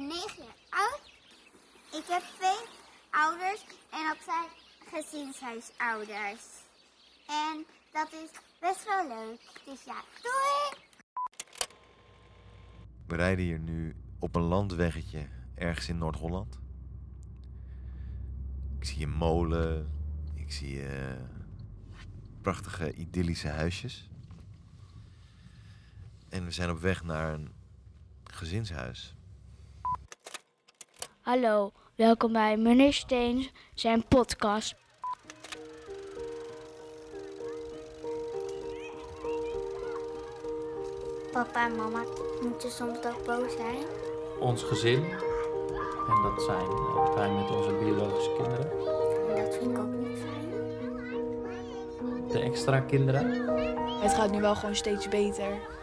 ben 0.00 0.08
9 0.08 0.44
jaar 0.44 0.56
oud. 0.70 1.12
Ik 1.92 2.04
heb 2.08 2.22
twee 2.38 2.68
ouders 3.10 3.64
en 3.90 4.04
dat 4.08 4.18
zijn 4.24 4.48
gezinshuisouders. 4.92 6.44
En 7.26 7.66
dat 7.92 8.12
is 8.12 8.30
best 8.60 8.84
wel 8.84 9.08
leuk. 9.08 9.40
Dus 9.64 9.84
ja, 9.84 10.02
doei! 10.22 10.84
We 13.06 13.16
rijden 13.16 13.44
hier 13.44 13.58
nu 13.58 13.96
op 14.18 14.36
een 14.36 14.42
landweggetje 14.42 15.28
ergens 15.54 15.88
in 15.88 15.98
Noord-Holland. 15.98 16.58
Ik 18.78 18.84
zie 18.84 19.04
een 19.04 19.12
molen. 19.12 19.90
Ik 20.34 20.52
zie 20.52 20.86
eh, 20.86 21.22
prachtige 22.42 22.94
idyllische 22.94 23.48
huisjes. 23.48 24.10
En 26.28 26.44
we 26.44 26.50
zijn 26.50 26.70
op 26.70 26.78
weg 26.78 27.02
naar 27.02 27.32
een 27.32 27.52
gezinshuis. 28.24 29.14
Hallo, 31.30 31.72
welkom 31.94 32.32
bij 32.32 32.56
meneer 32.56 32.92
Steens 32.92 33.50
zijn 33.74 34.04
podcast. 34.08 34.74
Papa 41.32 41.66
en 41.66 41.76
mama 41.76 42.02
moeten 42.42 42.70
soms 42.70 42.96
ook 42.96 43.26
boos 43.26 43.52
zijn. 43.56 43.76
ons 44.40 44.62
gezin. 44.62 45.04
En 46.08 46.22
dat 46.22 46.42
zijn 46.42 46.68
wij 47.14 47.30
met 47.30 47.50
onze 47.50 47.72
biologische 47.72 48.32
kinderen. 48.36 48.70
En 49.36 49.44
dat 49.44 49.54
vind 49.54 49.70
ik 49.70 49.78
ook 49.78 49.92
niet 49.92 50.18
fijn. 50.18 50.48
De 52.28 52.40
extra 52.40 52.80
kinderen. 52.80 53.48
Het 54.00 54.14
gaat 54.14 54.30
nu 54.30 54.40
wel 54.40 54.54
gewoon 54.54 54.76
steeds 54.76 55.08
beter. 55.08 55.78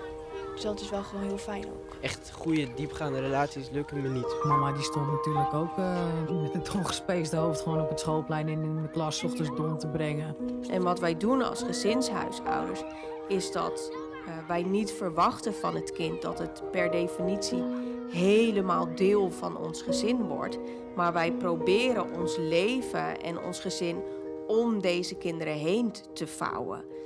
Dus 0.58 0.66
dat 0.66 0.82
is 0.82 0.90
wel 0.90 1.04
gewoon 1.04 1.26
heel 1.26 1.38
fijn 1.38 1.66
ook. 1.66 1.96
Echt 2.02 2.32
goede, 2.32 2.74
diepgaande 2.76 3.20
relaties 3.20 3.70
lukken 3.70 4.02
me 4.02 4.10
niet. 4.10 4.36
Mama 4.44 4.72
die 4.72 4.84
stond 4.84 5.12
natuurlijk 5.12 5.54
ook 5.54 5.78
eh, 5.78 6.08
met 6.42 6.54
een 6.54 6.80
ongespeesde 6.80 7.38
hoofd 7.38 7.62
gewoon 7.62 7.82
op 7.82 7.90
het 7.90 8.00
schoolplein 8.00 8.48
en 8.48 8.64
in 8.64 8.82
de 8.82 8.90
klas 8.90 9.18
's 9.18 9.24
ochtends 9.24 9.56
dom 9.56 9.78
te 9.78 9.88
brengen. 9.88 10.36
En 10.70 10.84
wat 10.84 11.00
wij 11.00 11.18
doen 11.18 11.42
als 11.42 11.64
gezinshuisouders 11.64 12.84
is 13.28 13.52
dat 13.52 13.92
eh, 14.26 14.48
wij 14.48 14.64
niet 14.64 14.92
verwachten 14.92 15.54
van 15.54 15.76
het 15.76 15.92
kind 15.92 16.22
dat 16.22 16.40
het 16.40 16.72
per 16.72 16.92
definitie 16.92 17.64
helemaal 18.10 18.96
deel 18.96 19.32
van 19.32 19.58
ons 19.58 19.82
gezin 19.82 20.28
wordt. 20.28 20.58
Maar 20.96 21.14
wij 21.14 21.32
proberen 21.32 22.14
ons 22.14 22.38
leven 22.38 23.22
en 23.22 23.40
ons 23.40 23.60
gezin 23.60 24.04
om 24.48 24.82
deze 24.82 25.16
kinderen 25.16 25.54
heen 25.54 25.92
te 26.14 26.28
vouwen. 26.28 26.97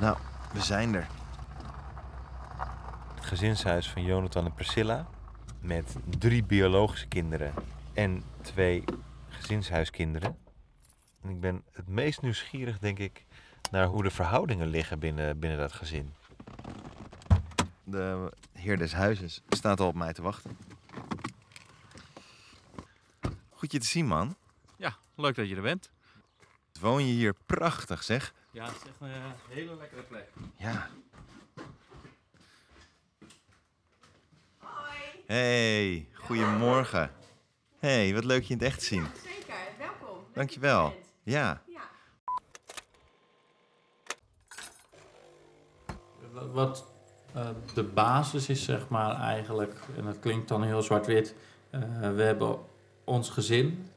Nou, 0.00 0.16
we 0.52 0.60
zijn 0.60 0.94
er. 0.94 1.06
Het 3.14 3.24
gezinshuis 3.24 3.90
van 3.90 4.02
Jonathan 4.04 4.44
en 4.44 4.54
Priscilla. 4.54 5.06
Met 5.60 5.96
drie 6.18 6.44
biologische 6.44 7.06
kinderen 7.06 7.54
en 7.94 8.22
twee 8.40 8.84
gezinshuiskinderen. 9.28 10.38
En 11.22 11.30
ik 11.30 11.40
ben 11.40 11.62
het 11.72 11.88
meest 11.88 12.22
nieuwsgierig, 12.22 12.78
denk 12.78 12.98
ik, 12.98 13.24
naar 13.70 13.86
hoe 13.86 14.02
de 14.02 14.10
verhoudingen 14.10 14.66
liggen 14.66 14.98
binnen, 14.98 15.38
binnen 15.38 15.58
dat 15.58 15.72
gezin. 15.72 16.12
De 17.84 18.32
heer 18.52 18.78
des 18.78 18.92
huizes 18.92 19.42
staat 19.48 19.80
al 19.80 19.86
op 19.86 19.94
mij 19.94 20.12
te 20.12 20.22
wachten. 20.22 20.56
Goed 23.50 23.72
je 23.72 23.78
te 23.78 23.86
zien, 23.86 24.06
man. 24.06 24.36
Ja, 24.76 24.96
leuk 25.14 25.34
dat 25.34 25.48
je 25.48 25.56
er 25.56 25.62
bent. 25.62 25.90
Woon 26.80 27.06
je 27.06 27.12
hier 27.12 27.34
prachtig, 27.46 28.02
zeg. 28.02 28.32
Ja, 28.58 28.64
het 28.64 28.74
is 28.74 28.82
echt 28.82 29.00
een 29.00 29.08
eh, 29.10 29.24
hele 29.48 29.76
lekkere 29.76 30.02
plek. 30.02 30.28
Ja. 30.56 30.88
Hey, 35.26 36.08
goedemorgen. 36.14 37.10
Hey, 37.78 38.14
wat 38.14 38.24
leuk 38.24 38.42
je 38.42 38.52
in 38.52 38.58
het 38.58 38.66
echt 38.68 38.78
te 38.78 38.84
zien. 38.84 39.06
Zeker, 39.24 39.54
welkom. 39.78 40.24
Dankjewel. 40.32 40.94
Ja. 41.22 41.62
Wat- 46.32 46.50
Wat 46.52 46.86
eh, 47.34 47.48
de 47.74 47.82
basis 47.84 48.48
is, 48.48 48.64
zeg 48.64 48.88
maar 48.88 49.14
eigenlijk, 49.20 49.74
en 49.96 50.04
dat 50.04 50.18
klinkt 50.20 50.48
dan 50.48 50.62
heel 50.62 50.82
zwart-wit. 50.82 51.34
eh, 51.70 51.80
we 52.14 52.22
hebben 52.22 52.58
ons 53.04 53.30
gezin. 53.30 53.88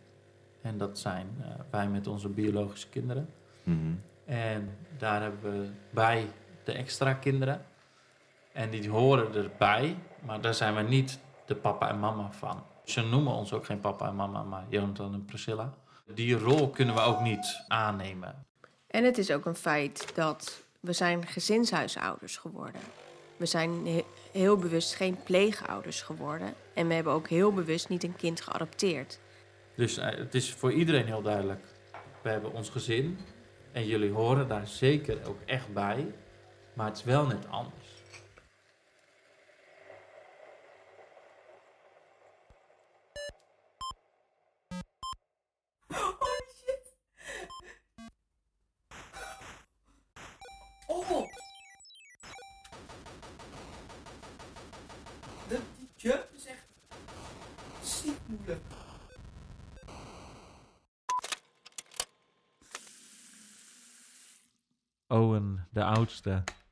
En 0.61 0.77
dat 0.77 0.99
zijn 0.99 1.27
eh, 1.41 1.47
wij 1.71 1.87
met 1.89 2.07
onze 2.07 2.29
biologische 2.29 2.89
kinderen. 2.89 3.29
Mhm. 3.63 3.93
En 4.31 4.77
daar 4.97 5.21
hebben 5.21 5.61
we 5.61 5.69
bij 5.89 6.27
de 6.63 6.71
extra 6.71 7.13
kinderen. 7.13 7.65
En 8.51 8.69
die 8.69 8.89
horen 8.89 9.35
erbij, 9.35 9.97
maar 10.25 10.41
daar 10.41 10.53
zijn 10.53 10.75
we 10.75 10.81
niet 10.81 11.19
de 11.45 11.55
papa 11.55 11.89
en 11.89 11.99
mama 11.99 12.31
van. 12.31 12.63
Ze 12.83 13.01
noemen 13.01 13.33
ons 13.33 13.53
ook 13.53 13.65
geen 13.65 13.79
papa 13.79 14.07
en 14.07 14.15
mama, 14.15 14.43
maar 14.43 14.65
Jonathan 14.69 15.13
en 15.13 15.25
Priscilla. 15.25 15.73
Die 16.13 16.37
rol 16.37 16.69
kunnen 16.69 16.95
we 16.95 17.01
ook 17.01 17.21
niet 17.21 17.63
aannemen. 17.67 18.45
En 18.87 19.03
het 19.03 19.17
is 19.17 19.31
ook 19.31 19.45
een 19.45 19.55
feit 19.55 20.15
dat 20.15 20.63
we 20.79 20.93
zijn 20.93 21.27
gezinshuisouders 21.27 22.37
geworden. 22.37 22.81
We 23.37 23.45
zijn 23.45 23.85
he- 23.87 24.05
heel 24.31 24.57
bewust 24.57 24.95
geen 24.95 25.17
pleegouders 25.23 26.01
geworden. 26.01 26.53
En 26.73 26.87
we 26.87 26.93
hebben 26.93 27.13
ook 27.13 27.27
heel 27.27 27.53
bewust 27.53 27.89
niet 27.89 28.03
een 28.03 28.15
kind 28.15 28.41
geadopteerd. 28.41 29.19
Dus 29.75 29.97
eh, 29.97 30.17
het 30.17 30.35
is 30.35 30.53
voor 30.53 30.71
iedereen 30.73 31.05
heel 31.05 31.21
duidelijk. 31.21 31.63
We 32.21 32.29
hebben 32.29 32.53
ons 32.53 32.69
gezin 32.69 33.17
en 33.71 33.85
jullie 33.85 34.11
horen 34.11 34.47
daar 34.47 34.67
zeker 34.67 35.17
ook 35.27 35.39
echt 35.45 35.73
bij. 35.73 36.05
Maar 36.73 36.85
het 36.87 36.97
is 36.97 37.03
wel 37.03 37.25
net 37.25 37.47
anders. 37.49 37.80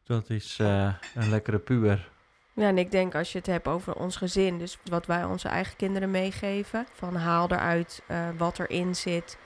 Dat 0.04 0.30
is 0.30 0.58
eh, 0.60 0.94
een 1.16 1.30
lekkere 1.30 1.60
puber. 1.60 2.10
Ja, 2.54 2.68
en 2.68 2.78
ik 2.78 2.92
denk 2.92 3.16
als 3.16 3.32
je 3.32 3.38
het 3.38 3.48
hebt 3.48 3.68
over 3.68 3.96
ons 3.96 4.16
gezin, 4.16 4.58
dus 4.58 4.78
wat 4.84 5.06
wij 5.06 5.24
onze 5.24 5.48
eigen 5.48 5.76
kinderen 5.76 6.12
meegeven, 6.12 6.88
van 6.94 7.16
haal 7.16 7.52
eruit 7.52 8.02
eh, 8.08 8.28
wat 8.38 8.60
erin 8.60 8.96
zit, 8.96 9.38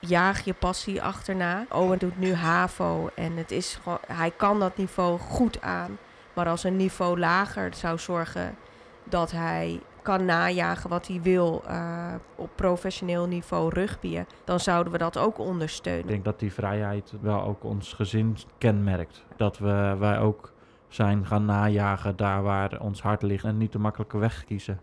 jaag 0.00 0.44
je 0.44 0.54
passie 0.54 1.02
achterna. 1.02 1.66
Owen 1.68 1.98
doet 1.98 2.18
nu 2.18 2.34
HAVO 2.34 3.10
en 3.14 3.36
het 3.36 3.50
is 3.50 3.78
gewoon, 3.82 3.98
hij 4.06 4.30
kan 4.30 4.60
dat 4.60 4.76
niveau 4.76 5.18
goed 5.18 5.60
aan. 5.60 5.98
Maar 6.32 6.48
als 6.48 6.64
een 6.64 6.76
niveau 6.76 7.18
lager 7.18 7.74
zou 7.74 7.98
zorgen 7.98 8.56
dat 9.04 9.30
hij 9.30 9.80
kan 10.06 10.24
najagen 10.24 10.90
wat 10.90 11.06
hij 11.06 11.22
wil 11.22 11.62
eh, 11.66 12.14
op 12.34 12.50
professioneel 12.54 13.26
niveau 13.26 13.68
rugbyen, 13.68 14.26
dan 14.44 14.60
zouden 14.60 14.92
we 14.92 14.98
dat 14.98 15.18
ook 15.18 15.38
Ik 15.38 15.44
ondersteunen. 15.44 16.06
denk 16.06 16.24
dat 16.24 16.38
die 16.38 16.52
vrijheid 16.52 17.12
wel 17.20 17.42
ook 17.42 17.64
ons 17.64 17.92
gezin 17.92 18.36
kenmerkt. 18.58 19.24
Dat 19.36 19.58
we, 19.58 19.96
wij 19.98 20.18
ook 20.18 20.52
zijn 20.88 21.26
gaan 21.26 21.44
najagen 21.44 22.16
daar 22.16 22.42
waar 22.42 22.80
ons 22.80 23.02
hart 23.02 23.22
ligt 23.22 23.44
en 23.44 23.56
niet 23.56 23.72
de 23.72 23.78
makkelijke 23.78 24.18
weg 24.18 24.44
kiezen. 24.44 24.80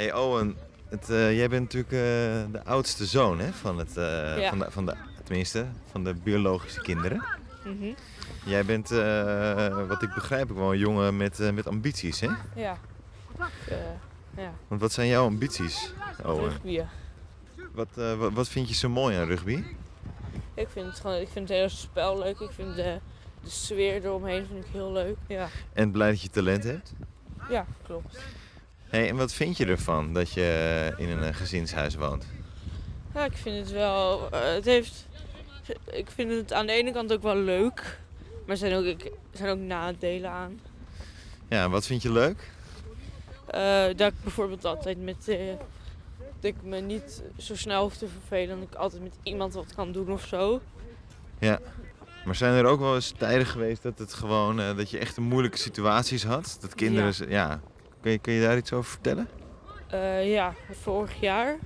Hey 0.00 0.12
Owen, 0.14 0.56
het, 0.88 1.10
eh, 1.10 1.36
jij 1.36 1.48
bent 1.48 1.62
natuurlijk 1.62 1.92
eh, 1.92 2.52
de 2.52 2.64
oudste 2.64 3.06
zoon 3.06 3.38
hè, 3.38 3.52
van, 3.52 3.78
het, 3.78 3.96
eh, 3.96 4.38
Ja. 4.38 4.48
van, 4.48 4.58
de, 4.58 4.70
van 4.70 4.86
de, 4.86 4.94
tenminste, 5.24 5.66
van 5.90 6.04
de 6.04 6.14
biologische 6.14 6.80
kinderen. 6.80 7.24
Mhm. 7.64 7.92
Jij 8.44 8.64
bent, 8.64 8.88
wat 9.88 10.02
ik 10.02 10.14
begrijp, 10.14 10.50
ook 10.50 10.56
wel 10.56 10.72
een 10.72 10.78
jongen 10.78 11.16
met, 11.16 11.52
met 11.54 11.66
ambities, 11.66 12.20
hè? 12.20 12.28
Ja. 12.54 12.78
Ik, 13.38 13.76
ja, 14.36 14.52
Want 14.68 14.80
wat 14.80 14.92
zijn 14.92 15.08
jouw 15.08 15.24
ambities, 15.24 15.92
Owen? 16.24 16.50
rugbyen. 16.50 16.88
Wat, 17.72 17.88
wat, 18.18 18.32
wat 18.32 18.48
vind 18.48 18.68
je 18.68 18.74
zo 18.74 18.88
mooi 18.88 19.16
aan 19.16 19.26
rugby? 19.26 19.64
Ik 20.54 20.68
vind 20.68 20.86
het 20.86 21.00
gewoon, 21.00 21.16
ik 21.20 21.28
vind 21.28 21.48
het 21.48 21.56
hele 21.58 21.68
spel 21.68 22.18
leuk. 22.18 22.38
Ik 22.38 22.50
vind 22.50 22.76
de, 22.76 22.98
de 23.42 23.50
sfeer 23.50 24.04
eromheen 24.04 24.46
vind 24.46 24.64
ik 24.64 24.70
heel 24.72 24.92
leuk. 24.92 25.16
Ja, 25.26 25.48
En 25.72 25.90
blij 25.90 26.10
dat 26.10 26.22
je 26.22 26.30
talent 26.30 26.64
hebt? 26.64 26.92
ja 27.48 27.66
klopt. 27.82 28.18
Hey, 28.90 29.08
en 29.08 29.16
wat 29.16 29.32
vind 29.32 29.56
je 29.56 29.66
ervan 29.66 30.12
dat 30.14 30.32
je 30.32 30.92
in 30.96 31.08
een 31.08 31.22
eh, 31.22 31.34
gezinshuis 31.34 31.94
woont? 31.94 32.26
Ja, 33.14 33.24
ik 33.24 33.36
vind 33.36 33.56
het 33.56 33.70
wel. 33.72 34.28
eh, 34.30 34.40
het 34.54 34.64
heeft. 34.64 35.06
Ik 35.90 36.10
vind 36.10 36.30
het 36.30 36.52
aan 36.52 36.66
de 36.66 36.72
ene 36.72 36.92
kant 36.92 37.12
ook 37.12 37.22
wel 37.22 37.36
leuk. 37.36 37.98
Maar 38.30 38.48
er 38.48 38.56
zijn 38.56 38.74
ook, 38.74 38.84
ik- 38.84 39.12
zijn 39.32 39.50
ook 39.50 39.58
nadelen 39.58 40.30
aan. 40.30 40.60
Ja, 41.48 41.68
wat 41.68 41.86
vind 41.86 42.02
je 42.02 42.12
leuk? 42.12 42.50
Eh, 43.46 43.84
dat 43.96 44.12
ik 44.12 44.22
bijvoorbeeld 44.22 44.64
altijd 44.64 45.02
met... 45.04 45.24
dat 45.26 45.34
ik 46.40 46.54
me 46.62 46.80
niet 46.80 47.22
zo 47.38 47.56
snel 47.56 47.82
hoef 47.82 47.96
te 47.96 48.06
vervelen. 48.08 48.58
Dat 48.60 48.68
ik 48.68 48.74
altijd 48.74 49.02
met 49.02 49.14
iemand 49.22 49.54
wat 49.54 49.74
kan 49.74 49.92
doen 49.92 50.10
of 50.12 50.26
zo. 50.26 50.60
Maar 52.24 52.34
zijn 52.34 52.54
er 52.54 52.64
ook 52.64 52.80
wel 52.80 52.94
eens 52.94 53.12
tijden 53.18 53.46
geweest 53.46 53.82
dat 53.82 53.98
het 53.98 54.12
gewoon 54.14 54.56
dat 54.56 54.90
je 54.90 54.98
echt 54.98 55.16
een 55.16 55.22
moeilijke 55.22 55.58
situaties 55.58 56.24
had? 56.24 56.58
Dat 56.60 56.74
kinderen, 56.74 57.14
Ja. 57.18 57.26
ja. 57.48 57.60
Kun, 58.00 58.10
je, 58.10 58.18
kun 58.18 58.32
je 58.32 58.40
daar 58.40 58.56
iets 58.56 58.72
over 58.72 58.90
vertellen? 58.90 59.28
Eh, 59.90 60.32
ja, 60.32 60.54
vorig 60.70 61.20
jaar 61.20 61.56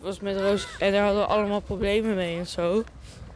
was 0.00 0.20
met 0.20 0.40
Roos 0.40 0.66
en 0.78 0.92
daar 0.92 1.04
hadden 1.04 1.22
we 1.22 1.28
allemaal 1.28 1.60
problemen 1.60 2.14
mee 2.14 2.38
en 2.38 2.46
zo. 2.46 2.84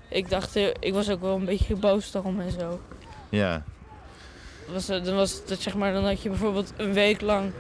Ik 0.09 0.31
dacht, 0.31 0.57
eh, 0.57 0.67
ik 0.81 0.93
was 0.93 1.11
ook 1.11 1.21
wel 1.21 1.37
een 1.37 1.45
beetje 1.45 1.77
boos 1.77 2.11
daarom 2.11 2.41
en 2.41 2.51
zo. 2.51 2.81
Ja. 3.29 3.63
Was, 4.73 4.89
eh, 4.89 5.05
dan, 5.05 5.15
was 5.15 5.43
het, 5.47 5.63
zeg 5.63 5.75
maar, 5.75 5.93
dan 5.93 6.05
had 6.05 6.23
je 6.23 6.29
bijvoorbeeld 6.29 6.73
een 6.77 6.93
week 6.93 7.21
lang 7.21 7.53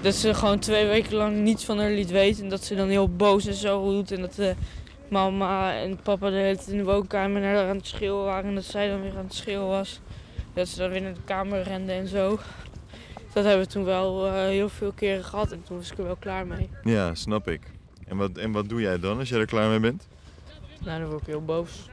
dat 0.00 0.14
ze 0.14 0.34
gewoon 0.34 0.58
twee 0.58 0.86
weken 0.86 1.14
lang 1.14 1.36
niets 1.36 1.64
van 1.64 1.78
haar 1.78 1.90
liet 1.90 2.10
weten. 2.10 2.42
En 2.42 2.48
dat 2.48 2.64
ze 2.64 2.74
dan 2.74 2.88
heel 2.88 3.08
boos 3.08 3.46
en 3.46 3.54
zo 3.54 3.90
doet. 3.90 4.12
En 4.12 4.20
dat 4.20 4.34
de 4.34 4.54
mama 5.08 5.74
en 5.74 6.02
papa 6.02 6.30
de 6.30 6.36
hele 6.36 6.56
tijd 6.56 6.68
in 6.68 6.76
de 6.76 6.84
woonkamer 6.84 7.40
naar 7.40 7.54
haar 7.54 7.68
aan 7.68 7.76
het 7.76 7.86
schreeuwen 7.86 8.24
waren. 8.24 8.48
En 8.48 8.54
dat 8.54 8.64
zij 8.64 8.88
dan 8.88 9.00
weer 9.00 9.16
aan 9.16 9.24
het 9.24 9.34
schreeuwen 9.34 9.68
was. 9.68 10.00
Dat 10.54 10.68
ze 10.68 10.78
dan 10.78 10.90
weer 10.90 11.02
naar 11.02 11.14
de 11.14 11.24
kamer 11.24 11.62
rende 11.62 11.92
en 11.92 12.08
zo. 12.08 12.38
Dat 13.32 13.44
hebben 13.44 13.66
we 13.66 13.72
toen 13.72 13.84
wel 13.84 14.26
eh, 14.26 14.32
heel 14.32 14.68
veel 14.68 14.92
keren 14.92 15.24
gehad. 15.24 15.52
En 15.52 15.62
toen 15.62 15.76
was 15.76 15.92
ik 15.92 15.98
er 15.98 16.04
wel 16.04 16.16
klaar 16.16 16.46
mee. 16.46 16.70
Ja, 16.82 17.14
snap 17.14 17.48
ik. 17.48 17.62
En 18.06 18.16
wat, 18.16 18.36
en 18.36 18.52
wat 18.52 18.68
doe 18.68 18.80
jij 18.80 18.98
dan 18.98 19.18
als 19.18 19.28
jij 19.28 19.38
er 19.38 19.46
klaar 19.46 19.68
mee 19.68 19.80
bent? 19.80 20.08
Nou, 20.84 21.00
dan 21.00 21.08
word 21.08 21.20
ik 21.20 21.26
heel 21.26 21.44
boos. 21.44 21.88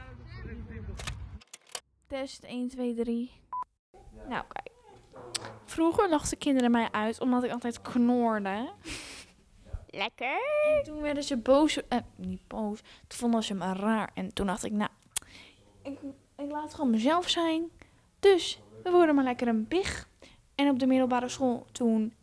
Test 2.06 2.42
1, 2.44 2.68
2, 2.68 2.94
3. 2.94 3.30
Nou, 4.28 4.44
kijk. 4.48 4.70
Vroeger 5.64 6.08
lachten 6.08 6.38
kinderen 6.38 6.70
mij 6.70 6.88
uit 6.90 7.20
omdat 7.20 7.44
ik 7.44 7.50
altijd 7.50 7.82
knorde. 7.82 8.68
Lekker. 9.90 10.40
En 10.66 10.82
toen 10.84 11.00
werden 11.00 11.22
ze 11.22 11.36
boos. 11.36 11.86
Eh, 11.88 11.98
niet 12.16 12.46
boos. 12.46 12.80
Toen 13.06 13.18
vonden 13.18 13.42
ze 13.42 13.54
me 13.54 13.72
raar. 13.72 14.10
En 14.14 14.32
toen 14.34 14.46
dacht 14.46 14.64
ik, 14.64 14.72
nou, 14.72 14.90
ik, 15.82 15.98
ik 16.36 16.50
laat 16.50 16.74
gewoon 16.74 16.90
mezelf 16.90 17.28
zijn. 17.28 17.70
Dus 18.20 18.60
we 18.82 18.90
worden 18.90 19.14
maar 19.14 19.24
lekker 19.24 19.48
een 19.48 19.68
big. 19.68 20.07
En 20.58 20.68
op 20.68 20.78
de 20.78 20.86
middelbare 20.86 21.28
school 21.28 21.66
toen 21.72 22.14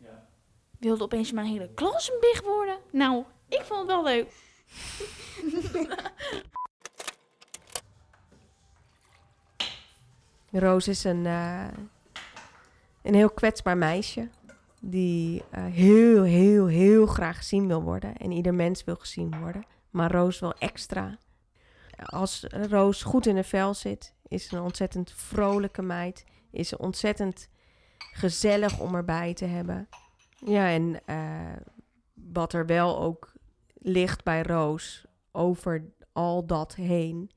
wilde 0.78 1.04
opeens 1.04 1.32
mijn 1.32 1.46
hele 1.46 1.70
klas 1.74 2.10
een 2.10 2.20
big 2.20 2.42
worden. 2.42 2.78
Nou, 2.92 3.24
ik 3.48 3.60
vond 3.60 3.80
het 3.80 3.88
wel 3.88 4.04
leuk. 4.04 4.32
Roos 10.64 10.88
is 10.88 11.04
een, 11.04 11.26
eh, 11.26 11.66
een 13.02 13.14
heel 13.14 13.30
kwetsbaar 13.30 13.76
meisje. 13.76 14.28
Die 14.80 15.44
eh, 15.50 15.64
heel, 15.64 16.22
heel, 16.22 16.66
heel 16.66 17.06
graag 17.06 17.36
gezien 17.36 17.66
wil 17.66 17.82
worden. 17.82 18.16
En 18.16 18.30
ieder 18.30 18.54
mens 18.54 18.84
wil 18.84 18.96
gezien 18.96 19.38
worden. 19.40 19.64
Maar 19.90 20.12
Roos 20.12 20.38
wil 20.38 20.54
extra. 20.58 21.18
Als 22.04 22.44
Roos 22.50 23.02
goed 23.02 23.26
in 23.26 23.34
haar 23.34 23.44
vel 23.44 23.74
zit, 23.74 24.14
is 24.28 24.48
ze 24.48 24.56
een 24.56 24.62
ontzettend 24.62 25.12
vrolijke 25.12 25.82
meid. 25.82 26.24
Is 26.50 26.68
ze 26.68 26.78
ontzettend 26.78 27.48
gezellig 28.16 28.78
om 28.80 28.94
erbij 28.94 29.34
te 29.34 29.44
hebben. 29.44 29.88
Ja, 30.38 30.68
en 30.68 31.00
eh, 31.04 31.56
wat 32.14 32.52
er 32.52 32.66
wel 32.66 32.98
ook 33.00 33.32
ligt 33.74 34.24
bij 34.24 34.42
Roos 34.42 35.04
over 35.32 35.84
al 36.12 36.46
dat 36.46 36.74
heen, 36.74 37.30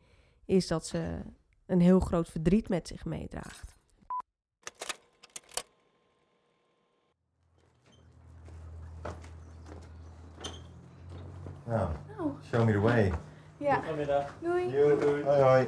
is 0.46 0.68
dat 0.68 0.86
ze 0.86 1.20
een 1.66 1.82
heel 1.82 2.00
groot 2.00 2.30
verdriet 2.30 2.70
met 2.70 2.88
zich 2.88 3.06
meedraagt. 3.06 3.78
Nou, 11.66 11.90
Nou, 12.18 12.32
show 12.50 12.66
me 12.66 12.72
the 12.72 12.80
way. 12.80 13.14
ja. 13.58 13.76
Goedemiddag. 13.76 14.34
Doei. 14.42 14.76
Hoi 15.24 15.42
hoi. 15.42 15.68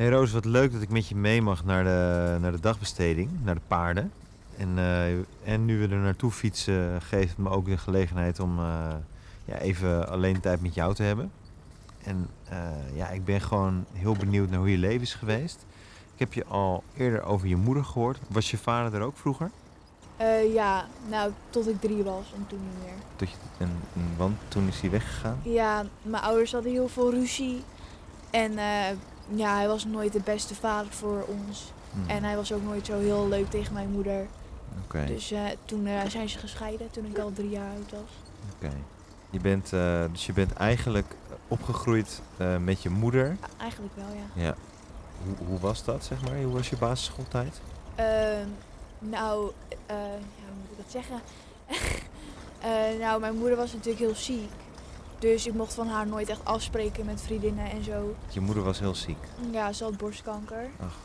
Hey 0.00 0.08
Roos, 0.08 0.32
wat 0.32 0.44
leuk 0.44 0.72
dat 0.72 0.82
ik 0.82 0.88
met 0.88 1.08
je 1.08 1.14
mee 1.14 1.42
mag 1.42 1.64
naar 1.64 1.84
de, 1.84 2.38
naar 2.40 2.52
de 2.52 2.60
dagbesteding, 2.60 3.30
naar 3.44 3.54
de 3.54 3.60
paarden. 3.66 4.12
En, 4.56 4.78
eh, 4.78 5.12
en 5.52 5.64
nu 5.64 5.78
we 5.78 5.94
er 5.94 6.00
naartoe 6.00 6.30
fietsen, 6.30 7.02
geeft 7.02 7.28
het 7.28 7.38
me 7.38 7.50
ook 7.50 7.66
de 7.66 7.78
gelegenheid 7.78 8.40
om 8.40 8.58
eh, 8.58 8.94
ja, 9.44 9.58
even 9.58 10.08
alleen 10.08 10.40
tijd 10.40 10.62
met 10.62 10.74
jou 10.74 10.94
te 10.94 11.02
hebben. 11.02 11.32
En 12.02 12.28
eh, 12.48 12.58
ja, 12.94 13.08
ik 13.08 13.24
ben 13.24 13.40
gewoon 13.40 13.84
heel 13.92 14.14
benieuwd 14.14 14.50
naar 14.50 14.58
hoe 14.58 14.70
je 14.70 14.78
leven 14.78 15.00
is 15.00 15.14
geweest. 15.14 15.66
Ik 16.14 16.18
heb 16.18 16.32
je 16.32 16.44
al 16.44 16.82
eerder 16.96 17.22
over 17.22 17.48
je 17.48 17.56
moeder 17.56 17.84
gehoord. 17.84 18.18
Was 18.28 18.50
je 18.50 18.58
vader 18.58 19.00
er 19.00 19.06
ook 19.06 19.16
vroeger? 19.16 19.50
Ja, 20.52 20.86
nou, 21.08 21.32
tot 21.50 21.68
ik 21.68 21.80
drie 21.80 22.02
was 22.02 22.32
en 22.36 22.46
toen 22.46 22.60
niet 22.62 22.84
meer. 22.84 22.98
Dat 23.16 23.30
je, 23.30 23.36
en, 23.58 23.70
en, 23.94 24.10
want 24.16 24.36
toen 24.48 24.68
is 24.68 24.80
hij 24.80 24.90
weggegaan? 24.90 25.38
Ja, 25.42 25.84
mijn 26.02 26.22
ouders 26.22 26.52
hadden 26.52 26.72
heel 26.72 26.88
veel 26.88 27.10
ruzie. 27.10 27.62
En 28.30 28.58
ja, 29.34 29.54
hij 29.56 29.68
was 29.68 29.84
nooit 29.84 30.12
de 30.12 30.20
beste 30.24 30.54
vader 30.54 30.92
voor 30.92 31.24
ons. 31.28 31.72
Hmm, 31.92 32.08
En 32.08 32.24
hij 32.24 32.36
was 32.36 32.52
ook 32.52 32.62
nooit 32.62 32.86
zo 32.86 32.98
heel 32.98 33.28
leuk 33.28 33.50
tegen 33.50 33.72
mijn 33.72 33.90
moeder. 33.90 34.26
Dus 35.06 35.30
eh, 35.30 35.42
toen 35.64 35.86
eh, 35.86 36.00
zijn 36.08 36.28
ze 36.28 36.38
gescheiden, 36.38 36.90
toen 36.90 37.04
ik 37.04 37.18
al 37.18 37.32
drie 37.32 37.48
jaar 37.48 37.70
oud 37.74 37.90
was. 37.90 38.10
oké. 38.56 38.72
Je 39.30 39.40
bent, 39.40 39.72
eh, 39.72 40.04
dus 40.12 40.26
je 40.26 40.32
bent 40.32 40.52
eigenlijk 40.52 41.14
opgegroeid 41.48 42.20
met 42.60 42.82
je 42.82 42.88
moeder. 42.90 43.36
Eigenlijk 43.56 43.94
wel, 43.94 44.06
ja. 44.14 44.42
Ja. 44.42 44.54
Hoe, 45.24 45.46
hoe 45.46 45.58
was 45.58 45.84
dat, 45.84 46.04
zeg 46.04 46.22
maar? 46.22 46.42
Hoe 46.42 46.52
was 46.52 46.70
je 46.70 46.76
basisschooltijd? 46.76 47.60
Ehm, 47.94 48.46
nou, 48.98 49.52
ja, 49.88 49.94
hoe 49.96 50.56
moet 50.60 50.70
ik 50.70 50.76
dat 50.76 50.90
zeggen? 50.90 51.20
Nou, 53.00 53.20
mijn 53.20 53.36
moeder 53.36 53.56
was 53.56 53.72
natuurlijk 53.72 53.98
heel 54.04 54.14
ziek. 54.14 54.50
Dus 55.20 55.46
ik 55.46 55.54
mocht 55.54 55.74
van 55.74 55.88
haar 55.88 56.06
nooit 56.06 56.28
echt 56.28 56.44
afspreken 56.44 57.04
met 57.04 57.22
vriendinnen 57.22 57.70
en 57.70 57.84
zo. 57.84 58.14
Je 58.28 58.40
moeder 58.40 58.62
was 58.62 58.78
heel 58.78 58.94
ziek. 58.94 59.18
Ja, 59.50 59.72
ze 59.72 59.84
had 59.84 59.96
borstkanker. 59.96 60.70
Ach. 60.80 60.96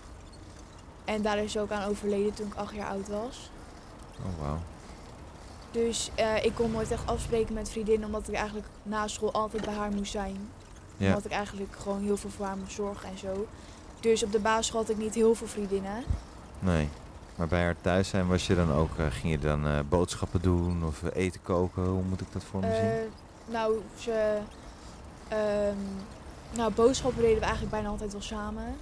En 1.06 1.22
daar 1.22 1.38
is 1.38 1.52
ze 1.52 1.60
ook 1.60 1.72
aan 1.72 1.90
overleden 1.90 2.34
toen 2.34 2.48
ik 2.48 2.56
acht 2.56 2.76
jaar 2.76 2.90
oud 2.90 3.08
was. 3.08 3.50
Oh, 4.20 4.42
wauw. 4.42 4.60
Dus 5.72 6.12
eh, 6.16 6.46
ik 6.46 6.56
kon 6.56 6.72
nooit 6.72 6.92
echt 6.92 7.08
afspreken 7.08 7.54
met 7.54 7.70
vriendinnen, 7.70 8.08
omdat 8.08 8.28
ik 8.28 8.34
eigenlijk 8.34 8.68
na 8.84 9.08
school 9.08 9.32
altijd 9.32 9.66
bij 9.66 9.74
haar 9.74 9.92
moest 9.92 10.12
zijn. 10.12 10.38
Ja. 10.98 11.08
Omdat 11.08 11.26
ik 11.26 11.32
eigenlijk 11.32 11.76
gewoon 11.76 12.02
heel 12.02 12.18
veel 12.18 12.30
voor 12.30 12.46
haar 12.46 12.58
moest 12.58 12.74
zorgen 12.74 13.10
en 13.10 13.18
zo. 13.18 13.48
Dus 14.00 14.24
op 14.24 14.32
de 14.32 14.40
basisschool 14.40 14.82
had 14.82 14.90
ik 14.90 14.98
niet 14.98 15.16
heel 15.16 15.36
veel 15.36 15.48
vriendinnen. 15.48 16.04
Nee. 16.60 16.90
Maar 17.36 17.48
bij 17.48 17.62
haar 17.62 17.76
thuis 17.82 18.10
zijn 18.10 18.28
was 18.28 18.48
je 18.48 18.56
dan 18.56 18.72
ook, 18.72 18.98
eh, 18.98 19.06
ging 19.10 19.34
je 19.34 19.40
dan 19.40 19.68
eh, 19.68 19.80
boodschappen 19.90 20.42
doen 20.42 20.86
of 20.86 21.04
eten 21.14 21.42
koken? 21.42 21.84
Hoe 21.84 22.04
moet 22.04 22.22
ik 22.22 22.32
dat 22.32 22.44
voor 22.44 22.60
me 22.60 22.76
zien? 22.76 23.12
Nou, 23.46 23.82
ze, 24.00 24.38
ehm, 25.28 25.78
nou, 26.56 26.74
boodschappen 26.74 27.22
deden 27.22 27.38
we 27.38 27.44
eigenlijk 27.44 27.74
bijna 27.74 27.90
altijd 27.90 28.12
wel 28.12 28.22
samen. 28.22 28.76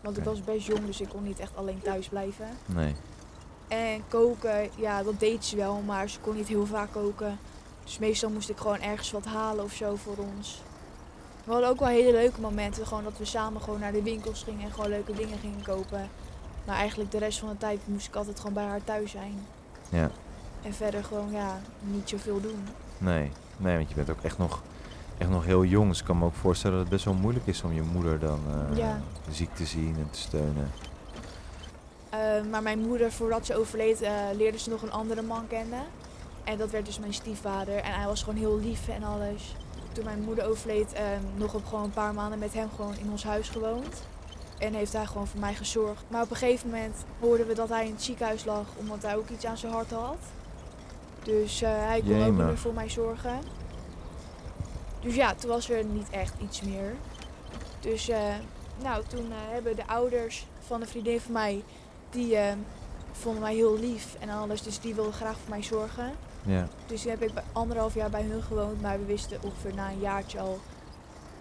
Want 0.00 0.16
ik 0.16 0.24
was 0.24 0.44
best 0.44 0.66
jong, 0.66 0.86
dus 0.86 1.00
ik 1.00 1.08
kon 1.08 1.22
niet 1.22 1.38
echt 1.38 1.56
alleen 1.56 1.80
thuis 1.82 2.08
blijven. 2.08 2.48
Nee. 2.66 2.94
En 3.68 4.02
koken, 4.08 4.70
ja, 4.76 5.02
dat 5.02 5.20
deed 5.20 5.44
ze 5.44 5.56
wel, 5.56 5.82
maar 5.86 6.08
ze 6.08 6.20
kon 6.20 6.34
niet 6.36 6.48
heel 6.48 6.66
vaak 6.66 6.92
koken. 6.92 7.38
Dus 7.84 7.98
meestal 7.98 8.30
moest 8.30 8.48
ik 8.48 8.58
gewoon 8.58 8.80
ergens 8.80 9.10
wat 9.10 9.24
halen 9.24 9.64
of 9.64 9.72
zo 9.72 9.96
voor 9.96 10.16
ons. 10.16 10.62
We 11.44 11.52
hadden 11.52 11.70
ook 11.70 11.78
wel 11.78 11.88
hele 11.88 12.12
leuke 12.12 12.40
momenten, 12.40 12.86
gewoon 12.86 13.04
dat 13.04 13.18
we 13.18 13.24
samen 13.24 13.62
gewoon 13.62 13.80
naar 13.80 13.92
de 13.92 14.02
winkels 14.02 14.42
gingen 14.42 14.64
en 14.64 14.72
gewoon 14.72 14.90
leuke 14.90 15.12
dingen 15.12 15.38
gingen 15.38 15.62
kopen. 15.62 16.08
Maar 16.64 16.76
eigenlijk 16.76 17.10
de 17.10 17.18
rest 17.18 17.38
van 17.38 17.48
de 17.48 17.56
tijd 17.56 17.80
moest 17.84 18.06
ik 18.06 18.16
altijd 18.16 18.38
gewoon 18.38 18.52
bij 18.52 18.64
haar 18.64 18.84
thuis 18.84 19.10
zijn. 19.10 19.46
Ja. 19.88 20.10
En 20.62 20.74
verder 20.74 21.04
gewoon, 21.04 21.30
ja, 21.32 21.60
niet 21.80 22.08
zoveel 22.08 22.40
doen. 22.40 22.68
Nee. 22.98 23.30
Nee, 23.60 23.76
want 23.76 23.88
je 23.88 23.94
bent 23.94 24.10
ook 24.10 24.22
echt 24.22 24.38
nog, 24.38 24.60
echt 25.18 25.30
nog 25.30 25.44
heel 25.44 25.64
jong. 25.64 25.88
Dus 25.88 25.98
ik 26.00 26.04
kan 26.04 26.18
me 26.18 26.24
ook 26.24 26.34
voorstellen 26.34 26.76
dat 26.76 26.86
het 26.86 26.94
best 26.94 27.04
wel 27.04 27.14
moeilijk 27.14 27.46
is 27.46 27.62
om 27.62 27.72
je 27.72 27.82
moeder 27.82 28.18
dan 28.18 28.40
eh, 28.70 28.76
Ja. 28.76 29.00
ziek 29.30 29.54
te 29.54 29.64
zien 29.66 29.94
en 29.98 30.08
te 30.10 30.18
steunen. 30.18 30.70
Eh, 32.10 32.18
maar 32.50 32.62
mijn 32.62 32.78
moeder, 32.80 33.12
voordat 33.12 33.46
ze 33.46 33.56
overleed, 33.56 34.00
eh, 34.00 34.12
leerde 34.36 34.58
ze 34.58 34.70
nog 34.70 34.82
een 34.82 34.92
andere 34.92 35.22
man 35.22 35.46
kennen. 35.48 35.82
En 36.44 36.58
dat 36.58 36.70
werd 36.70 36.86
dus 36.86 36.98
mijn 36.98 37.14
stiefvader. 37.14 37.76
En 37.76 37.92
hij 37.94 38.06
was 38.06 38.22
gewoon 38.22 38.38
heel 38.38 38.58
lief 38.58 38.88
en 38.88 39.02
alles. 39.02 39.54
Toen 39.92 40.04
mijn 40.04 40.22
moeder 40.22 40.48
overleed, 40.48 41.00
nog 41.36 41.54
op 41.54 41.66
gewoon 41.66 41.84
een 41.84 41.90
paar 41.90 42.14
maanden 42.14 42.38
met 42.38 42.54
hem 42.54 42.68
gewoon 42.76 42.94
in 42.98 43.10
ons 43.10 43.24
huis 43.24 43.48
gewoond. 43.48 44.02
En 44.58 44.74
heeft 44.74 44.92
hij 44.92 45.06
gewoon 45.06 45.26
voor 45.26 45.40
mij 45.40 45.54
gezorgd. 45.54 46.02
Maar 46.08 46.22
op 46.22 46.30
een 46.30 46.36
gegeven 46.36 46.68
moment 46.70 46.96
hoorden 47.20 47.46
we 47.46 47.54
dat 47.54 47.68
hij 47.68 47.86
in 47.86 47.92
het 47.92 48.02
ziekenhuis 48.02 48.44
lag, 48.44 48.64
omdat 48.76 49.02
hij 49.02 49.16
ook 49.16 49.28
iets 49.28 49.44
aan 49.46 49.56
zijn 49.58 49.72
hart 49.72 49.90
had. 49.90 50.16
Dus 51.24 51.62
eh, 51.62 51.70
hij 51.70 52.00
kon 52.00 52.18
ook 52.20 52.24
niet 52.24 52.44
meer 52.44 52.58
voor 52.58 52.74
mij 52.74 52.88
zorgen. 52.88 53.38
Dus 55.00 55.14
ja, 55.14 55.34
toen 55.34 55.50
was 55.50 55.70
er 55.70 55.84
niet 55.84 56.10
echt 56.10 56.34
iets 56.40 56.60
meer. 56.60 56.94
Dus 57.80 58.08
eh, 58.08 58.34
nou, 58.82 59.04
toen 59.08 59.30
eh, 59.30 59.36
hebben 59.52 59.76
de 59.76 59.86
ouders 59.86 60.46
van 60.66 60.80
een 60.80 60.88
vriendin 60.88 61.20
van 61.20 61.32
mij, 61.32 61.64
die 62.10 62.36
eh, 62.36 62.52
vonden 63.12 63.42
mij 63.42 63.54
heel 63.54 63.78
lief 63.78 64.16
en 64.20 64.28
alles. 64.28 64.62
Dus 64.62 64.80
die 64.80 64.94
wilden 64.94 65.12
graag 65.12 65.36
voor 65.38 65.50
mij 65.50 65.62
zorgen. 65.62 66.12
Ja. 66.42 66.68
Dus 66.86 67.02
toen 67.02 67.10
heb 67.10 67.22
ik 67.22 67.30
anderhalf 67.52 67.94
jaar 67.94 68.10
bij 68.10 68.22
hun 68.22 68.42
gewoond. 68.42 68.80
Maar 68.80 68.98
we 68.98 69.04
wisten 69.04 69.42
ongeveer 69.42 69.74
na 69.74 69.90
een 69.90 70.00
jaartje 70.00 70.40
al, 70.40 70.58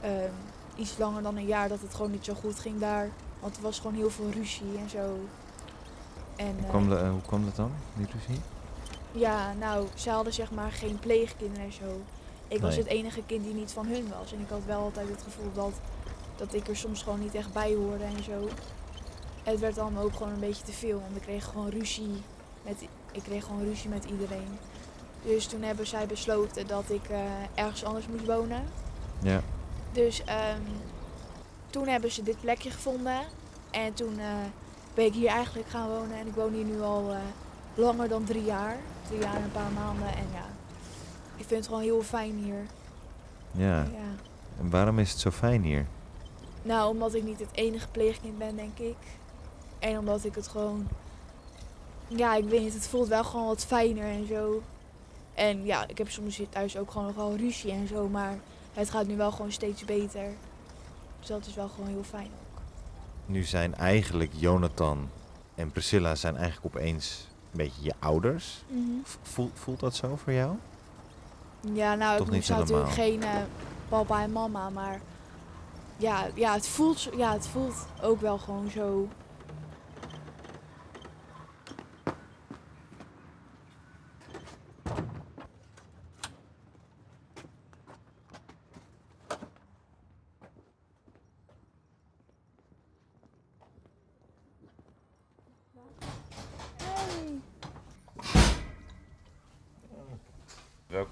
ehm, 0.01 0.31
iets 0.75 0.97
langer 0.97 1.21
dan 1.21 1.37
een 1.37 1.45
jaar, 1.45 1.69
dat 1.69 1.81
het 1.81 1.93
gewoon 1.95 2.11
niet 2.11 2.25
zo 2.25 2.33
goed 2.33 2.59
ging 2.59 2.79
daar. 2.79 3.09
Want 3.39 3.57
er 3.57 3.61
was 3.61 3.79
gewoon 3.79 3.95
heel 3.95 4.09
veel 4.09 4.29
ruzie 4.29 4.77
en 4.77 4.89
zo. 4.89 5.17
En, 6.35 6.55
Hoe 6.59 6.69
kwam, 6.69 6.89
de, 6.89 6.95
hoe 6.95 7.21
kwam 7.21 7.45
dat 7.45 7.55
dan, 7.55 7.71
die 7.93 8.07
ruzie? 8.13 8.41
Ja, 9.11 9.53
nou, 9.53 9.87
ze 9.95 10.09
hadden 10.09 10.33
zeg 10.33 10.51
maar 10.51 10.71
geen 10.71 10.99
pleegkinderen 10.99 11.65
en 11.65 11.73
zo. 11.73 12.01
Ik 12.47 12.61
was 12.61 12.75
het 12.75 12.85
enige 12.85 13.23
kind 13.25 13.43
die 13.43 13.53
niet 13.53 13.71
van 13.71 13.85
hun 13.85 14.11
was. 14.19 14.33
En 14.33 14.39
ik 14.39 14.49
had 14.49 14.65
wel 14.65 14.81
altijd 14.81 15.09
het 15.09 15.21
gevoel 15.23 15.51
dat, 15.53 15.73
dat 16.35 16.53
ik 16.53 16.67
er 16.67 16.75
soms 16.75 17.03
gewoon 17.03 17.19
niet 17.19 17.35
echt 17.35 17.53
bij 17.53 17.73
hoorde 17.73 18.03
en 18.03 18.23
zo. 18.23 18.49
Het 19.43 19.59
werd 19.59 19.77
allemaal 19.77 20.03
ook 20.03 20.15
gewoon 20.15 20.33
een 20.33 20.39
beetje 20.39 20.63
te 20.63 20.71
veel. 20.71 20.99
Want 20.99 21.15
ik 21.15 21.21
kreeg 21.21 21.45
gewoon 21.45 21.69
ruzie 21.69 22.21
met, 22.63 22.81
ik 23.11 23.23
kreeg 23.23 23.45
gewoon 23.45 23.63
ruzie 23.63 23.89
met 23.89 24.05
iedereen. 24.05 24.57
Dus 25.23 25.45
toen 25.45 25.61
hebben 25.61 25.87
zij 25.87 26.05
besloten 26.05 26.67
dat 26.67 26.89
ik 26.89 27.09
eh, 27.09 27.19
ergens 27.55 27.83
anders 27.83 28.07
moest 28.07 28.25
wonen. 28.25 28.63
Ja. 29.21 29.41
Dus 29.91 30.23
ehm, 30.23 30.61
toen 31.69 31.87
hebben 31.87 32.11
ze 32.11 32.23
dit 32.23 32.41
plekje 32.41 32.71
gevonden. 32.71 33.19
En 33.71 33.93
toen 33.93 34.19
eh, 34.19 34.25
ben 34.93 35.05
ik 35.05 35.13
hier 35.13 35.29
eigenlijk 35.29 35.69
gaan 35.69 35.89
wonen. 35.89 36.17
En 36.17 36.27
ik 36.27 36.35
woon 36.35 36.53
hier 36.53 36.65
nu 36.65 36.81
al 36.81 37.11
eh, 37.11 37.19
langer 37.75 38.07
dan 38.07 38.23
drie 38.23 38.43
jaar. 38.43 38.77
Drie 39.07 39.19
jaar 39.19 39.35
en 39.35 39.43
een 39.43 39.51
paar 39.51 39.71
maanden. 39.71 40.07
En 40.07 40.27
ja, 40.33 40.45
ik 41.35 41.45
vind 41.45 41.59
het 41.59 41.67
gewoon 41.67 41.81
heel 41.81 42.01
fijn 42.01 42.35
hier. 42.43 42.65
Ja. 43.51 43.77
Ja. 43.81 44.15
En 44.59 44.69
waarom 44.69 44.99
is 44.99 45.11
het 45.11 45.19
zo 45.19 45.31
fijn 45.31 45.63
hier? 45.63 45.85
Nou, 46.61 46.89
omdat 46.89 47.13
ik 47.13 47.23
niet 47.23 47.39
het 47.39 47.49
enige 47.51 47.87
pleegkind 47.87 48.37
ben, 48.37 48.55
denk 48.55 48.77
ik. 48.77 48.97
En 49.79 49.97
omdat 49.97 50.25
ik 50.25 50.35
het 50.35 50.47
gewoon... 50.47 50.87
Ja, 52.07 52.35
ik 52.35 52.49
weet 52.49 52.61
niet, 52.61 52.73
het 52.73 52.87
voelt 52.87 53.07
wel 53.07 53.23
gewoon 53.23 53.45
wat 53.45 53.65
fijner 53.65 54.05
en 54.05 54.27
zo. 54.27 54.61
En 55.33 55.65
ja, 55.65 55.87
ik 55.87 55.97
heb 55.97 56.09
soms 56.09 56.37
hier 56.37 56.49
thuis 56.49 56.77
ook 56.77 56.91
gewoon 56.91 57.07
nog 57.07 57.15
wel 57.15 57.35
ruzie 57.35 57.71
en 57.71 57.87
zo. 57.87 58.07
Maar 58.07 58.37
het 58.73 58.89
gaat 58.89 59.07
nu 59.07 59.17
wel 59.17 59.31
gewoon 59.31 59.51
steeds 59.51 59.85
beter. 59.85 60.33
Dus 61.19 61.27
dat 61.27 61.45
is 61.45 61.53
wel 61.53 61.69
gewoon 61.69 61.89
heel 61.89 62.03
fijn 62.03 62.25
ook. 62.41 62.61
Nu 63.25 63.43
zijn 63.43 63.75
eigenlijk 63.75 64.31
Jonathan 64.35 65.09
en 65.55 65.71
Priscilla 65.71 66.15
zijn 66.15 66.35
eigenlijk 66.35 66.75
opeens 66.75 67.27
een 67.27 67.28
beetje 67.51 67.83
je 67.83 67.93
ouders. 67.99 68.63
Mhm. 68.67 68.81
Voelt, 69.21 69.51
voelt 69.53 69.79
dat 69.79 69.95
zo 69.95 70.15
voor 70.15 70.33
jou? 70.33 70.55
Ja, 71.61 71.95
nou, 71.95 72.17
Toch 72.17 72.27
ik 72.27 72.33
niet 72.33 72.49
natuurlijk 72.49 72.89
geen 72.89 73.23
eh, 73.23 73.41
papa 73.89 74.21
en 74.21 74.31
mama, 74.31 74.69
maar 74.69 75.01
ja, 75.97 76.27
ja, 76.33 76.53
het 76.53 76.67
voelt, 76.67 77.09
ja, 77.15 77.33
het 77.33 77.47
voelt 77.47 77.85
ook 78.01 78.21
wel 78.21 78.37
gewoon 78.37 78.69
zo. 78.69 79.07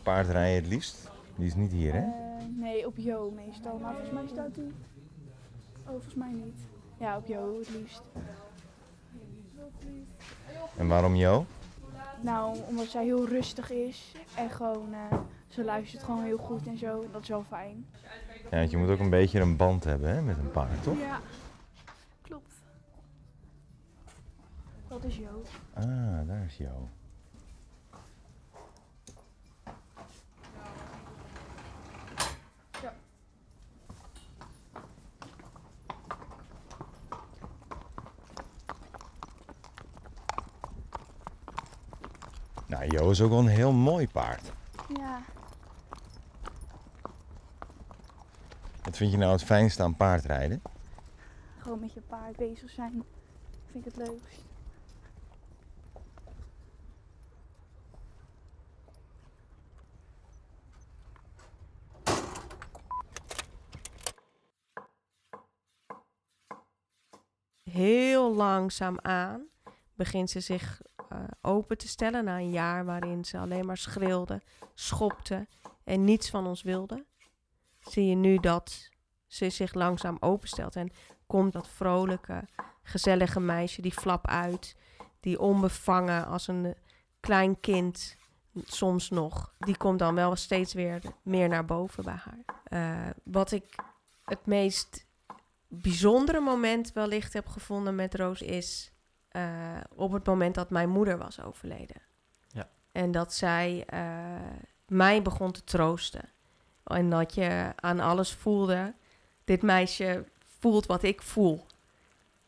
Welk 0.08 0.20
paard 0.20 0.36
rij 0.36 0.50
je 0.50 0.56
het 0.56 0.68
liefst? 0.68 1.10
Die 1.36 1.46
is 1.46 1.56
niet 1.56 1.72
hier, 1.72 1.94
hè? 1.94 2.00
Eh, 2.00 2.46
nee, 2.56 2.88
op 2.88 2.98
Jo 2.98 3.32
meestal. 3.36 3.78
Maar 3.78 3.92
volgens 3.92 4.14
mij 4.14 4.28
staat 4.28 4.56
die. 4.56 4.74
Oh, 5.84 5.90
volgens 5.90 6.14
mij 6.14 6.32
niet. 6.32 6.60
Ja, 6.98 7.18
op 7.18 7.28
Jo 7.28 7.58
het 7.60 7.70
liefst. 7.70 8.02
En 10.78 10.88
waarom 10.88 11.16
Jo? 11.16 11.46
Nou, 12.22 12.58
omdat 12.68 12.86
zij 12.86 13.04
heel 13.04 13.28
rustig 13.28 13.72
is. 13.72 14.12
En 14.36 14.50
gewoon, 14.50 14.94
eh, 14.94 15.18
ze 15.48 15.64
luistert 15.64 16.04
gewoon 16.04 16.24
heel 16.24 16.38
goed 16.38 16.68
en 16.68 16.78
zo. 16.78 17.06
Dat 17.12 17.22
is 17.22 17.28
wel 17.28 17.44
fijn. 17.44 17.86
Ja, 18.52 18.58
want 18.58 18.72
je 18.72 18.78
moet 18.78 18.90
ook 18.90 19.00
een 19.00 19.10
beetje 19.10 19.40
een 19.40 19.56
band 19.56 19.84
hebben 19.84 20.10
hè, 20.10 20.22
met 20.22 20.38
een 20.38 20.52
paard, 20.52 20.84
toch? 20.84 21.00
Ja, 21.00 21.20
klopt. 22.22 22.54
Dat 24.88 25.04
is 25.04 25.18
Jo. 25.18 25.44
Ah, 25.74 26.28
daar 26.28 26.44
is 26.46 26.58
Jo. 26.58 26.90
Jo 42.98 43.10
is 43.10 43.22
ook 43.22 43.30
wel 43.30 43.40
een 43.40 43.48
heel 43.48 43.72
mooi 43.72 44.08
paard. 44.08 44.52
Ja. 44.96 45.22
Wat 48.84 48.98
vind 48.98 49.12
je 49.12 49.18
nou 49.18 49.32
het 49.32 49.44
fijnste 49.44 49.84
aan 49.84 49.96
paardrijden? 49.96 50.62
Gewoon 51.58 51.80
met 51.80 51.94
je 51.94 52.02
paard 52.02 52.36
bezig 52.36 52.70
zijn. 52.70 53.04
Vind 53.72 53.86
ik 53.86 53.94
het 53.94 54.08
leukst. 54.08 54.46
Heel 67.64 68.34
langzaam 68.34 69.00
aan 69.02 69.48
begint 69.96 70.30
ze 70.30 70.40
zich 70.40 70.82
open 71.42 71.78
te 71.78 71.88
stellen 71.88 72.24
na 72.24 72.38
een 72.38 72.52
jaar 72.52 72.86
waarin 72.86 73.26
ze 73.26 73.38
alleen 73.38 73.66
maar 73.66 73.78
schreeuwde, 73.78 74.42
schopte 74.74 75.48
en 75.84 76.04
niets 76.04 76.30
van 76.30 76.48
ons 76.48 76.62
wilde. 76.62 77.06
Zie 77.80 78.06
je 78.06 78.16
nu 78.16 78.38
dat 78.38 78.90
ze 79.28 79.50
zich 79.50 79.74
langzaam 79.74 80.18
openstelt 80.20 80.76
en 80.76 80.92
komt 81.28 81.54
dat 81.54 81.68
vrolijke, 81.68 82.48
gezellige 82.84 83.40
meisje, 83.40 83.82
die 83.82 83.94
flap 83.94 84.28
uit, 84.28 84.76
die 85.20 85.40
onbevangen 85.40 86.26
als 86.26 86.48
een 86.48 86.76
klein 87.20 87.60
kind 87.60 88.18
soms 88.66 89.10
nog, 89.10 89.54
die 89.58 89.78
komt 89.78 90.00
dan 90.00 90.16
wel 90.16 90.36
steeds 90.36 90.74
weer 90.74 91.02
meer 91.24 91.50
naar 91.50 91.66
boven 91.66 92.04
bij 92.04 92.20
haar. 92.24 92.46
Eh, 92.64 93.10
wat 93.24 93.52
ik 93.52 93.76
het 94.24 94.46
meest 94.46 95.06
bijzondere 95.68 96.40
moment 96.40 96.94
wellicht 96.94 97.34
heb 97.34 97.48
gevonden 97.48 97.96
met 97.96 98.16
Roos 98.16 98.42
is 98.42 98.92
eh, 99.38 99.44
op 99.96 100.12
het 100.12 100.26
moment 100.26 100.56
dat 100.56 100.70
mijn 100.70 100.90
moeder 100.90 101.18
was 101.18 101.42
overleden. 101.42 102.02
Ja. 102.48 102.68
En 102.92 103.12
dat 103.12 103.34
zij 103.34 103.84
eh, 103.88 104.02
mij 104.88 105.22
begon 105.22 105.52
te 105.52 105.64
troosten. 105.64 106.30
En 106.84 107.10
dat 107.10 107.34
je 107.34 107.74
aan 107.76 108.00
alles 108.00 108.34
voelde, 108.34 108.94
dit 109.46 109.62
meisje 109.62 110.24
voelt 110.60 110.86
wat 110.86 111.04
ik 111.04 111.22
voel. 111.22 111.66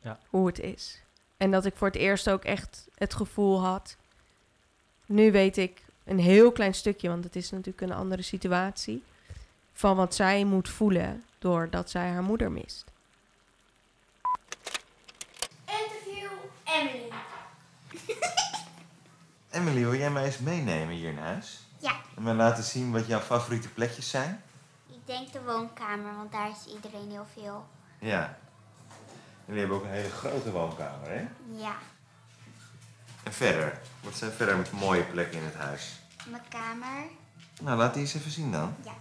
Ja. 0.02 0.20
Hoe 0.30 0.48
het 0.48 0.60
is. 0.60 1.02
En 1.38 1.52
dat 1.52 1.66
ik 1.66 1.76
voor 1.76 1.88
het 1.88 1.96
eerst 1.96 2.30
ook 2.30 2.44
echt 2.44 2.88
het 2.96 3.14
gevoel 3.14 3.62
had. 3.62 3.98
Nu 5.06 5.32
weet 5.32 5.58
ik 5.58 5.84
een 6.04 6.20
heel 6.20 6.52
klein 6.52 6.74
stukje, 6.74 7.10
want 7.10 7.24
het 7.24 7.36
is 7.36 7.52
natuurlijk 7.52 7.82
een 7.82 7.98
andere 7.98 8.22
situatie. 8.22 9.04
Van 9.74 9.96
wat 9.96 10.16
zij 10.16 10.44
moet 10.44 10.70
voelen 10.70 11.24
doordat 11.40 11.90
zij 11.90 12.10
haar 12.10 12.24
moeder 12.24 12.52
mist. 12.52 12.86
Emily. 16.74 17.10
Emily, 19.52 19.82
wil 19.82 19.96
jij 19.96 20.12
mij 20.12 20.26
eens 20.26 20.38
meenemen 20.40 20.96
hier 20.96 21.14
naar 21.14 21.24
huis? 21.26 21.68
Ja. 21.80 21.96
En 22.16 22.24
mij 22.24 22.34
laten 22.34 22.64
zien 22.64 22.92
wat 22.92 23.08
jouw 23.08 23.20
favoriete 23.20 23.70
plekjes 23.70 24.10
zijn? 24.10 24.42
Ik 24.88 25.00
denk 25.06 25.32
de 25.32 25.42
woonkamer, 25.44 26.16
want 26.16 26.32
daar 26.32 26.50
is 26.50 26.74
iedereen 26.74 27.10
heel 27.10 27.28
veel. 27.34 27.68
Ja. 28.00 28.38
Jullie 29.46 29.60
hebben 29.60 29.78
ook 29.78 29.84
een 29.84 29.90
hele 29.90 30.10
grote 30.10 30.52
woonkamer, 30.52 31.10
hè? 31.10 31.28
Ja, 31.58 31.76
En 33.24 33.34
verder? 33.34 33.80
Wat 34.04 34.16
zijn 34.16 34.32
verder 34.32 34.58
met 34.58 34.72
mooie 34.72 35.04
plekken 35.04 35.40
in 35.40 35.46
het 35.46 35.56
huis? 35.56 36.00
mijn 36.30 36.44
kamer. 36.50 37.04
Nou, 37.62 37.78
laat 37.78 37.94
die 37.94 38.02
eens 38.02 38.14
even 38.14 38.32
zien 38.32 38.52
dan. 38.52 38.76
Ja. 38.84 38.94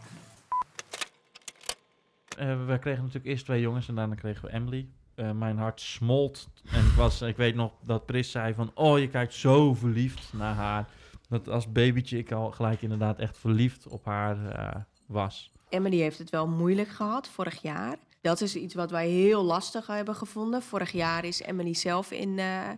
Eh, 2.38 2.66
we 2.66 2.78
kregen 2.78 3.00
natuurlijk 3.02 3.26
eerst 3.26 3.44
twee 3.44 3.60
jongens 3.60 3.88
en 3.88 3.94
daarna 3.94 4.14
kregen 4.14 4.44
we 4.44 4.52
Emily. 4.52 4.88
Eh, 5.18 5.30
mijn 5.30 5.58
hart 5.58 5.80
smolt. 5.80 6.48
En 6.70 6.84
ik, 6.84 6.92
was, 6.92 7.22
ik 7.22 7.36
weet 7.36 7.54
nog 7.54 7.72
dat 7.84 8.06
Pris 8.06 8.30
zei 8.30 8.54
van... 8.54 8.70
Oh, 8.74 8.98
je 8.98 9.08
kijkt 9.08 9.34
zo 9.34 9.74
verliefd 9.74 10.32
naar 10.32 10.54
haar. 10.54 10.88
Dat 11.28 11.48
als 11.48 11.72
babytje 11.72 12.18
ik 12.18 12.32
al 12.32 12.50
gelijk 12.50 12.82
inderdaad 12.82 13.18
echt 13.18 13.38
verliefd 13.38 13.86
op 13.86 14.04
haar 14.04 14.50
eh, 14.50 14.80
was. 15.06 15.52
Emily 15.68 15.98
heeft 15.98 16.18
het 16.18 16.30
wel 16.30 16.48
moeilijk 16.48 16.88
gehad 16.88 17.28
vorig 17.28 17.62
jaar. 17.62 17.96
Dat 18.20 18.40
is 18.40 18.56
iets 18.56 18.74
wat 18.74 18.90
wij 18.90 19.08
heel 19.08 19.42
lastig 19.42 19.86
hebben 19.86 20.14
gevonden. 20.14 20.62
Vorig 20.62 20.92
jaar 20.92 21.24
is 21.24 21.40
Emily 21.40 21.74
zelf 21.74 22.10
in, 22.10 22.38
eh, 22.38 22.70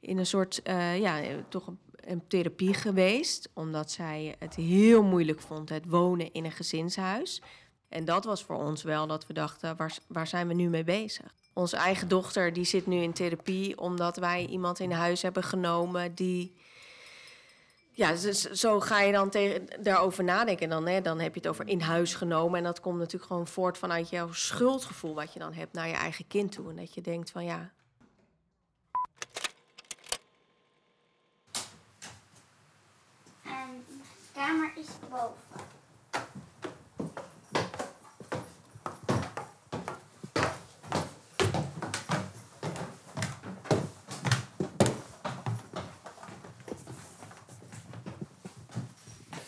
in 0.00 0.18
een 0.18 0.26
soort, 0.26 0.60
ja, 0.98 1.20
toch 1.48 1.72
een 1.96 2.26
therapie 2.28 2.74
geweest. 2.74 3.50
Omdat 3.54 3.90
zij 3.90 4.34
het 4.38 4.54
heel 4.54 5.02
moeilijk 5.02 5.40
vond, 5.40 5.68
het 5.68 5.86
wonen 5.88 6.32
in 6.32 6.44
een 6.44 6.52
gezinshuis. 6.52 7.42
En 7.88 8.04
dat 8.04 8.24
was 8.24 8.44
voor 8.44 8.56
ons 8.56 8.82
wel 8.82 9.06
dat 9.06 9.26
we 9.26 9.32
dachten, 9.32 9.76
waar, 9.76 9.98
waar 10.06 10.26
zijn 10.26 10.48
we 10.48 10.54
nu 10.54 10.68
mee 10.68 10.84
bezig? 10.84 11.34
Onze 11.56 11.76
eigen 11.76 12.08
dochter 12.08 12.52
die 12.52 12.64
zit 12.64 12.86
nu 12.86 13.02
in 13.02 13.12
therapie 13.12 13.78
omdat 13.78 14.16
wij 14.16 14.46
iemand 14.46 14.78
in 14.80 14.90
huis 14.90 15.22
hebben 15.22 15.42
genomen 15.42 16.14
die. 16.14 16.54
Ja, 17.90 18.16
zo 18.54 18.80
ga 18.80 19.00
je 19.00 19.12
dan 19.12 19.30
tegen, 19.30 19.66
daarover 19.82 20.24
nadenken. 20.24 20.68
Dan, 20.68 20.86
hè, 20.86 21.00
dan 21.00 21.20
heb 21.20 21.34
je 21.34 21.40
het 21.40 21.48
over 21.48 21.68
in 21.68 21.80
huis 21.80 22.14
genomen. 22.14 22.58
En 22.58 22.64
dat 22.64 22.80
komt 22.80 22.98
natuurlijk 22.98 23.24
gewoon 23.24 23.46
voort 23.46 23.78
vanuit 23.78 24.08
jouw 24.08 24.32
schuldgevoel 24.32 25.14
wat 25.14 25.32
je 25.32 25.38
dan 25.38 25.52
hebt 25.52 25.72
naar 25.72 25.88
je 25.88 25.94
eigen 25.94 26.26
kind 26.26 26.52
toe. 26.52 26.70
En 26.70 26.76
dat 26.76 26.94
je 26.94 27.00
denkt 27.00 27.30
van 27.30 27.44
ja, 27.44 27.70
kamer 34.34 34.72
is 34.76 34.86
boven. 35.10 35.34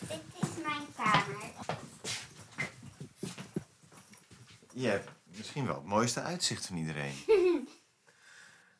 Dit 0.07 0.21
is 0.41 0.63
mijn 0.63 0.85
kamer. 0.95 1.37
Je 4.73 4.87
hebt 4.87 5.09
misschien 5.37 5.58
wel 5.69 5.77
het 5.77 5.87
mooiste 5.87 6.21
uitzicht 6.21 6.65
van 6.65 6.77
iedereen. 6.77 7.13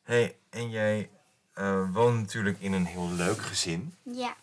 hey, 0.02 0.36
en 0.50 0.70
jij 0.70 1.10
eh, 1.52 1.92
woont 1.92 2.18
natuurlijk 2.20 2.60
in 2.60 2.72
een 2.72 2.84
heel 2.86 3.10
leuk 3.10 3.38
gezin, 3.38 3.94
Ja, 4.02 4.36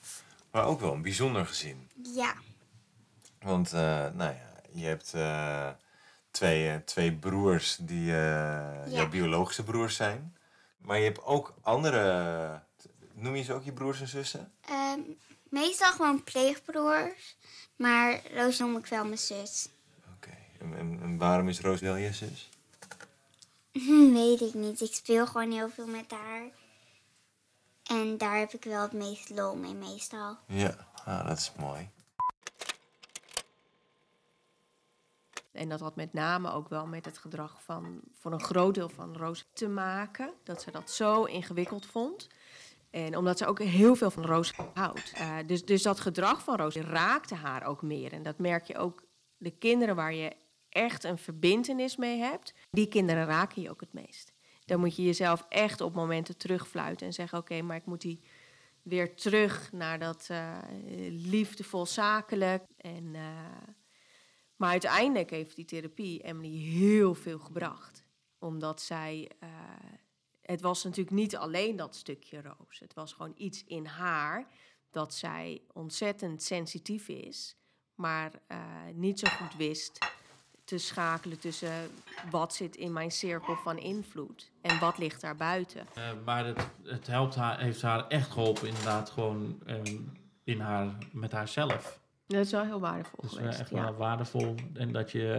maar 0.51 0.66
ook 0.66 0.80
wel 0.80 0.94
een 0.94 1.01
bijzonder 1.01 1.46
gezin. 1.46 1.89
ja, 2.16 2.34
Want, 3.39 3.74
eh, 3.74 3.80
nou 4.13 4.34
ja, 4.34 4.51
je 4.72 4.86
hebt 4.86 5.13
eh, 5.13 5.70
twee, 6.32 6.70
eh, 6.70 6.75
twee 6.75 7.13
broers 7.13 7.77
die 7.82 8.12
eh, 8.16 8.92
jouw 8.94 9.10
biologische 9.10 9.63
broers 9.63 9.96
zijn. 9.96 10.38
Maar 10.77 10.98
je 10.98 11.04
hebt 11.04 11.24
ook 11.24 11.54
andere, 11.62 12.62
noem 13.13 13.36
je 13.36 13.44
ze 13.44 13.54
ook 13.54 13.63
je 13.63 13.74
broers 13.74 14.01
en 14.01 14.08
zussen? 14.08 14.51
Ehm, 14.62 15.00
meestal 15.50 15.92
gewoon 15.92 16.24
pleegbroers, 16.24 17.38
maar 17.75 18.22
Roos 18.34 18.58
noem 18.60 18.77
ik 18.77 18.86
wel 18.86 19.06
mijn 19.06 19.18
zus. 19.18 19.70
En, 20.74 20.77
en, 20.77 21.00
en 21.01 21.17
waarom 21.17 21.47
is 21.50 21.62
Roos 21.62 21.81
wel 21.81 21.95
je 21.95 22.13
zus? 22.13 22.50
Weet 24.13 24.41
ik 24.41 24.53
niet. 24.53 24.81
Ik 24.81 24.93
speel 24.93 25.27
gewoon 25.27 25.51
heel 25.51 25.69
veel 25.69 25.88
met 25.88 26.12
haar. 26.12 26.43
En 27.83 28.17
daar 28.17 28.38
heb 28.38 28.53
ik 28.53 28.63
wel 28.63 28.81
het 28.81 28.93
meest 28.93 29.29
lol 29.29 29.55
mee 29.55 29.74
meestal. 29.74 30.38
Ja, 30.47 30.88
ah, 31.05 31.27
dat 31.27 31.38
is 31.38 31.51
mooi. 31.57 31.89
En 35.51 35.69
dat 35.69 35.79
had 35.79 35.95
met 35.95 36.13
name 36.13 36.51
ook 36.51 36.69
wel 36.69 36.88
met 36.88 37.05
het 37.05 37.17
gedrag 37.17 37.63
van 37.63 38.01
voor 38.19 38.31
een 38.31 38.41
groot 38.43 38.74
deel 38.74 38.89
van 38.89 39.15
Roos 39.15 39.45
te 39.53 39.67
maken. 39.67 40.33
Dat 40.43 40.62
ze 40.62 40.71
dat 40.71 40.91
zo 40.91 41.24
ingewikkeld 41.24 41.86
vond. 41.86 42.27
En 42.89 43.17
omdat 43.17 43.38
ze 43.38 43.45
ook 43.45 43.59
heel 43.59 43.95
veel 43.95 44.12
van 44.12 44.25
Roos 44.25 44.53
houdt. 44.74 45.12
Eh, 45.13 45.36
dus, 45.45 45.65
dus 45.65 45.81
dat 45.81 46.00
gedrag 46.00 46.43
van 46.43 46.55
Roos 46.55 46.75
raakte 46.75 47.36
haar 47.36 47.65
ook 47.65 47.81
meer. 47.81 48.13
En 48.13 48.24
dat 48.24 48.38
merk 48.38 48.65
je 48.65 48.77
ook 48.77 49.03
de 49.38 49.51
kinderen 49.51 49.95
waar 49.95 50.13
je 50.13 50.36
echt 50.77 51.03
een 51.03 51.17
verbintenis 51.17 51.96
mee 51.96 52.19
hebt. 52.19 52.53
Die 52.69 52.88
kinderen 52.88 53.25
raken 53.25 53.62
je 53.62 53.69
ook 53.69 53.81
het 53.81 53.93
meest. 53.93 54.34
Dan 54.65 54.79
moet 54.79 54.96
je 54.96 55.03
jezelf 55.03 55.46
echt 55.50 55.81
op 55.81 55.93
momenten 55.93 56.38
terugfluiten 56.38 57.07
en 57.07 57.13
zeggen: 57.13 57.38
Oké, 57.38 57.62
maar 57.62 57.75
ik 57.75 57.86
moet 57.86 58.01
die 58.01 58.19
weer 58.81 59.15
terug 59.15 59.72
naar 59.72 60.00
dat 60.00 60.27
eh, 60.29 60.57
liefdevol 61.10 61.86
zakelijk. 61.86 62.63
En, 62.77 63.15
eh, 63.15 63.67
maar 64.55 64.69
uiteindelijk 64.69 65.29
heeft 65.29 65.55
die 65.55 65.65
therapie 65.65 66.24
Emily 66.24 66.57
heel 66.57 67.15
veel 67.15 67.39
gebracht. 67.39 68.05
Omdat 68.39 68.81
zij. 68.81 69.31
eh, 69.39 69.50
het 70.41 70.62
was 70.62 70.84
natuurlijk 70.84 71.15
niet 71.15 71.36
alleen 71.36 71.75
dat 71.75 71.96
stukje 71.96 72.41
roos. 72.41 72.79
Het 72.79 72.93
was 72.93 73.13
gewoon 73.13 73.34
iets 73.38 73.63
in 73.65 73.86
haar 73.86 74.48
dat 74.91 75.13
zij 75.13 75.62
ontzettend 75.74 76.43
sensitief 76.43 77.07
is, 77.07 77.55
maar 77.96 78.31
niet 78.94 79.20
zo 79.20 79.27
goed 79.27 79.55
wist 79.55 80.00
te 80.68 80.77
schakelen 80.77 81.40
tussen 81.40 81.72
wat 82.30 82.53
zit 82.53 82.75
in 82.75 82.94
mijn 82.94 83.12
cirkel 83.12 83.56
van 83.56 83.77
invloed 83.77 84.51
en 84.62 84.80
wat 84.80 84.98
ligt 84.98 85.22
daar 85.22 85.36
buiten. 85.36 85.88
Eh, 85.94 86.03
maar 86.25 86.46
het, 86.46 86.70
het 86.84 87.08
helpt 87.08 87.36
haar, 87.36 87.60
heeft 87.60 87.82
haar 87.82 88.08
echt 88.08 88.32
geholpen, 88.32 88.68
inderdaad, 88.68 89.10
gewoon 89.10 89.60
ehm, 89.66 89.96
in 90.44 90.60
haar, 90.60 90.98
met 91.12 91.32
haarzelf. 91.32 92.00
Dat 92.27 92.46
is 92.46 92.51
wel 92.51 92.64
heel 92.64 92.80
waardevol 92.80 93.22
Dat 93.22 93.32
is 93.32 93.38
geweest. 93.38 93.60
echt 93.60 93.70
ja. 93.70 93.82
wel 93.82 93.94
waardevol. 93.94 94.56
En 94.74 94.92
dat 94.92 95.12
je 95.12 95.32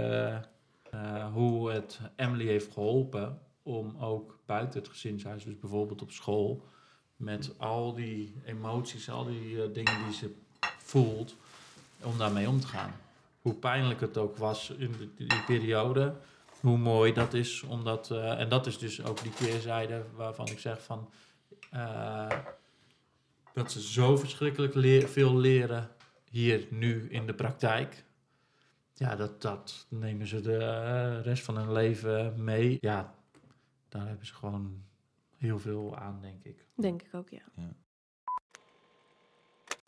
eh, 0.91 1.17
eh, 1.17 1.33
hoe 1.33 1.71
het 1.71 2.01
Emily 2.17 2.47
heeft 2.47 2.73
geholpen 2.73 3.41
om 3.63 3.97
ook 4.01 4.39
buiten 4.47 4.79
het 4.79 4.89
gezinshuis, 4.89 5.45
dus 5.45 5.59
bijvoorbeeld 5.59 6.03
op 6.03 6.11
school, 6.11 6.65
met 7.17 7.59
al 7.59 7.95
die 7.95 8.35
emoties, 8.45 9.11
al 9.11 9.25
die 9.25 9.73
dingen 9.73 10.05
die 10.05 10.15
ze 10.15 10.35
voelt, 10.79 11.37
om 12.03 12.19
daarmee 12.19 12.49
om 12.49 12.61
te 12.61 12.67
gaan. 12.67 12.93
Hoe 13.43 13.55
pijnlijk 13.55 14.01
het 14.01 14.17
ook 14.17 14.37
was 14.37 14.71
in 14.71 14.93
die, 15.17 15.27
die 15.29 15.45
periode, 15.45 16.15
hoe 16.61 16.79
mooi 16.79 17.13
dat 17.13 17.35
is. 17.35 17.63
Omdat, 17.63 18.11
eh, 18.11 18.41
en 18.41 18.49
dat 18.49 18.67
is 18.67 18.79
dus 18.79 19.05
ook 19.05 19.23
die 19.23 19.33
keerzijde 19.33 20.05
waarvan 20.15 20.47
ik 20.47 20.59
zeg 20.59 20.83
van. 20.83 21.11
eh, 21.71 22.29
dat 23.53 23.73
ze 23.73 23.83
zo 23.83 24.17
verschrikkelijk 24.17 24.75
leer- 24.75 25.09
veel 25.09 25.37
leren 25.37 25.91
hier 26.31 26.67
nu 26.71 27.11
in 27.11 27.27
de 27.27 27.35
praktijk. 27.35 28.05
Ja, 28.95 29.17
dat, 29.17 29.43
dat 29.43 29.87
nemen 29.89 30.27
ze 30.27 30.41
de 30.41 30.57
eh, 30.57 31.25
rest 31.25 31.43
van 31.45 31.57
hun 31.57 31.73
leven 31.73 32.45
mee. 32.45 32.77
Ja, 32.81 33.15
daar 33.89 34.07
hebben 34.07 34.27
ze 34.27 34.35
gewoon 34.35 34.83
heel 35.37 35.59
veel 35.59 35.97
aan, 35.97 36.21
denk 36.21 36.45
ik. 36.45 36.67
Denk 36.75 37.03
ik 37.03 37.15
ook, 37.15 37.29
ja. 37.29 37.43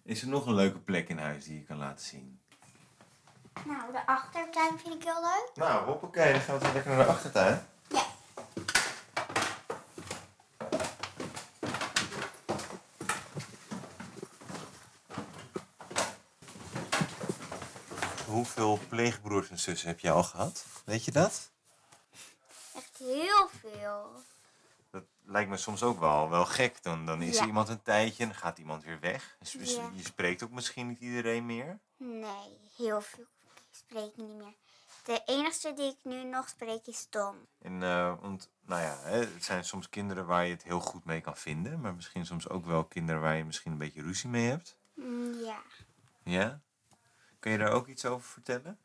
Is 0.02 0.22
er 0.22 0.28
nog 0.28 0.46
een 0.46 0.54
leuke 0.54 0.78
plek 0.80 1.08
in 1.08 1.18
huis 1.18 1.44
die 1.44 1.58
je 1.58 1.62
kan 1.64 1.76
laten 1.76 2.06
zien? 2.06 2.39
Nou, 3.64 3.92
de 3.92 4.06
achtertuin 4.06 4.78
vind 4.78 4.94
ik 4.94 5.02
heel 5.04 5.20
leuk. 5.20 5.50
Nou, 5.54 5.84
hoppakee, 5.84 6.32
dan 6.32 6.40
gaan 6.40 6.58
we 6.58 6.72
lekker 6.72 6.90
naar 6.96 7.04
de 7.04 7.10
achtertuin. 7.12 7.66
Ja. 7.88 8.02
Hoeveel 18.26 18.78
pleegbroers 18.88 19.50
en 19.50 19.58
zussen 19.58 19.88
heb 19.88 20.00
je 20.00 20.10
al 20.10 20.22
gehad? 20.22 20.64
Weet 20.84 21.04
je 21.04 21.10
dat? 21.10 21.50
Echt 22.76 22.96
heel 22.98 23.48
veel. 23.60 24.10
Dat 24.90 25.02
lijkt 25.24 25.50
me 25.50 25.56
soms 25.56 25.82
ook 25.82 26.00
wel, 26.00 26.30
wel 26.30 26.44
gek. 26.46 26.82
Dan, 26.82 27.06
dan 27.06 27.22
is 27.22 27.34
Ja. 27.34 27.40
er 27.40 27.46
iemand 27.46 27.68
een 27.68 27.82
tijdje 27.82 28.22
en 28.22 28.28
dan 28.28 28.38
gaat 28.38 28.58
iemand 28.58 28.84
weer 28.84 29.00
weg. 29.00 29.36
Dus 29.38 29.50
dus 29.52 29.74
Ja. 29.74 29.90
je 29.94 30.02
spreekt 30.04 30.42
ook 30.42 30.50
misschien 30.50 30.88
niet 30.88 31.00
iedereen 31.00 31.46
meer. 31.46 31.78
Nee, 31.96 32.58
heel 32.76 33.00
veel 33.00 33.24
spreek 33.70 34.06
ik 34.11 34.16
niet 34.16 34.35
meer. 34.37 34.54
De 35.04 35.22
enige 35.26 35.72
die 35.74 35.90
ik 35.90 35.98
nu 36.02 36.24
nog 36.24 36.48
spreek 36.48 36.87
is 36.87 37.06
Tom. 37.11 37.46
En, 37.59 37.83
eh, 37.83 38.20
want, 38.20 38.50
nou 38.61 38.83
ja, 38.83 38.96
het 38.98 39.44
zijn 39.44 39.64
soms 39.64 39.88
kinderen 39.88 40.26
waar 40.26 40.44
je 40.44 40.52
het 40.52 40.62
heel 40.62 40.80
goed 40.80 41.04
mee 41.04 41.20
kan 41.20 41.37
vinden. 41.37 41.80
Maar 41.80 41.94
misschien 41.94 42.26
soms 42.26 42.48
ook 42.48 42.64
wel 42.64 42.85
kinderen 42.85 43.20
waar 43.20 43.37
je 43.37 43.44
misschien 43.44 43.72
een 43.72 43.78
beetje 43.78 44.02
ruzie 44.02 44.30
mee 44.30 44.48
hebt. 44.48 44.78
Mm, 44.94 45.35
Ja. 45.35 45.62
Ja? 46.22 46.61
Kun 47.38 47.52
je 47.52 47.59
daar 47.59 47.72
ook 47.72 47.87
iets 47.87 48.04
over 48.04 48.28
vertellen? 48.28 48.78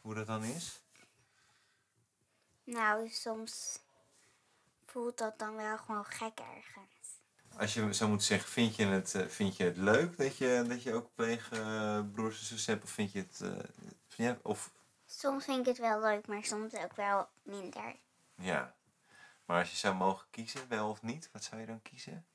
Hoe 0.00 0.14
dat 0.14 0.26
dan 0.26 0.44
is? 0.44 0.82
Nou, 2.64 3.08
soms 3.10 3.78
voelt 4.86 5.18
dat 5.18 5.38
dan 5.38 5.54
wel 5.56 5.78
gewoon 5.78 6.04
gek 6.04 6.38
ergens. 6.38 6.93
Als 7.56 7.74
je 7.74 7.94
zo 7.94 8.08
moet 8.08 8.22
zeggen, 8.22 8.48
vind 8.50 8.76
je 8.76 8.84
het, 8.86 9.14
eh, 9.14 9.26
vind 9.26 9.56
je 9.56 9.64
het 9.64 9.76
leuk 9.76 10.16
dat 10.16 10.36
je, 10.36 10.64
dat 10.68 10.82
je 10.82 10.92
ook 10.94 11.14
pleegbroers 11.14 12.38
en 12.38 12.46
zussen 12.46 12.72
hebt? 12.72 12.84
Of 12.84 12.90
vind 12.90 13.12
je 13.12 13.18
het... 13.18 13.40
eh, 13.40 13.48
vind 14.08 14.28
je, 14.28 14.38
of, 14.42 14.72
Soms 15.06 15.44
vind 15.44 15.58
ik 15.58 15.66
het 15.66 15.78
wel 15.78 16.00
leuk, 16.00 16.26
maar 16.26 16.44
soms 16.44 16.74
ook 16.74 16.96
wel 16.96 17.28
minder. 17.42 17.96
ja. 18.34 18.74
Maar 19.44 19.58
als 19.60 19.70
je 19.70 19.76
zou 19.76 19.94
mogen 19.94 20.26
kiezen, 20.30 20.68
wel 20.68 20.88
of 20.90 21.02
niet, 21.02 21.28
wat 21.32 21.44
zou 21.44 21.60
je 21.60 21.66
dan 21.66 21.82
kiezen? 21.82 22.26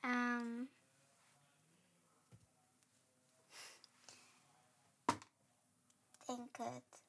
Ehm 0.00 0.60
ik 6.26 6.26
denk 6.26 6.56
het 6.56 7.02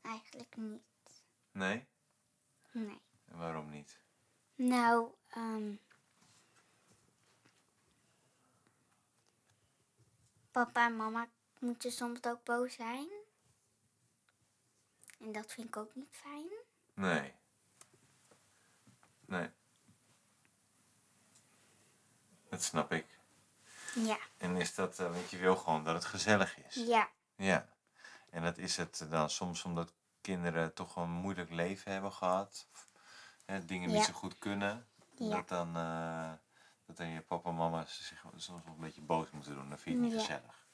eigenlijk 0.00 0.56
niet. 0.56 0.82
Nee? 1.52 1.86
Nee. 2.72 3.00
En 3.24 3.38
waarom 3.38 3.70
niet? 3.70 3.98
Nou, 4.58 5.10
ehm 5.28 5.74
papa 10.50 10.86
en 10.86 10.96
mama 10.96 11.28
moeten 11.58 11.92
soms 11.92 12.24
ook 12.24 12.44
boos 12.44 12.74
zijn. 12.74 13.08
En 15.20 15.32
dat 15.32 15.52
vind 15.52 15.66
ik 15.66 15.76
ook 15.76 15.94
niet 15.94 16.08
fijn. 16.10 16.48
Nee. 16.94 17.32
Nee. 19.26 19.50
Dat 22.48 22.62
snap 22.62 22.92
ik. 22.92 23.06
Ja. 23.94 24.18
En 24.36 24.56
is 24.56 24.74
dat, 24.74 24.98
eh, 24.98 25.12
want 25.12 25.30
je 25.30 25.36
wil 25.36 25.56
gewoon 25.56 25.84
dat 25.84 25.94
het 25.94 26.04
gezellig 26.04 26.58
is. 26.58 26.74
Ja. 26.74 27.08
Ja. 27.36 27.68
En 28.30 28.42
dat 28.42 28.58
is 28.58 28.76
het 28.76 29.06
dan 29.10 29.30
soms 29.30 29.64
omdat 29.64 29.92
kinderen 30.20 30.74
toch 30.74 30.96
een 30.96 31.10
moeilijk 31.10 31.50
leven 31.50 31.92
hebben 31.92 32.12
gehad. 32.12 32.66
Of, 32.72 32.88
hè, 33.48 33.64
dingen 33.64 33.88
niet 33.88 33.98
Ja. 33.98 34.04
zo 34.04 34.12
goed 34.12 34.38
kunnen. 34.38 34.86
Ja. 35.16 35.28
Dat, 35.36 35.48
dan, 35.48 35.76
eh, 35.76 36.30
dat 36.86 36.96
dan 36.96 37.06
je 37.08 37.20
papa 37.20 37.48
en 37.48 37.56
mama 37.56 37.84
zich 37.86 38.24
soms 38.36 38.64
wel 38.64 38.74
een 38.74 38.80
beetje 38.80 39.00
boos 39.00 39.30
moeten 39.30 39.54
doen. 39.54 39.70
Dat 39.70 39.80
vind 39.80 39.96
je 39.96 40.02
niet 40.02 40.12
Ja. 40.12 40.18
gezellig. 40.18 40.66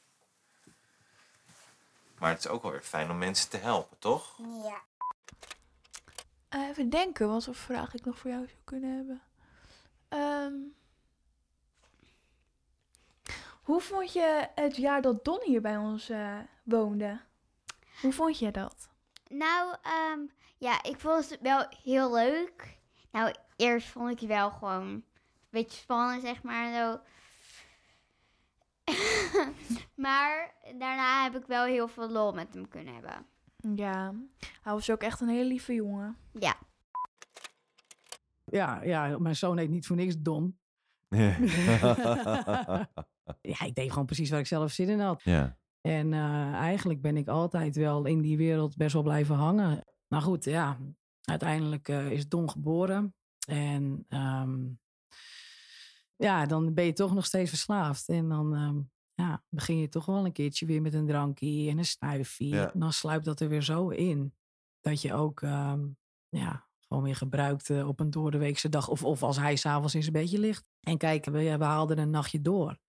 Maar 2.19 2.31
het 2.31 2.39
is 2.39 2.49
ook 2.49 2.63
wel 2.63 2.71
weer 2.71 2.83
fijn 2.83 3.11
om 3.11 3.19
mensen 3.19 3.51
te 3.51 3.57
helpen, 3.57 3.99
toch? 3.99 4.39
Ja. 4.63 4.81
Eh, 6.49 6.69
even 6.69 6.91
denken, 6.91 7.29
wat 7.29 7.45
voor 7.45 7.55
vraag 7.55 7.95
ik 7.95 8.05
nog 8.05 8.19
voor 8.19 8.31
jou 8.31 8.47
zou 8.47 8.59
kunnen 8.65 8.97
hebben. 8.97 9.23
Ehm, 10.09 10.55
hoe 13.63 13.81
vond 13.81 14.13
je 14.13 14.49
het 14.55 14.77
jaar 14.77 15.03
dat 15.03 15.25
Don 15.25 15.41
hier 15.45 15.61
bij 15.61 15.77
ons 15.77 16.09
eh, 16.09 16.39
woonde? 16.63 17.21
Hoe 18.01 18.13
vond 18.13 18.39
je 18.39 18.51
dat? 18.51 18.89
Nou, 19.29 19.77
ehm, 19.83 20.21
ja, 20.65 20.83
ik 20.83 21.01
vond 21.01 21.31
het 21.31 21.41
wel 21.41 21.67
heel 21.83 22.15
leuk. 22.15 22.79
Nou, 23.13 23.35
eerst 23.57 23.89
vond 23.89 24.11
ik 24.11 24.21
het 24.21 24.29
wel 24.29 24.51
gewoon 24.51 24.83
een 24.83 25.05
beetje 25.51 25.81
spannend, 25.81 26.23
zeg 26.23 26.43
maar. 26.43 26.75
Zo. 26.75 27.01
maar 30.05 30.55
daarna 30.79 31.23
heb 31.23 31.37
ik 31.37 31.47
wel 31.47 31.65
heel 31.65 31.89
veel 31.89 32.11
lol 32.11 32.33
met 32.33 32.55
hem 32.55 32.69
kunnen 32.69 32.95
hebben. 32.95 33.27
Ja, 33.77 34.15
hij 34.63 34.73
was 34.73 34.91
ook 34.91 35.03
echt 35.03 35.21
een 35.21 35.29
hele 35.29 35.49
lieve 35.49 35.75
jongen. 35.75 36.17
Ja. 36.33 36.57
Ja, 38.45 38.83
ja, 38.83 39.19
mijn 39.19 39.37
zoon 39.37 39.59
heet 39.59 39.71
niet 39.71 39.87
voor 39.87 39.97
niks 39.97 40.19
Don. 40.19 40.59
Ja. 41.09 41.37
ja, 43.53 43.61
ik 43.65 43.75
deed 43.75 43.91
gewoon 43.91 44.07
precies 44.07 44.31
waar 44.31 44.41
ik 44.41 44.47
zelf 44.47 44.73
zin 44.73 44.89
in 44.89 45.01
had. 45.01 45.23
Ja. 45.23 45.57
En 45.81 46.13
eh, 46.13 46.53
eigenlijk 46.53 47.01
ben 47.01 47.17
ik 47.17 47.29
altijd 47.29 47.77
wel 47.77 48.05
in 48.05 48.21
die 48.21 48.37
wereld 48.37 48.77
best 48.77 48.93
wel 48.93 49.03
blijven 49.03 49.35
hangen. 49.35 49.85
Maar 50.07 50.23
goed, 50.23 50.45
ja, 50.45 50.79
uiteindelijk 51.21 51.89
eh, 51.89 52.11
is 52.11 52.29
Don 52.29 52.51
geboren. 52.51 53.15
En 53.47 54.05
ehm, 54.09 54.67
ja, 56.17 56.47
dan 56.47 56.75
ben 56.75 56.85
je 56.85 56.93
toch 56.93 57.15
nog 57.15 57.25
steeds 57.25 57.51
verslaafd. 57.51 58.09
En 58.09 58.29
dan 58.29 58.55
ehm, 58.55 58.81
ja, 59.15 59.43
begin 59.49 59.79
je 59.79 59.89
toch 59.89 60.07
wel 60.07 60.25
een 60.25 60.33
keertje 60.33 60.67
weer 60.67 60.83
met 60.83 60.95
een 60.95 61.07
drankje 61.07 61.71
en 61.71 61.79
een 61.79 61.85
snuifje. 61.85 62.49
Ja. 62.49 62.73
En 62.73 62.81
dan 62.81 62.93
sluipt 62.93 63.25
dat 63.25 63.41
er 63.41 63.49
weer 63.49 63.63
zo 63.63 63.89
in. 63.89 64.35
Dat 64.81 65.03
je 65.03 65.15
ook 65.15 65.43
ehm, 65.43 65.87
ja, 66.29 66.67
gewoon 66.81 67.03
weer 67.03 67.17
gebruikt 67.17 67.71
eh, 67.71 67.89
op 67.89 68.01
een 68.01 68.11
doordeweekse 68.11 68.69
dag. 68.69 68.89
Of, 68.89 69.05
of 69.05 69.23
als 69.23 69.37
hij 69.37 69.57
s'avonds 69.57 69.95
in 69.95 70.03
zijn 70.03 70.13
bedje 70.13 70.39
ligt. 70.39 70.65
En 70.81 70.99
kijk, 70.99 71.25
we, 71.25 71.57
we 71.59 71.65
haalden 71.65 71.99
een 71.99 72.11
nachtje 72.11 72.41
door 72.41 72.83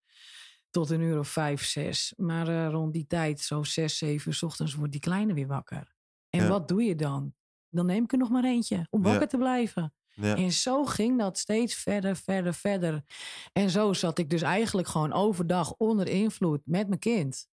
tot 0.76 0.90
een 0.90 1.00
uur 1.00 1.18
of 1.18 1.28
vijf, 1.28 1.64
zes. 1.64 2.14
Maar 2.16 2.48
eh, 2.48 2.70
rond 2.70 2.92
die 2.92 3.06
tijd, 3.06 3.40
zo 3.40 3.62
zes, 3.62 3.98
zeven 3.98 4.28
uur 4.28 4.34
's 4.34 4.42
ochtends, 4.42 4.74
wordt 4.74 4.92
die 4.92 5.00
kleine 5.00 5.34
weer 5.34 5.46
wakker. 5.46 5.95
En 6.36 6.42
Ja. 6.44 6.48
wat 6.48 6.68
doe 6.68 6.82
je 6.84 6.94
dan? 6.96 7.34
Dan 7.70 7.86
neem 7.86 8.04
ik 8.04 8.12
er 8.12 8.18
nog 8.18 8.30
maar 8.30 8.44
eentje 8.44 8.86
om 8.90 9.02
wakker 9.02 9.20
Ja. 9.20 9.26
te 9.26 9.36
blijven. 9.36 9.94
Ja. 10.12 10.36
En 10.36 10.52
zo 10.52 10.84
ging 10.84 11.18
dat 11.18 11.38
steeds 11.38 11.74
verder, 11.74 12.16
verder, 12.16 12.54
verder. 12.54 13.04
En 13.52 13.70
zo 13.70 13.92
zat 13.92 14.18
ik 14.18 14.30
dus 14.30 14.42
eigenlijk 14.42 14.88
gewoon 14.88 15.12
overdag 15.12 15.74
onder 15.76 16.08
invloed 16.08 16.60
met 16.64 16.88
mijn 16.88 17.00
kind. 17.00 17.48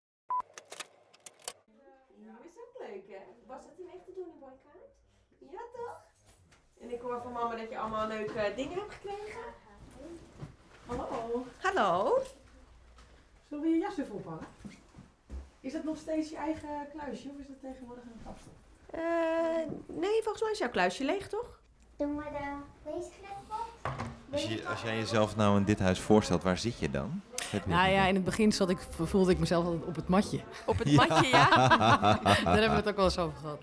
is 2.43 2.57
ook 2.57 2.87
leuk, 2.87 3.03
hè? 3.07 3.17
Was 3.47 3.61
dat 3.63 3.71
in 3.77 3.85
echt 3.93 4.05
te 4.05 4.11
doen 4.15 4.25
in 4.33 4.39
Boykaart? 4.39 4.91
Ja, 5.51 5.61
toch? 5.73 6.01
En 6.81 6.93
ik 6.93 7.01
hoor 7.01 7.21
van 7.21 7.31
mama 7.31 7.55
dat 7.55 7.69
je 7.69 7.77
allemaal 7.79 8.07
leuke 8.07 8.53
dingen 8.55 8.77
hebt 8.79 8.93
gekregen. 8.93 9.41
Hallo. 10.85 11.45
Hallo. 11.61 12.17
Zullen 13.49 13.63
we 13.63 13.69
je 13.69 13.77
jas 13.79 13.97
even 13.97 14.15
ophangen? 14.15 14.47
Is 15.61 15.71
dat 15.73 15.83
nog 15.83 15.97
steeds 15.97 16.29
je 16.29 16.35
eigen 16.35 16.87
kluisje 16.91 17.29
of 17.29 17.37
is 17.39 17.47
dat 17.47 17.59
tegenwoordig 17.61 18.03
een 18.03 18.23
kapsel? 18.23 18.51
Eh, 18.93 19.01
nee, 19.87 20.19
volgens 20.23 20.41
mij 20.41 20.51
is 20.51 20.57
jouw 20.57 20.69
kluisje 20.69 21.03
leeg, 21.05 21.27
toch? 21.27 21.59
Doen 21.97 22.15
we 22.17 22.23
de 22.23 22.55
weesknipot? 22.83 23.95
Als, 24.31 24.43
je, 24.43 24.67
als 24.67 24.81
jij 24.81 24.97
jezelf 24.97 25.35
nou 25.35 25.57
in 25.57 25.63
dit 25.63 25.79
huis 25.79 25.99
voorstelt, 25.99 26.43
waar 26.43 26.57
zit 26.57 26.79
je 26.79 26.89
dan? 26.89 27.21
Nou 27.65 27.89
ja, 27.89 28.05
in 28.05 28.15
het 28.15 28.23
begin 28.23 28.51
zat 28.51 28.69
ik, 28.69 28.77
voelde 29.03 29.31
ik 29.31 29.39
mezelf 29.39 29.65
altijd 29.65 29.83
op 29.85 29.95
het 29.95 30.07
matje. 30.07 30.39
Op 30.65 30.77
het 30.77 30.89
Ja. 30.89 31.05
matje, 31.07 31.27
ja? 31.27 31.49
Daar 32.23 32.43
hebben 32.43 32.69
we 32.69 32.75
het 32.75 32.87
ook 32.87 32.95
wel 32.95 33.05
eens 33.05 33.17
over 33.17 33.37
gehad. 33.37 33.61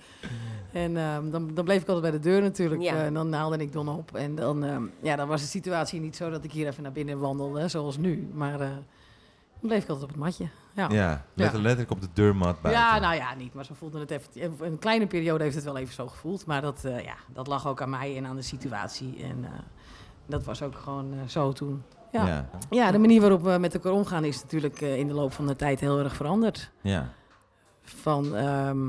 En 0.72 0.96
ehm, 0.96 1.30
dan, 1.30 1.54
dan 1.54 1.64
bleef 1.64 1.82
ik 1.82 1.88
altijd 1.88 2.12
bij 2.12 2.20
de 2.20 2.28
deur 2.28 2.42
natuurlijk. 2.42 2.82
Ja. 2.82 2.94
Eh, 2.94 3.04
en 3.04 3.14
dan 3.14 3.32
haalde 3.32 3.56
ik 3.56 3.72
Don 3.72 3.88
op. 3.88 4.14
En 4.14 4.34
dan, 4.34 4.64
ehm, 4.64 4.82
ja, 5.00 5.16
dan 5.16 5.28
was 5.28 5.40
de 5.40 5.46
situatie 5.46 6.00
niet 6.00 6.16
zo 6.16 6.30
dat 6.30 6.44
ik 6.44 6.52
hier 6.52 6.66
even 6.66 6.82
naar 6.82 6.92
binnen 6.92 7.18
wandelde, 7.18 7.68
zoals 7.68 7.96
nu. 7.96 8.28
Maar 8.32 8.60
eh, 8.60 8.68
dan 8.68 8.78
bleef 9.68 9.82
ik 9.82 9.88
altijd 9.88 10.02
op 10.06 10.08
het 10.10 10.18
matje. 10.24 10.48
Ja, 10.74 10.88
Ja, 10.90 11.24
letter- 11.34 11.60
letterlijk 11.60 11.90
op 11.90 12.00
de 12.00 12.08
deurmat 12.12 12.60
buiten. 12.60 12.82
Ja, 12.84 12.98
nou 12.98 13.14
ja, 13.14 13.34
niet. 13.34 13.54
Maar 13.54 13.64
ze 13.64 13.74
voelden 13.74 14.00
het 14.00 14.10
even. 14.10 14.54
Een 14.66 14.78
kleine 14.78 15.06
periode 15.06 15.42
heeft 15.44 15.54
het 15.54 15.64
wel 15.64 15.76
even 15.76 15.94
zo 15.94 16.06
gevoeld. 16.06 16.46
Maar 16.46 16.60
dat, 16.62 16.84
eh, 16.84 17.04
ja, 17.04 17.14
dat 17.32 17.46
lag 17.46 17.66
ook 17.66 17.82
aan 17.82 17.90
mij 17.90 18.16
en 18.16 18.26
aan 18.26 18.36
de 18.36 18.42
situatie. 18.42 19.22
En 19.22 19.44
eh, 19.44 19.50
dat 20.26 20.44
was 20.44 20.62
ook 20.62 20.74
gewoon 20.76 21.12
eh, 21.12 21.28
zo 21.28 21.52
toen. 21.52 21.82
Ja. 22.12 22.26
Ja. 22.26 22.48
Ja. 22.70 22.90
de 22.90 22.98
manier 22.98 23.20
waarop 23.20 23.42
we 23.42 23.56
met 23.60 23.74
elkaar 23.74 23.92
omgaan 23.92 24.24
is 24.24 24.42
natuurlijk 24.42 24.80
in 24.80 25.06
de 25.06 25.14
loop 25.14 25.32
van 25.32 25.46
de 25.46 25.56
tijd 25.56 25.80
heel 25.80 25.98
erg 25.98 26.14
veranderd. 26.16 26.70
Ja. 26.80 27.08
Van, 27.82 28.36
ehm, 28.36 28.88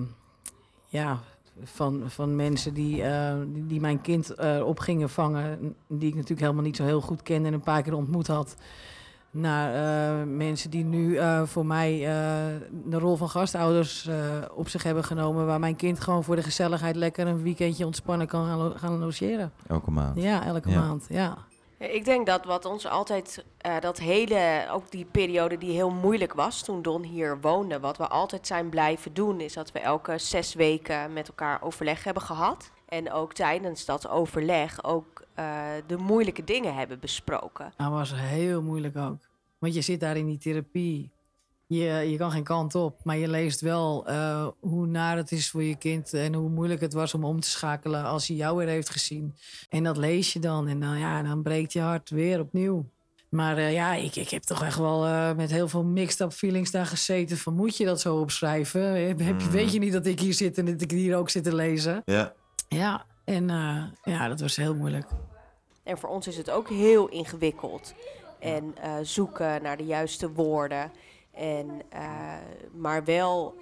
ja, 0.88 1.20
van, 1.63 2.04
van 2.06 2.36
mensen 2.36 2.74
die, 2.74 3.04
die, 3.54 3.65
die 3.67 3.80
mijn 3.80 4.02
kind 4.02 4.30
eh, 4.30 4.62
op 4.65 4.80
gingen 4.80 5.10
vangen, 5.10 5.76
die 5.88 6.08
ik 6.10 6.13
natuurlijk 6.13 6.41
helemaal 6.41 6.63
niet 6.63 6.76
zo 6.76 6.84
heel 6.84 7.02
goed 7.02 7.22
kende 7.22 7.48
en 7.48 7.54
een 7.54 7.62
paar 7.62 7.82
keer 7.82 7.94
ontmoet 7.94 8.28
had. 8.28 8.56
Naar 9.32 9.74
eh, 10.20 10.26
mensen 10.26 10.70
die 10.70 10.84
nu 10.84 11.15
eh, 11.17 11.41
voor 11.44 11.65
mij 11.65 11.94
eh, 11.94 12.46
de 12.72 12.98
rol 13.00 13.15
van 13.15 13.30
gastouders 13.30 14.08
eh, 14.08 14.15
op 14.54 14.70
zich 14.70 14.84
hebben 14.84 15.04
genomen. 15.04 15.46
Waar 15.46 15.60
mijn 15.60 15.76
kind 15.76 16.00
gewoon 16.00 16.24
voor 16.24 16.36
de 16.36 16.44
gezelligheid 16.44 16.96
lekker 16.96 17.28
een 17.28 17.41
weekendje 17.44 17.86
ontspannen 17.86 18.28
kan 18.28 18.46
gaan, 18.46 18.58
lo- 18.58 18.74
gaan 18.76 19.00
logeren. 19.00 19.52
Elke 19.67 19.91
maand. 19.91 20.22
Ja, 20.22 20.46
elke 20.46 20.70
Ja. 20.70 20.80
maand. 20.80 21.06
Ja. 21.10 21.38
Ik 21.78 22.06
denk 22.06 22.26
dat 22.26 22.46
wat 22.46 22.65
ons 22.65 22.88
altijd, 22.88 23.46
eh, 23.58 23.80
dat 23.80 24.00
hele, 24.00 24.65
ook 24.72 24.91
die 24.91 25.06
periode 25.12 25.58
die 25.58 25.72
heel 25.72 25.89
moeilijk 25.89 26.34
was 26.34 26.62
toen 26.63 26.82
Don 26.82 27.04
hier 27.04 27.38
woonde, 27.41 27.80
wat 27.80 27.98
we 27.98 28.08
altijd 28.08 28.48
zijn 28.48 28.70
blijven 28.70 29.13
doen, 29.13 29.39
is 29.39 29.54
dat 29.54 29.72
we 29.72 29.80
elke 29.80 30.17
zes 30.17 30.54
weken 30.54 31.13
met 31.13 31.28
elkaar 31.28 31.62
overleg 31.62 32.04
hebben 32.04 32.24
gehad. 32.24 32.72
En 32.91 33.12
ook 33.12 33.34
tijdens 33.34 33.86
dat 33.86 34.08
overleg 34.10 34.84
ook 34.84 35.23
eh, 35.34 35.65
de 35.88 35.97
moeilijke 35.97 36.43
dingen 36.43 36.75
hebben 36.75 36.99
besproken. 36.99 37.73
Dat 37.77 37.89
was 37.89 38.13
heel 38.15 38.62
moeilijk 38.62 38.97
ook. 38.97 39.17
Want 39.60 39.73
je 39.73 39.82
zit 39.82 39.99
daar 39.99 40.17
in 40.17 40.25
die 40.25 40.38
therapie. 40.38 41.10
Je, 41.67 41.84
je 41.84 42.17
kan 42.17 42.32
geen 42.32 42.43
kant 42.43 42.75
op, 42.75 42.99
maar 43.04 43.17
je 43.17 43.27
leest 43.27 43.62
wel 43.62 44.08
eh, 44.08 44.47
hoe 44.60 44.86
naar 44.86 45.17
het 45.17 45.32
is 45.32 45.49
voor 45.49 45.63
je 45.63 45.75
kind 45.75 46.13
en 46.13 46.34
hoe 46.34 46.49
moeilijk 46.49 46.82
het 46.82 46.93
was 46.93 47.13
om 47.13 47.23
om 47.25 47.39
te 47.39 47.49
schakelen 47.49 48.04
als 48.04 48.27
hij 48.27 48.38
jou 48.38 48.58
weer 48.58 48.67
heeft 48.67 48.89
gezien. 48.89 49.36
En 49.69 49.84
dat 49.84 49.97
lees 49.97 50.34
je 50.34 50.39
dan 50.39 50.67
en 50.67 50.80
dan, 50.80 50.99
ja, 50.99 51.21
dan 51.23 51.41
breekt 51.41 51.73
je 51.73 51.80
hart 51.82 52.10
weer 52.10 52.39
opnieuw. 52.39 52.86
Maar 53.30 53.58
eh, 53.58 53.73
ja, 53.73 53.93
ik, 53.93 54.15
ik 54.15 54.30
heb 54.30 54.41
toch 54.43 54.63
echt 54.63 54.77
wel 54.77 55.06
eh, 55.06 55.34
met 55.36 55.51
heel 55.51 55.67
veel 55.67 55.84
mixed 55.84 56.19
up 56.19 56.32
feelings 56.32 56.71
daar 56.71 56.86
gezeten. 56.86 57.38
Van 57.38 57.54
moet 57.56 57.77
je 57.77 57.86
dat 57.86 58.01
zo 58.01 58.15
opschrijven? 58.19 59.08
Heb, 59.08 59.19
heb 59.19 59.39
je, 59.39 59.45
Mm. 59.45 59.51
weet 59.51 59.71
je 59.73 59.80
niet 59.80 59.93
dat 59.93 60.06
ik 60.06 60.19
hier 60.19 60.34
zit 60.34 60.58
en 60.58 60.65
dat 60.65 60.82
ik 60.82 60.91
hier 60.91 61.17
ook 61.17 61.30
zit 61.30 61.43
te 61.43 61.56
lezen? 61.56 62.01
Ja. 62.06 62.34
Ja, 62.75 63.05
en 63.23 63.49
eh, 63.49 63.84
ja, 64.03 64.27
dat 64.27 64.39
was 64.39 64.55
heel 64.55 64.75
moeilijk. 64.75 65.07
En 65.84 65.97
voor 65.97 66.10
ons 66.10 66.27
is 66.27 66.38
het 66.38 66.49
ook 66.49 66.69
heel 66.69 67.07
ingewikkeld. 67.07 67.93
En 68.39 68.77
eh, 68.77 68.93
zoeken 69.01 69.62
naar 69.62 69.77
de 69.77 69.86
juiste 69.86 70.31
woorden. 70.34 70.91
En, 71.31 71.81
eh, 71.89 72.34
maar 72.73 73.03
wel 73.03 73.55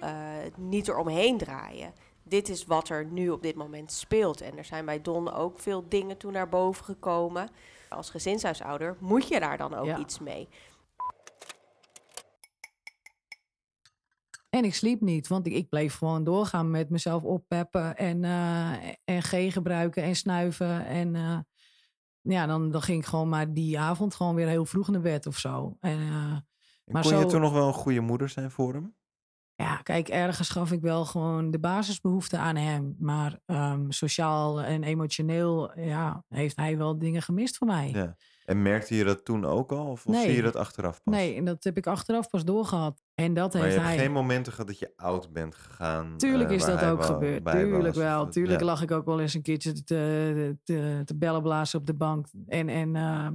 niet 0.56 0.88
eromheen 0.88 1.38
draaien. 1.38 1.92
Dit 2.22 2.48
is 2.48 2.64
wat 2.66 2.88
er 2.88 3.04
nu 3.04 3.30
op 3.30 3.42
dit 3.42 3.54
moment 3.56 3.92
speelt. 3.92 4.40
En 4.40 4.58
er 4.58 4.64
zijn 4.64 4.84
bij 4.84 5.00
Don 5.02 5.32
ook 5.32 5.58
veel 5.60 5.84
dingen 5.88 6.16
toen 6.16 6.32
naar 6.32 6.48
boven 6.48 6.84
gekomen. 6.84 7.48
Als 7.88 8.10
gezinshuisouder 8.10 8.96
moet 8.98 9.28
je 9.28 9.40
daar 9.40 9.56
dan 9.58 9.74
ook 9.74 9.86
Ja. 9.86 9.98
iets 9.98 10.18
mee. 10.18 10.48
En 14.50 14.64
ik 14.64 14.74
sliep 14.74 15.00
niet, 15.00 15.28
want 15.28 15.46
ik, 15.46 15.52
ik 15.52 15.68
bleef 15.68 15.96
gewoon 15.96 16.24
doorgaan 16.24 16.70
met 16.70 16.90
mezelf 16.90 17.22
oppeppen 17.22 17.96
en, 17.96 18.24
eh, 18.24 18.72
en 19.04 19.22
G 19.22 19.52
gebruiken 19.52 20.02
en 20.02 20.16
snuiven. 20.16 20.86
En 20.86 21.14
eh, 21.14 21.38
ja, 22.20 22.46
dan, 22.46 22.70
dan 22.70 22.82
ging 22.82 22.98
ik 23.02 23.08
gewoon 23.08 23.28
maar 23.28 23.52
die 23.52 23.78
avond 23.78 24.14
gewoon 24.14 24.34
weer 24.34 24.48
heel 24.48 24.64
vroeg 24.64 24.88
naar 24.88 25.00
bed 25.00 25.26
of 25.26 25.38
zo. 25.38 25.76
En, 25.80 25.98
eh, 25.98 26.36
maar 26.84 27.02
kon 27.02 27.10
zo, 27.10 27.18
je 27.18 27.26
toen 27.26 27.40
nog 27.40 27.52
wel 27.52 27.66
een 27.66 27.72
goede 27.72 28.00
moeder 28.00 28.28
zijn 28.28 28.50
voor 28.50 28.74
hem? 28.74 28.94
Ja, 29.54 29.76
kijk, 29.76 30.08
ergens 30.08 30.48
gaf 30.48 30.72
ik 30.72 30.80
wel 30.80 31.04
gewoon 31.04 31.50
de 31.50 31.58
basisbehoeften 31.58 32.38
aan 32.38 32.56
hem. 32.56 32.96
Maar 32.98 33.40
ehm, 33.46 33.90
sociaal 33.90 34.62
en 34.62 34.82
emotioneel 34.82 35.78
ja, 35.80 36.24
heeft 36.28 36.56
hij 36.56 36.76
wel 36.76 36.98
dingen 36.98 37.22
gemist 37.22 37.56
van 37.56 37.66
mij. 37.66 37.90
Ja. 37.90 38.16
En 38.50 38.62
merkte 38.62 38.94
je 38.94 39.04
dat 39.04 39.24
toen 39.24 39.44
ook 39.44 39.72
al? 39.72 39.86
Of, 39.86 40.06
Nee. 40.06 40.22
zie 40.26 40.36
je 40.36 40.42
dat 40.42 40.56
achteraf 40.56 41.02
pas? 41.02 41.14
Nee, 41.14 41.34
en 41.34 41.44
dat 41.44 41.64
heb 41.64 41.76
ik 41.76 41.86
achteraf 41.86 42.30
pas 42.30 42.44
doorgehad. 42.44 43.02
En 43.14 43.34
dat 43.34 43.52
Maar 43.52 43.62
je 43.62 43.68
heeft 43.68 43.80
hebt 43.80 43.94
hij... 43.94 43.98
geen 44.04 44.12
momenten 44.12 44.52
gehad 44.52 44.66
dat 44.66 44.78
je 44.78 44.92
oud 44.96 45.32
bent 45.32 45.54
gegaan. 45.54 46.16
Tuurlijk 46.16 46.48
eh, 46.50 46.56
is 46.56 46.64
dat 46.64 46.82
ook 46.84 46.98
wel 46.98 47.06
gebeurd. 47.06 47.44
Tuurlijk 47.46 47.94
was, 47.94 47.96
wel. 48.04 48.28
Tuurlijk 48.28 48.60
ja. 48.60 48.66
lag 48.66 48.82
ik 48.82 48.90
ook 48.90 49.04
wel 49.04 49.20
eens 49.20 49.34
een 49.34 49.42
keertje 49.42 49.72
te, 49.72 49.84
te, 49.84 50.58
te, 50.62 51.02
te 51.04 51.16
bellen 51.16 51.42
blazen 51.42 51.78
op 51.78 51.86
de 51.86 51.94
bank. 51.94 52.26
En, 52.46 52.68
en 52.68 52.96
eh, 52.96 53.28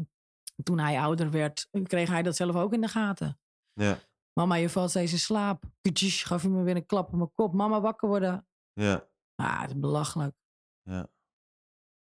toen 0.63 0.80
hij 0.80 0.99
ouder 0.99 1.32
werd, 1.32 1.67
kreeg 1.84 2.10
hij 2.10 2.23
dat 2.23 2.36
zelf 2.36 2.56
ook 2.56 2.73
in 2.73 2.82
de 2.82 2.88
gaten. 2.88 3.39
Ja, 3.73 3.97
Mama, 4.34 4.56
je 4.56 4.69
valt 4.69 4.89
steeds 4.89 5.12
in 5.12 5.19
slaap. 5.19 5.63
Kutjes, 5.82 6.23
gaf 6.23 6.41
hij 6.41 6.51
me 6.51 6.63
weer 6.63 6.75
een 6.75 6.86
klap 6.86 7.08
op 7.08 7.15
mijn 7.15 7.34
kop. 7.34 7.54
Mama, 7.54 7.82
wakker 7.82 8.08
worden. 8.08 8.47
ja. 8.73 9.08
Ah, 9.36 9.62
het 9.62 9.69
is 9.69 9.80
belachelijk. 9.80 10.36
Ja. 10.82 11.08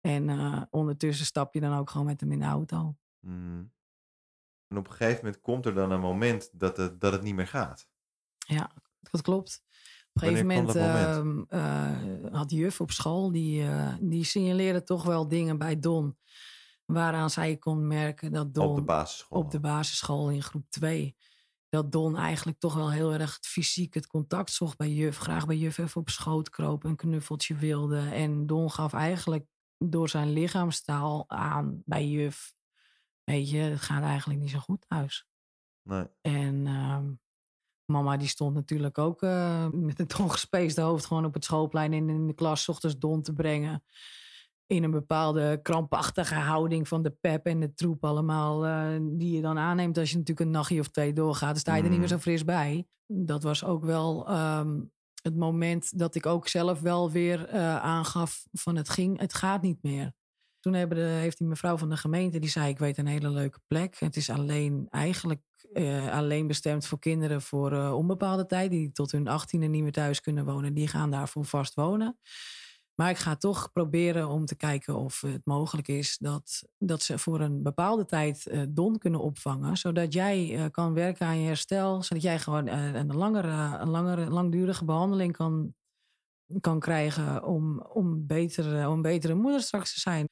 En 0.02 0.30
eh, 0.30 0.62
ondertussen 0.70 1.26
stap 1.26 1.54
je 1.54 1.60
dan 1.60 1.78
ook 1.78 1.90
gewoon 1.90 2.06
met 2.06 2.20
hem 2.20 2.32
in 2.32 2.40
de 2.40 2.46
auto. 2.46 2.96
Mhm. 3.24 3.64
En 4.68 4.78
op 4.78 4.88
een 4.88 4.94
gegeven 4.94 5.26
moment 5.26 5.42
komt 5.42 5.66
er 5.66 5.74
dan 5.74 5.92
een 5.92 6.00
moment 6.00 6.60
dat 6.60 6.78
het, 6.78 7.02
dat 7.02 7.12
het 7.12 7.22
niet 7.22 7.36
meer 7.36 7.48
gaat. 7.48 7.88
Ja, 8.38 8.72
dat 9.00 9.22
klopt. 9.22 9.64
Op 10.14 10.22
een 10.22 10.28
gegeven 10.28 10.48
moment, 10.48 10.76
ehm, 10.76 11.44
eh, 11.48 12.32
had 12.32 12.52
juf 12.52 12.82
op 12.82 12.92
school, 12.92 13.32
die, 13.32 13.64
eh, 13.68 13.94
die 14.00 14.24
signaleerde 14.24 14.84
toch 14.84 15.04
wel 15.04 15.28
dingen 15.28 15.58
bij 15.58 15.80
Don. 15.80 16.18
Waaraan 16.86 17.30
zij 17.30 17.58
kon 17.58 17.88
merken 17.88 18.32
dat 18.32 18.54
Don 18.54 18.68
Op 18.68 18.76
de 18.76 18.82
basisschool. 18.82 19.40
op 19.40 19.52
de 19.52 19.60
basisschool 19.60 20.30
in 20.30 20.44
groep 20.44 20.66
2. 20.70 21.16
Dat 21.70 21.92
Don 21.92 22.18
eigenlijk 22.18 22.60
toch 22.60 22.74
wel 22.74 22.92
heel 22.92 23.14
erg 23.14 23.38
fysiek 23.42 23.94
het 23.94 24.08
contact 24.08 24.52
zocht 24.52 24.78
bij 24.78 24.90
juf. 24.90 25.18
Graag 25.18 25.46
bij 25.46 25.58
juf 25.58 25.78
even 25.78 26.02
op 26.02 26.10
schoot 26.10 26.50
kroop, 26.50 26.84
een 26.84 26.96
knuffeltje 26.96 27.56
wilde. 27.56 28.00
En 28.00 28.46
Don 28.46 28.72
gaf 28.72 28.94
eigenlijk 28.94 29.46
door 29.78 30.10
zijn 30.10 30.34
lichaamstaal 30.34 31.30
aan 31.30 31.82
bij 31.86 32.08
juf. 32.08 32.56
Weet 33.24 33.50
je, 33.50 33.58
het 33.58 33.82
gaat 33.82 34.04
eigenlijk 34.04 34.40
niet 34.40 34.50
zo 34.50 34.60
goed 34.60 34.86
thuis. 34.88 35.28
Nee. 35.90 36.06
En 36.22 36.68
ehm, 36.68 37.12
mama 37.86 38.18
die 38.18 38.28
stond 38.28 38.54
natuurlijk 38.54 38.98
ook 38.98 39.22
eh, 39.22 39.68
met 39.90 40.00
een 40.00 40.20
ongespeesde 40.20 40.82
hoofd 40.82 41.06
gewoon 41.06 41.26
op 41.26 41.34
het 41.34 41.44
schoolplein 41.44 41.94
en 41.94 42.10
in 42.10 42.28
de 42.28 42.34
klas 42.34 42.64
's 42.64 42.68
ochtends 42.70 42.98
Don 43.00 43.22
te 43.22 43.34
brengen. 43.34 43.84
In 44.66 44.84
een 44.84 44.92
bepaalde 44.92 45.60
krampachtige 45.62 46.36
houding 46.36 46.88
van 46.88 47.02
de 47.04 47.10
pep 47.12 47.46
en 47.46 47.60
de 47.60 47.74
troep 47.74 48.06
allemaal. 48.06 48.66
eh, 48.66 49.00
die 49.02 49.36
je 49.36 49.42
dan 49.42 49.58
aanneemt 49.58 49.98
als 49.98 50.10
je 50.12 50.18
natuurlijk 50.18 50.46
een 50.48 50.54
nachtje 50.54 50.80
of 50.80 50.88
twee 50.90 51.14
doorgaat. 51.14 51.50
Dan 51.52 51.60
sta 51.60 51.76
je 51.76 51.84
er 51.84 51.90
niet 51.90 52.00
meer 52.00 52.08
zo 52.08 52.16
Mm. 52.16 52.22
fris 52.22 52.44
bij. 52.44 52.88
Dat 53.08 53.44
was 53.44 53.64
ook 53.64 53.84
wel 53.86 54.28
ehm, 54.28 54.82
het 55.22 55.36
moment 55.36 56.00
dat 56.00 56.16
ik 56.16 56.26
ook 56.26 56.48
zelf 56.48 56.80
wel 56.82 57.12
weer 57.12 57.46
eh, 57.48 57.78
aangaf 57.78 58.46
van 58.52 58.76
het 58.76 58.90
ging, 58.90 59.20
het 59.20 59.34
gaat 59.34 59.62
niet 59.62 59.82
meer. 59.82 60.14
Toen 60.64 60.72
de, 60.72 60.96
heeft 60.96 61.38
die 61.38 61.48
mevrouw 61.48 61.78
van 61.78 61.90
de 61.90 61.98
gemeente, 61.98 62.40
die 62.40 62.50
zei 62.50 62.70
ik 62.70 62.78
weet 62.78 62.98
een 62.98 63.08
hele 63.08 63.30
leuke 63.30 63.60
plek. 63.68 64.00
Het 64.00 64.16
is 64.16 64.30
alleen 64.30 64.88
eigenlijk 64.90 65.42
eh, 65.74 66.12
alleen 66.12 66.48
bestemd 66.48 66.86
voor 66.86 67.00
kinderen 67.00 67.42
voor 67.42 67.72
eh, 67.74 67.94
onbepaalde 67.94 68.46
tijd. 68.46 68.72
Die 68.72 68.92
tot 68.92 69.12
hun 69.12 69.28
achttiende 69.28 69.68
niet 69.68 69.84
meer 69.84 69.92
thuis 69.92 70.22
kunnen 70.22 70.46
wonen. 70.46 70.74
Die 70.74 70.88
gaan 70.88 71.12
daarvoor 71.12 71.46
vast 71.46 71.74
wonen. 71.74 72.20
Maar 72.96 73.10
ik 73.10 73.18
ga 73.18 73.36
toch 73.36 73.72
proberen 73.72 74.28
om 74.28 74.46
te 74.46 74.56
kijken 74.56 74.96
of 74.96 75.22
het 75.22 75.46
mogelijk 75.46 75.88
is 75.88 76.18
dat, 76.18 76.64
dat 76.78 77.04
ze 77.04 77.18
voor 77.18 77.40
een 77.40 77.64
bepaalde 77.64 78.06
tijd 78.06 78.48
eh, 78.48 78.62
Don 78.70 78.98
kunnen 78.98 79.20
opvangen. 79.20 79.78
Zodat 79.78 80.14
jij 80.14 80.70
kan 80.72 80.94
werken 80.94 81.28
aan 81.28 81.40
je 81.40 81.48
herstel. 81.48 82.04
Zodat 82.04 82.24
jij 82.24 82.40
gewoon 82.40 82.68
een, 82.68 83.16
langere, 83.16 83.78
een 83.78 83.90
langere, 83.90 84.30
langdurige 84.30 84.86
behandeling 84.86 85.36
kan, 85.36 85.74
kan 86.60 86.80
krijgen 86.80 87.44
om, 87.44 87.82
om, 87.82 88.28
beter, 88.28 88.80
eh, 88.80 88.90
om 88.90 89.02
betere 89.02 89.34
moeder 89.34 89.62
straks 89.62 89.94
te 89.94 90.00
zijn. 90.00 90.30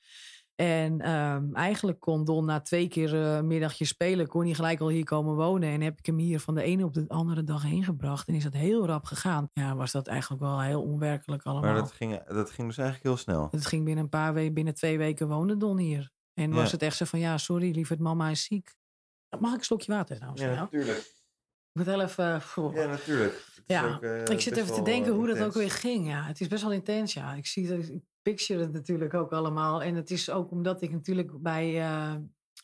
En 0.55 1.01
ehm, 1.01 1.53
eigenlijk 1.53 1.99
kon 1.99 2.25
Don 2.25 2.45
na 2.45 2.61
twee 2.61 2.87
keer 2.87 3.23
eh 3.23 3.41
middagje 3.41 3.85
spelen, 3.85 4.27
kon 4.27 4.43
hij 4.43 4.53
gelijk 4.53 4.79
al 4.79 4.89
hier 4.89 5.03
komen 5.03 5.35
wonen. 5.35 5.69
En 5.69 5.81
heb 5.81 5.97
ik 5.97 6.05
hem 6.05 6.17
hier 6.17 6.39
van 6.39 6.55
de 6.55 6.61
ene 6.61 6.83
op 6.85 6.93
de 6.93 7.05
andere 7.07 7.43
dag 7.43 7.63
heen 7.63 7.83
gebracht. 7.83 8.27
En 8.27 8.33
is 8.33 8.43
dat 8.43 8.53
heel 8.53 8.85
rap 8.85 9.03
gegaan. 9.05 9.49
Ja, 9.53 9.75
was 9.75 9.91
dat 9.91 10.07
eigenlijk 10.07 10.41
wel 10.41 10.61
heel 10.61 10.81
onwerkelijk 10.81 11.43
allemaal. 11.43 11.71
Maar 11.71 11.81
dat 11.81 11.91
ging, 11.91 12.23
dat 12.23 12.51
ging 12.51 12.67
dus 12.67 12.77
eigenlijk 12.77 13.07
heel 13.07 13.17
snel. 13.17 13.47
Het 13.51 13.65
ging 13.65 13.85
binnen 13.85 14.03
een 14.03 14.09
paar 14.09 14.33
weken, 14.33 14.53
binnen 14.53 14.73
twee 14.73 14.97
weken 14.97 15.27
woonde 15.27 15.57
Don 15.57 15.77
hier. 15.77 16.11
En 16.33 16.49
Ja. 16.49 16.55
was 16.55 16.71
het 16.71 16.81
echt 16.81 16.97
zo 16.97 17.05
van, 17.05 17.19
ja, 17.19 17.37
sorry 17.37 17.71
lieverd, 17.71 17.99
mama 17.99 18.29
is 18.29 18.43
ziek. 18.43 18.75
Mag 19.39 19.51
ik 19.51 19.57
een 19.57 19.63
slokje 19.63 19.91
water 19.91 20.15
trouwens? 20.15 20.41
Ja, 20.41 20.53
natuurlijk. 20.53 20.97
Ik 20.97 21.77
moet 21.77 21.85
wel 21.85 22.01
even... 22.01 22.41
phew. 22.41 22.75
Ja, 22.75 22.85
natuurlijk. 22.85 23.47
Het 23.61 23.69
is 23.69 23.75
Ja, 23.75 23.95
ook, 23.95 24.01
eh, 24.03 24.25
ik 24.25 24.41
zit 24.41 24.57
even 24.57 24.73
te 24.73 24.81
denken 24.81 25.11
eh, 25.11 25.17
hoe 25.17 25.27
dat 25.27 25.41
ook 25.41 25.53
weer 25.53 25.71
ging. 25.71 26.07
Ja, 26.07 26.23
het 26.23 26.41
is 26.41 26.47
best 26.47 26.63
wel 26.63 26.71
intens, 26.71 27.13
ja. 27.13 27.33
Ik 27.33 27.45
zie 27.45 27.67
dat, 27.67 27.89
ik 27.89 28.01
picture 28.21 28.61
het 28.61 28.71
natuurlijk 28.71 29.13
ook 29.13 29.31
allemaal. 29.31 29.81
En 29.83 29.95
het 29.95 30.11
is 30.11 30.29
ook 30.29 30.51
omdat 30.51 30.81
ik 30.81 30.91
natuurlijk 30.91 31.41
bij, 31.41 31.81
eh, 31.81 32.15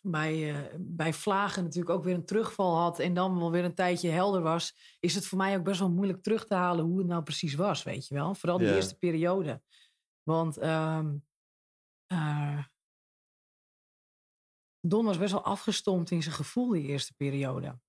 bij, 0.02 0.70
bij 0.80 1.14
vlagen 1.14 1.64
natuurlijk 1.64 1.96
ook 1.96 2.04
weer 2.04 2.16
een 2.16 2.26
terugval 2.26 2.76
had. 2.78 3.00
En 3.00 3.14
dan 3.14 3.38
wel 3.40 3.52
weer 3.52 3.64
een 3.64 3.76
tijdje 3.76 4.10
helder 4.10 4.42
was. 4.42 4.98
Is 5.00 5.16
het 5.16 5.26
voor 5.26 5.38
mij 5.38 5.58
ook 5.58 5.64
best 5.64 5.80
wel 5.80 5.92
moeilijk 5.92 6.24
terug 6.24 6.46
te 6.46 6.56
halen 6.56 6.86
hoe 6.86 6.98
het 6.98 7.08
nou 7.08 7.24
precies 7.24 7.54
was, 7.56 7.84
weet 7.84 8.08
je 8.08 8.16
wel. 8.16 8.36
Vooral 8.36 8.58
die 8.58 8.68
Ja. 8.68 8.76
eerste 8.76 8.98
periode. 8.98 9.62
Want 10.24 10.58
ehm, 10.58 11.16
eh, 12.08 12.64
Don 14.80 15.06
was 15.06 15.18
best 15.18 15.32
wel 15.32 15.44
afgestompt 15.44 16.12
in 16.12 16.24
zijn 16.24 16.36
gevoel 16.36 16.70
die 16.70 16.84
eerste 16.88 17.14
periode. 17.14 17.80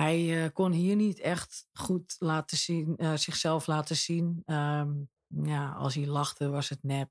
Hij 0.00 0.44
eh, 0.44 0.50
kon 0.52 0.72
hier 0.72 0.96
niet 0.96 1.18
echt 1.20 1.66
goed 1.72 2.16
laten 2.18 2.56
zien, 2.56 2.96
eh, 2.96 3.14
zichzelf 3.14 3.66
laten 3.66 3.96
zien. 3.96 4.42
Ehm, 4.44 4.90
ja, 5.26 5.70
als 5.72 5.94
hij 5.94 6.06
lachte 6.06 6.48
was 6.48 6.68
het 6.68 6.82
nep. 6.82 7.10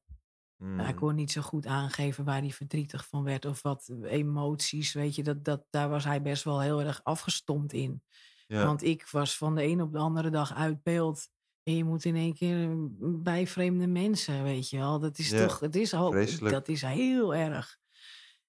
Hij 0.58 0.68
Mhm. 0.86 0.96
kon 0.96 1.16
niet 1.16 1.32
zo 1.32 1.42
goed 1.42 1.66
aangeven 1.66 2.26
waar 2.26 2.40
hij 2.40 2.52
verdrietig 2.52 3.08
van 3.08 3.24
werd 3.24 3.46
of 3.46 3.62
wat 3.62 3.92
emoties, 4.04 4.94
weet 4.94 5.16
je. 5.16 5.24
Dat, 5.24 5.44
dat, 5.44 5.66
daar 5.70 5.90
was 5.90 6.04
hij 6.04 6.22
best 6.22 6.44
wel 6.44 6.62
heel 6.62 6.82
erg 6.82 7.04
afgestompt 7.04 7.74
in. 7.74 8.04
Ja. 8.48 8.66
Want 8.66 8.84
ik 8.84 9.08
was 9.12 9.38
van 9.38 9.56
de 9.56 9.64
een 9.64 9.82
op 9.82 9.92
de 9.92 9.98
andere 9.98 10.30
dag 10.30 10.54
uit 10.54 10.84
beeld. 10.84 11.30
En 11.64 11.76
je 11.76 11.84
moet 11.84 12.06
in 12.06 12.16
één 12.16 12.34
keer 12.34 12.76
bij 13.22 13.48
vreemde 13.48 13.88
mensen, 13.88 14.44
weet 14.44 14.70
je 14.70 14.78
wel. 14.78 15.00
Dat 15.00 15.18
is 15.18 15.30
Ja, 15.30 15.46
toch, 15.48 15.60
het 15.60 15.76
is 15.76 15.94
ook, 15.94 16.14
dat 16.50 16.68
is 16.68 16.82
heel 16.82 17.36
erg. 17.36 17.78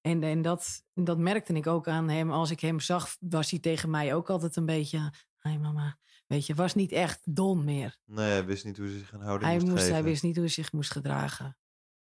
En, 0.09 0.23
en 0.23 0.43
dat, 0.43 0.85
dat 0.95 1.19
merkte 1.19 1.53
ik 1.53 1.67
ook 1.67 1.89
aan 1.89 2.09
hem. 2.09 2.31
Als 2.31 2.51
ik 2.51 2.61
hem 2.61 2.81
zag, 2.81 3.17
was 3.21 3.51
hij 3.51 3.59
tegen 3.59 3.91
mij 3.91 4.15
ook 4.15 4.31
altijd 4.31 4.57
een 4.57 4.67
beetje... 4.67 5.13
Hé 5.39 5.59
mama, 5.59 5.99
weet 6.27 6.47
je, 6.47 6.55
was 6.55 6.75
niet 6.75 6.93
echt 6.93 7.21
Don 7.25 7.65
meer. 7.65 7.97
Nee, 8.05 8.31
hij 8.31 8.45
wist 8.45 8.65
niet 8.65 8.77
hoe 8.77 8.89
ze 8.89 8.99
zich 8.99 9.13
een 9.13 9.21
houding 9.21 9.51
Hij, 9.51 9.61
moest, 9.61 9.73
moest, 9.73 9.89
hij 9.89 10.03
wist 10.03 10.23
niet 10.23 10.35
hoe 10.35 10.45
hij 10.45 10.53
zich 10.53 10.73
moest 10.73 10.91
gedragen. 10.91 11.59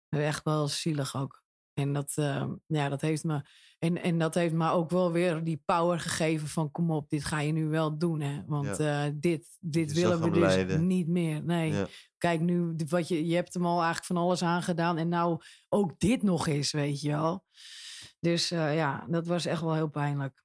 Echt 0.09 0.43
wel 0.43 0.67
zielig 0.67 1.15
ook. 1.15 1.43
En 1.73 1.93
dat, 1.93 2.11
eh, 2.15 2.47
ja, 2.65 2.89
dat 2.89 3.01
heeft 3.01 3.23
me. 3.23 3.41
En, 3.79 4.01
en 4.01 4.17
dat 4.19 4.33
heeft 4.33 4.53
me 4.53 4.69
ook 4.69 4.89
wel 4.89 5.11
weer 5.11 5.43
die 5.43 5.61
power 5.65 5.99
gegeven 5.99 6.47
van 6.47 6.71
kom 6.71 6.91
op, 6.91 7.09
dit 7.09 7.23
ga 7.23 7.39
je 7.39 7.51
nu 7.51 7.67
wel 7.67 7.97
doen. 7.97 8.21
Hè? 8.21 8.43
Want 8.45 8.79
eh, 8.79 9.05
dit, 9.13 9.57
dit 9.59 9.95
Je 9.95 10.01
willen 10.01 10.21
we 10.21 10.29
dus 10.29 10.79
niet 10.79 11.07
meer. 11.07 11.43
Nee. 11.43 11.71
Ja. 11.71 11.87
Kijk 12.17 12.39
nu, 12.39 12.75
wat 12.89 13.07
je, 13.07 13.25
je 13.25 13.35
hebt 13.35 13.53
hem 13.53 13.65
al 13.65 13.75
eigenlijk 13.75 14.05
van 14.05 14.17
alles 14.17 14.43
aangedaan. 14.43 14.97
En 14.97 15.09
nou 15.09 15.41
ook 15.69 15.99
dit 15.99 16.23
nog 16.23 16.47
eens, 16.47 16.71
weet 16.71 17.01
je 17.01 17.09
wel. 17.09 17.45
Dus 18.23 18.51
eh, 18.51 18.75
ja, 18.75 19.03
dat 19.07 19.27
was 19.27 19.45
echt 19.45 19.61
wel 19.61 19.73
heel 19.73 19.87
pijnlijk. 19.87 20.43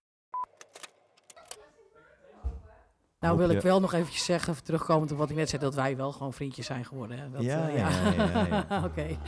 Nou 3.21 3.39
wil 3.39 3.49
ik 3.49 3.61
wel 3.61 3.81
nog 3.81 3.93
eventjes 3.93 4.25
zeggen, 4.25 4.65
terugkomend 4.65 5.13
op 5.13 5.19
wat 5.19 5.31
ik 5.31 5.37
net 5.37 5.49
zei, 5.49 5.63
dat 5.63 5.75
wij 5.75 5.97
wel 5.97 6.13
gewoon 6.13 6.33
vriendjes 6.33 6.67
zijn 6.67 6.85
geworden. 6.85 7.19
Hè? 7.19 7.31
Dat, 7.31 7.43
Ja, 7.43 7.69
eh, 7.69 7.77
ja, 7.77 7.89
ja, 7.89 8.13
ja, 8.13 8.47
ja. 8.69 8.85
Oké. 8.89 9.19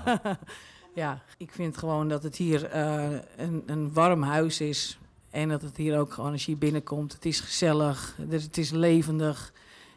ja, 1.02 1.22
ik 1.36 1.52
vind 1.52 1.76
gewoon 1.76 2.08
dat 2.08 2.22
het 2.22 2.36
hier 2.36 2.64
eh, 2.64 3.10
een, 3.36 3.62
een 3.66 3.92
warm 3.92 4.22
huis 4.22 4.60
is. 4.60 4.98
En 5.30 5.48
dat 5.48 5.62
het 5.62 5.76
hier 5.76 5.98
ook 5.98 6.12
gewoon, 6.12 6.32
als 6.32 6.44
je 6.44 6.50
hier 6.50 6.60
binnenkomt, 6.60 7.12
het 7.12 7.24
is 7.24 7.40
gezellig, 7.40 8.16
dus 8.18 8.42
het 8.42 8.58
is 8.58 8.70
levendig. 8.70 9.52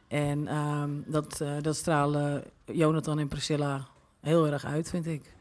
En 0.08 0.48
ehm, 0.48 0.90
dat, 1.06 1.42
dat 1.62 1.76
stralen 1.76 2.44
Jonathan 2.66 3.20
en 3.20 3.28
Priscilla 3.28 3.88
heel 4.20 4.48
erg 4.48 4.66
uit, 4.66 4.90
vind 4.90 5.06
ik. 5.06 5.35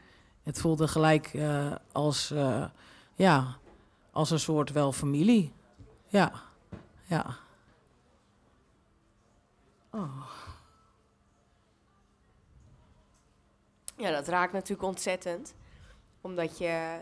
Het 0.45 0.59
voelde 0.59 0.87
gelijk 0.87 1.33
eh, 1.33 1.75
als, 1.91 2.31
eh, 2.31 2.65
ja, 3.15 3.57
als 4.11 4.31
een 4.31 4.39
soort 4.39 4.71
wel 4.71 4.91
familie. 4.91 5.53
Ja, 6.07 6.31
ja. 7.05 7.37
Oh. 9.91 10.29
Ja, 13.95 14.11
dat 14.11 14.27
raakt 14.27 14.53
natuurlijk 14.53 14.87
ontzettend. 14.87 15.53
Omdat 16.21 16.57
je... 16.57 16.99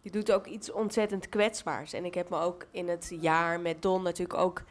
Je 0.00 0.10
doet 0.10 0.32
ook 0.32 0.46
iets 0.46 0.72
ontzettend 0.72 1.28
kwetsbaars. 1.28 1.92
En 1.92 2.04
ik 2.04 2.14
heb 2.14 2.28
me 2.30 2.38
ook 2.38 2.66
in 2.70 2.88
het 2.88 3.12
jaar 3.20 3.60
met 3.60 3.82
Don 3.82 4.02
natuurlijk 4.02 4.38
ook 4.38 4.62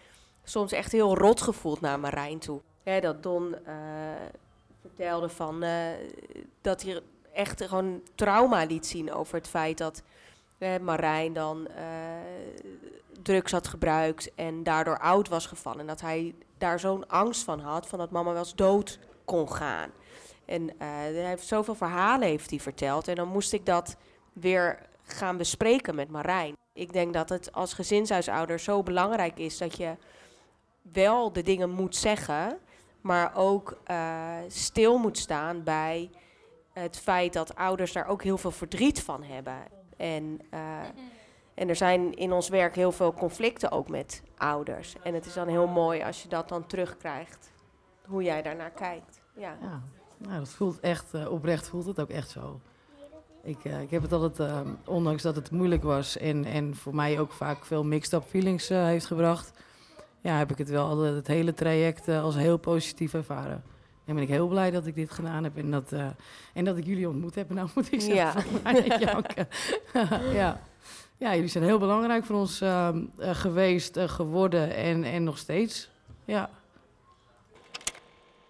soms 0.43 0.71
echt 0.71 0.91
heel 0.91 1.17
rot 1.17 1.41
gevoeld 1.41 1.81
naar 1.81 1.99
Marijn 1.99 2.39
toe. 2.39 2.61
Hè, 2.83 2.99
dat 2.99 3.23
Don 3.23 3.65
eh, 3.65 3.75
vertelde 4.81 5.29
van 5.29 5.63
dat 6.61 6.81
hij 6.81 7.01
echt 7.39 7.63
gewoon 7.63 8.01
trauma 8.15 8.63
liet 8.63 8.85
zien 8.85 9.13
over 9.13 9.35
het 9.35 9.47
feit 9.47 9.77
dat 9.77 10.01
eh, 10.57 10.77
Marijn 10.77 11.33
dan 11.33 11.67
eh, 11.67 11.83
drugs 13.21 13.51
had 13.51 13.67
gebruikt 13.67 14.33
en 14.35 14.63
daardoor 14.63 14.99
oud 14.99 15.27
was 15.27 15.45
gevallen. 15.45 15.79
En 15.79 15.87
dat 15.87 16.01
hij 16.01 16.35
daar 16.57 16.79
zo'n 16.79 17.07
angst 17.07 17.43
van 17.43 17.59
had, 17.59 17.87
van 17.87 17.99
dat 17.99 18.11
mama 18.11 18.31
wel 18.31 18.39
eens 18.39 18.55
dood 18.55 18.99
kon 19.25 19.51
gaan. 19.51 19.89
En 20.45 20.69
eh, 20.69 20.87
hij 20.87 21.13
heeft 21.13 21.47
zoveel 21.47 21.75
verhalen 21.75 22.27
heeft 22.27 22.49
hij 22.49 22.59
verteld. 22.59 23.07
En 23.07 23.15
dan 23.15 23.27
moest 23.27 23.53
ik 23.53 23.65
dat 23.65 23.95
weer 24.33 24.79
gaan 25.03 25.37
bespreken 25.37 25.95
met 25.95 26.09
Marijn. 26.09 26.57
Ik 26.73 26.93
denk 26.93 27.13
dat 27.13 27.29
het 27.29 27.51
als 27.51 27.73
gezinshuisouder 27.73 28.59
zo 28.59 28.83
belangrijk 28.83 29.37
is 29.37 29.57
dat 29.57 29.77
je 29.77 29.95
wel 30.81 31.31
de 31.31 31.43
dingen 31.43 31.69
moet 31.69 31.95
zeggen, 31.95 32.59
maar 33.01 33.35
ook 33.35 33.77
eh, 33.83 34.35
stil 34.47 34.97
moet 34.97 35.17
staan 35.17 35.63
bij 35.63 36.09
het 36.79 36.97
feit 36.97 37.33
dat 37.33 37.55
ouders 37.55 37.91
daar 37.93 38.07
ook 38.07 38.23
heel 38.23 38.37
veel 38.37 38.51
verdriet 38.51 39.01
van 39.01 39.23
hebben. 39.23 39.57
En, 39.97 40.39
eh, 40.49 40.59
en 41.53 41.69
er 41.69 41.75
zijn 41.75 42.13
in 42.13 42.31
ons 42.31 42.49
werk 42.49 42.75
heel 42.75 42.91
veel 42.91 43.13
conflicten 43.13 43.71
ook 43.71 43.89
met 43.89 44.23
ouders. 44.37 44.95
En 45.03 45.13
het 45.13 45.25
is 45.25 45.33
dan 45.33 45.47
heel 45.47 45.67
mooi 45.67 46.01
als 46.03 46.23
je 46.23 46.29
dat 46.29 46.49
dan 46.49 46.67
terugkrijgt 46.67 47.51
hoe 48.05 48.23
jij 48.23 48.41
daarnaar 48.41 48.71
kijkt. 48.71 49.21
Ja. 49.35 49.57
Ja, 49.61 49.81
nou, 50.17 50.39
dat 50.39 50.49
voelt 50.49 50.79
echt, 50.79 51.13
eh, 51.13 51.31
oprecht 51.31 51.67
voelt 51.67 51.85
het 51.85 51.99
ook 51.99 52.09
echt 52.09 52.29
zo. 52.29 52.59
Ik, 53.43 53.65
eh, 53.65 53.81
ik 53.81 53.91
heb 53.91 54.01
het 54.01 54.11
altijd, 54.11 54.51
ondanks 54.85 55.21
dat 55.21 55.35
het 55.35 55.51
moeilijk 55.51 55.83
was 55.83 56.17
en, 56.17 56.45
en 56.45 56.75
voor 56.75 56.95
mij 56.95 57.19
ook 57.19 57.31
vaak 57.31 57.65
veel 57.65 57.83
mixed-up 57.83 58.23
feelings 58.23 58.67
heeft 58.67 59.05
gebracht, 59.05 59.51
ja, 60.21 60.37
heb 60.37 60.51
ik 60.51 60.57
het 60.57 60.69
wel 60.69 60.87
altijd 60.87 61.15
het 61.15 61.27
hele 61.27 61.53
traject 61.53 62.07
als 62.07 62.35
heel 62.35 62.57
positief 62.57 63.13
ervaren. 63.13 63.63
En 64.09 64.15
ben 64.15 64.23
ik 64.23 64.29
heel 64.29 64.47
blij 64.47 64.71
dat 64.71 64.85
ik 64.85 64.95
dit 64.95 65.11
gedaan 65.11 65.43
heb 65.43 65.57
en 65.57 65.71
dat, 65.71 65.91
eh, 65.91 66.07
en 66.53 66.65
dat 66.65 66.77
ik 66.77 66.85
jullie 66.85 67.07
ontmoet 67.09 67.35
heb. 67.35 67.49
Nou 67.49 67.69
moet 67.75 67.91
ik 67.91 68.01
Ja. 68.01 68.31
zeggen, 68.31 68.99
janken. 69.05 69.47
ja. 70.41 70.61
ja, 71.17 71.33
jullie 71.35 71.49
zijn 71.49 71.63
heel 71.63 71.79
belangrijk 71.79 72.25
voor 72.25 72.35
ons 72.35 72.61
ehm, 72.61 73.05
eh, 73.17 73.35
geweest, 73.35 73.97
eh, 73.97 74.07
geworden 74.09 74.75
en, 74.75 75.03
en 75.03 75.23
nog 75.23 75.37
steeds. 75.37 75.89
Ja. 76.25 76.49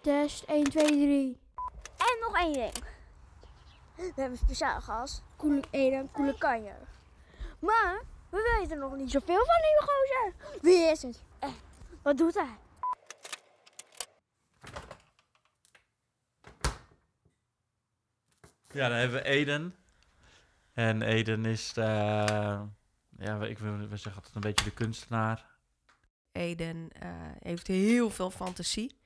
Test 0.00 0.42
1, 0.46 0.64
2, 0.70 0.86
3. 0.86 1.38
En 1.96 2.16
nog 2.20 2.38
één 2.38 2.52
ding. 2.52 2.72
We 3.96 4.02
hebben 4.14 4.24
een 4.30 4.36
speciaal 4.36 4.80
gast. 4.80 5.22
Koele 5.36 5.62
Eden, 5.70 6.08
Koele 6.12 6.38
Kanjer. 6.38 6.78
Maar 7.58 8.02
we 8.30 8.56
weten 8.58 8.78
nog 8.78 8.96
niet 8.96 9.10
zoveel 9.10 9.44
van 9.44 9.60
die 9.62 9.88
gozer. 9.88 10.32
Wie 10.62 10.90
is 10.90 11.02
het? 11.02 11.22
Echt? 11.38 11.52
Wat 12.02 12.18
doet 12.18 12.34
hij? 12.34 12.56
Ja, 18.72 18.88
dan 18.88 18.98
hebben 18.98 19.22
we 19.22 19.28
Eden. 19.28 19.74
En 20.72 21.02
Eden 21.02 21.44
is, 21.44 21.72
de, 21.72 21.82
ja, 23.18 23.42
ik 23.42 23.58
wil, 23.58 23.76
we 23.76 23.96
zeggen 23.96 24.14
altijd 24.14 24.34
een 24.34 24.40
beetje 24.40 24.64
de 24.64 24.70
kunstenaar. 24.70 25.44
Eden 26.32 26.88
eh, 26.92 27.10
heeft 27.38 27.66
heel 27.66 28.10
veel 28.10 28.30
fantasie. 28.30 28.98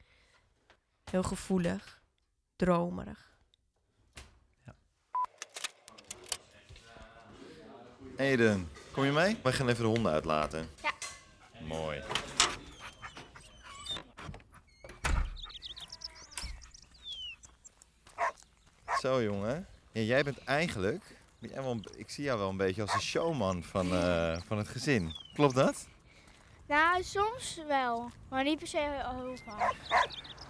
Heel 1.10 1.22
gevoelig, 1.22 2.02
dromerig. 2.56 3.32
Eden, 8.16 8.68
kom 8.92 9.04
je 9.04 9.12
mee? 9.12 9.38
Wij 9.42 9.52
gaan 9.52 9.68
even 9.68 9.82
de 9.82 9.88
honden 9.88 10.12
uitlaten. 10.12 10.68
Ja. 10.82 10.92
Mooi. 11.60 12.02
Zo 19.04 19.22
jongen. 19.22 19.66
Ja, 19.92 20.00
jij 20.00 20.22
bent 20.22 20.44
eigenlijk, 20.44 21.16
jij 21.38 21.62
wel 21.62 21.78
ik 21.96 22.10
zie 22.10 22.24
jou 22.24 22.38
wel 22.38 22.48
een 22.48 22.56
beetje 22.56 22.82
als 22.82 22.92
de 22.92 23.00
showman 23.00 23.62
van, 23.62 23.92
eh, 23.92 24.36
van 24.46 24.58
het 24.58 24.68
gezin. 24.68 25.14
Klopt 25.34 25.54
dat? 25.54 25.86
Nou, 26.66 27.02
soms 27.02 27.60
wel, 27.68 28.10
maar 28.28 28.44
niet 28.44 28.58
per 28.58 28.66
se 28.66 28.78
heel 28.78 29.36
vaak. 29.46 29.74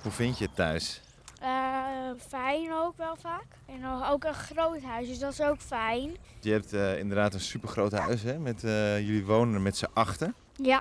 Hoe 0.02 0.12
vind 0.12 0.38
je 0.38 0.44
het 0.44 0.54
thuis? 0.54 1.00
Eh, 1.40 2.10
fijn 2.28 2.72
ook 2.72 2.96
wel 2.96 3.16
vaak. 3.16 3.46
En 3.66 3.86
ook 4.10 4.24
een 4.24 4.34
groot 4.34 4.82
huis, 4.82 5.08
dus 5.08 5.18
dat 5.18 5.32
is 5.32 5.40
ook 5.40 5.60
fijn. 5.60 6.16
Je 6.40 6.50
hebt 6.50 6.72
eh, 6.72 6.98
inderdaad 6.98 7.34
een 7.34 7.40
supergroot 7.40 7.92
huis, 7.92 8.22
hè? 8.22 8.38
Met, 8.38 8.60
jullie 8.60 9.24
wonen 9.24 9.54
er 9.54 9.60
met 9.60 9.76
z'n 9.76 9.90
achten. 9.92 10.34
Ja. 10.52 10.80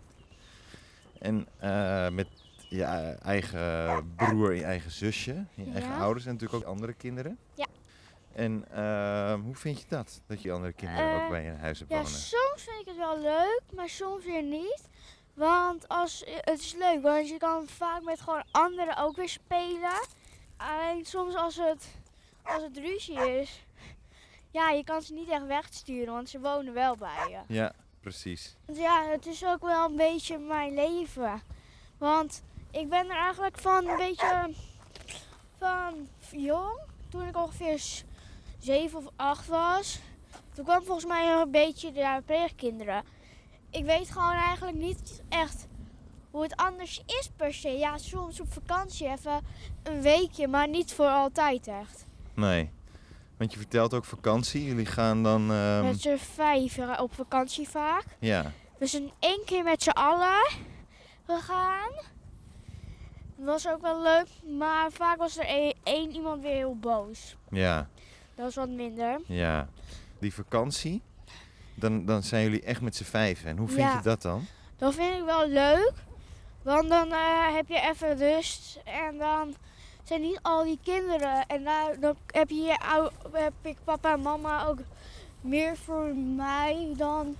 En 1.19 1.47
met 2.15 2.27
je 2.77 2.83
eigen 3.23 4.13
broer 4.15 4.49
en 4.49 4.55
je 4.55 4.63
eigen 4.63 4.91
zusje. 4.91 5.45
Je 5.53 5.71
eigen 5.73 5.91
Ja. 5.91 5.97
ouders 5.99 6.25
en 6.25 6.31
natuurlijk 6.31 6.63
ook 6.63 6.69
andere 6.69 6.93
kinderen. 6.93 7.37
Ja. 7.53 7.65
En 8.35 8.65
eh, 8.71 9.33
hoe 9.33 9.55
vind 9.55 9.79
je 9.79 9.85
dat? 9.87 10.21
Dat 10.27 10.41
je 10.41 10.51
andere 10.51 10.73
kinderen 10.73 11.13
ook 11.15 11.21
Eh, 11.21 11.29
bij 11.29 11.43
je 11.43 11.47
in 11.51 11.57
huis 11.57 11.79
hebt 11.79 11.91
Ja, 11.91 11.97
wonen? 11.97 12.11
soms 12.11 12.63
vind 12.63 12.79
ik 12.81 12.85
het 12.87 12.97
wel 12.97 13.19
leuk, 13.19 13.61
maar 13.75 13.89
soms 13.89 14.23
weer 14.25 14.43
niet. 14.43 14.81
Want 15.33 15.87
als, 15.87 16.23
het 16.25 16.59
is 16.59 16.73
leuk, 16.79 17.01
want 17.01 17.29
je 17.29 17.37
kan 17.37 17.67
vaak 17.67 18.03
met 18.03 18.21
gewoon 18.21 18.43
anderen 18.51 18.97
ook 18.97 19.15
weer 19.15 19.29
spelen. 19.29 20.01
Alleen 20.57 21.05
soms 21.05 21.35
als 21.35 21.55
het, 21.55 21.95
als 22.43 22.63
het 22.63 22.77
ruzie 22.77 23.39
is, 23.39 23.65
ja, 24.51 24.69
je 24.69 24.83
kan 24.83 25.01
ze 25.01 25.13
niet 25.13 25.29
echt 25.29 25.45
wegsturen, 25.45 26.13
want 26.13 26.29
ze 26.29 26.39
wonen 26.39 26.73
wel 26.73 26.95
bij 26.97 27.27
je. 27.47 27.53
Ja, 27.53 27.73
precies. 27.99 28.55
Ja, 28.73 29.05
het 29.09 29.25
is 29.25 29.45
ook 29.45 29.61
wel 29.61 29.89
een 29.89 29.95
beetje 29.95 30.37
mijn 30.37 30.73
leven. 30.73 31.41
Want 31.97 32.41
ik 32.73 32.89
ben 32.89 33.09
er 33.09 33.17
eigenlijk 33.17 33.57
van 33.59 33.87
een 33.87 33.97
beetje 33.97 34.49
van 35.57 36.07
jong, 36.31 36.79
toen 37.09 37.27
ik 37.27 37.37
ongeveer 37.37 37.79
s- 37.79 38.03
zeven 38.59 38.97
of 38.99 39.05
acht 39.15 39.47
was. 39.47 39.99
Toen 40.53 40.63
kwam 40.65 40.83
volgens 40.83 41.05
mij 41.05 41.31
een 41.41 41.51
beetje 41.51 41.91
de 41.91 42.21
pleegkinderen. 42.25 43.03
Ik 43.69 43.85
weet 43.85 44.11
gewoon 44.11 44.31
eigenlijk 44.33 44.77
niet 44.77 45.21
echt 45.29 45.67
hoe 46.31 46.43
het 46.43 46.55
anders 46.55 47.01
is 47.05 47.29
per 47.35 47.53
se. 47.53 47.69
Ja, 47.69 47.97
soms 47.97 48.39
op 48.39 48.53
vakantie 48.53 49.07
even 49.09 49.41
een 49.83 50.01
weekje, 50.01 50.47
maar 50.47 50.67
niet 50.67 50.93
voor 50.93 51.07
altijd 51.07 51.67
echt. 51.67 52.05
Nee. 52.33 52.71
Want 53.37 53.51
je 53.51 53.57
vertelt 53.57 53.93
ook 53.93 54.05
vakantie. 54.05 54.63
Jullie 54.65 54.85
gaan 54.85 55.23
dan... 55.23 55.51
ehm, 55.51 55.83
Met 55.83 56.01
z'n 56.01 56.15
vijf 56.17 56.77
op 56.99 57.13
vakantie 57.13 57.69
vaak. 57.69 58.03
Ja. 58.19 58.51
We 58.77 58.85
zijn 58.87 59.11
één 59.19 59.41
keer 59.45 59.63
met 59.63 59.83
z'n 59.83 59.89
allen 59.89 60.51
gegaan. 61.27 61.91
Dat 63.35 63.45
was 63.63 63.67
ook 63.67 63.81
wel 63.81 64.01
leuk, 64.01 64.27
maar 64.57 64.91
vaak 64.91 65.17
was 65.17 65.37
er 65.37 65.45
één, 65.45 65.73
één 65.83 66.11
iemand 66.11 66.41
weer 66.41 66.55
heel 66.55 66.75
boos. 66.79 67.35
Ja. 67.49 67.87
Dat 68.35 68.45
was 68.45 68.55
wat 68.55 68.69
minder. 68.69 69.19
Ja. 69.27 69.67
Die 70.19 70.33
vakantie, 70.33 71.01
dan, 71.75 72.05
dan 72.05 72.23
zijn 72.23 72.43
jullie 72.43 72.61
echt 72.63 72.81
met 72.81 72.95
z'n 72.95 73.03
vijven. 73.03 73.49
En 73.49 73.57
hoe 73.57 73.67
vind 73.67 73.79
Ja. 73.79 73.93
je 73.95 74.01
dat 74.01 74.21
dan? 74.21 74.45
Dat 74.77 74.93
vind 74.93 75.15
ik 75.17 75.23
wel 75.25 75.47
leuk, 75.47 75.93
want 76.61 76.89
dan 76.89 77.11
eh, 77.11 77.55
heb 77.55 77.67
je 77.67 77.79
even 77.81 78.17
rust 78.17 78.79
en 78.83 79.17
dan 79.17 79.55
zijn 80.03 80.21
niet 80.21 80.39
al 80.41 80.63
die 80.63 80.79
kinderen. 80.83 81.45
En 81.47 81.63
daar, 81.63 81.99
dan 81.99 82.15
heb, 82.27 82.49
je, 82.49 82.77
heb 83.31 83.53
ik 83.61 83.77
papa 83.83 84.13
en 84.13 84.21
mama 84.21 84.65
ook 84.65 84.79
meer 85.41 85.77
voor 85.77 86.15
mij 86.15 86.93
dan 86.97 87.35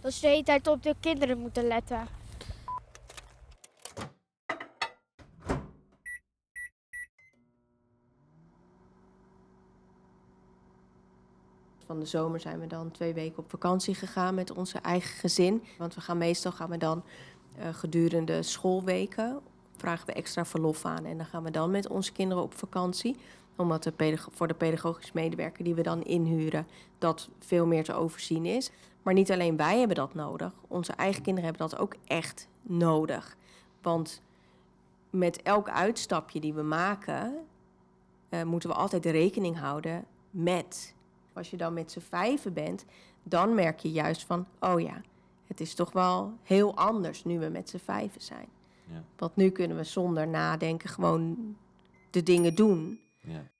dat 0.00 0.12
ze 0.12 0.20
de 0.20 0.26
hele 0.28 0.42
tijd 0.42 0.66
op 0.66 0.82
de 0.82 0.94
kinderen 1.00 1.38
moeten 1.38 1.66
letten. 1.66 2.06
Van 11.88 12.00
de 12.00 12.06
zomer 12.06 12.40
zijn 12.40 12.60
we 12.60 12.66
dan 12.66 12.90
twee 12.90 13.14
weken 13.14 13.38
op 13.38 13.50
vakantie 13.50 13.94
gegaan 13.94 14.34
met 14.34 14.50
onze 14.52 14.78
eigen 14.78 15.18
gezin. 15.18 15.62
Want 15.78 15.94
we 15.94 16.00
gaan 16.00 16.18
meestal 16.18 16.52
gaan 16.52 16.70
we 16.70 16.78
dan 16.78 17.02
eh, 17.58 17.68
gedurende 17.74 18.42
schoolweken 18.42 19.40
vragen 19.76 20.06
we 20.06 20.12
extra 20.12 20.44
verlof 20.44 20.84
aan. 20.84 21.04
En 21.04 21.16
dan 21.16 21.26
gaan 21.26 21.42
we 21.42 21.50
dan 21.50 21.70
met 21.70 21.88
onze 21.88 22.12
kinderen 22.12 22.42
op 22.42 22.54
vakantie. 22.54 23.16
Omdat 23.56 23.82
de 23.82 24.18
voor 24.30 24.48
de 24.48 24.54
pedagogisch 24.54 25.12
medewerker 25.12 25.64
die 25.64 25.74
we 25.74 25.82
dan 25.82 26.02
inhuren, 26.02 26.66
dat 26.98 27.28
veel 27.38 27.66
meer 27.66 27.84
te 27.84 27.94
overzien 27.94 28.46
is. 28.46 28.70
Maar 29.02 29.14
niet 29.14 29.32
alleen 29.32 29.56
wij 29.56 29.78
hebben 29.78 29.96
dat 29.96 30.14
nodig. 30.14 30.52
Onze 30.68 30.92
eigen 30.92 31.22
kinderen 31.22 31.50
hebben 31.50 31.68
dat 31.68 31.80
ook 31.80 31.94
echt 32.04 32.48
nodig. 32.62 33.36
Want 33.82 34.22
met 35.10 35.42
elk 35.42 35.68
uitstapje 35.68 36.40
die 36.40 36.54
we 36.54 36.62
maken, 36.62 37.34
eh, 38.28 38.42
moeten 38.42 38.68
we 38.68 38.76
altijd 38.76 39.06
rekening 39.06 39.58
houden 39.58 40.04
met. 40.30 40.96
Als 41.38 41.50
je 41.50 41.56
dan 41.56 41.72
met 41.72 41.92
z'n 41.92 42.00
vijven 42.00 42.52
bent, 42.52 42.84
dan 43.22 43.54
merk 43.54 43.80
je 43.80 43.90
juist 43.90 44.24
van, 44.24 44.46
oh 44.60 44.80
ja, 44.80 45.00
het 45.46 45.60
is 45.60 45.74
toch 45.74 45.92
wel 45.92 46.32
heel 46.42 46.76
anders 46.76 47.24
nu 47.24 47.38
we 47.38 47.48
met 47.48 47.68
z'n 47.68 47.78
vijven 47.78 48.20
zijn. 48.20 48.48
Ja. 48.84 49.04
Want 49.16 49.36
nu 49.36 49.50
kunnen 49.50 49.76
we 49.76 49.84
zonder 49.84 50.28
nadenken 50.28 50.88
gewoon 50.88 51.56
de 52.10 52.22
dingen 52.22 52.54
doen. 52.54 53.00
Ja. 53.16 53.50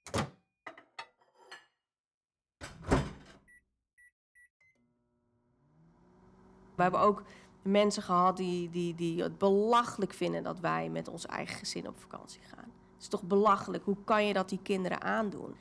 We 6.75 6.83
hebben 6.85 7.01
ook 7.01 7.23
mensen 7.63 8.03
gehad 8.03 8.37
die, 8.37 8.71
die, 8.71 8.95
die 8.95 9.23
het 9.23 9.39
belachelijk 9.39 10.15
vinden 10.15 10.43
dat 10.43 10.61
wij 10.61 10.89
met 10.89 11.09
ons 11.09 11.27
eigen 11.27 11.59
gezin 11.59 11.89
op 11.89 11.99
vakantie 11.99 12.41
gaan. 12.41 12.73
Het 12.93 13.03
is 13.03 13.09
toch 13.09 13.23
belachelijk? 13.23 13.85
Hoe 13.85 13.97
kan 14.05 14.27
je 14.27 14.33
dat 14.33 14.49
die 14.49 14.63
kinderen 14.63 15.03
aandoen? 15.03 15.55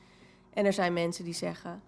En 0.50 0.64
er 0.64 0.72
zijn 0.72 0.92
mensen 0.92 1.24
die 1.24 1.34
zeggen: 1.34 1.82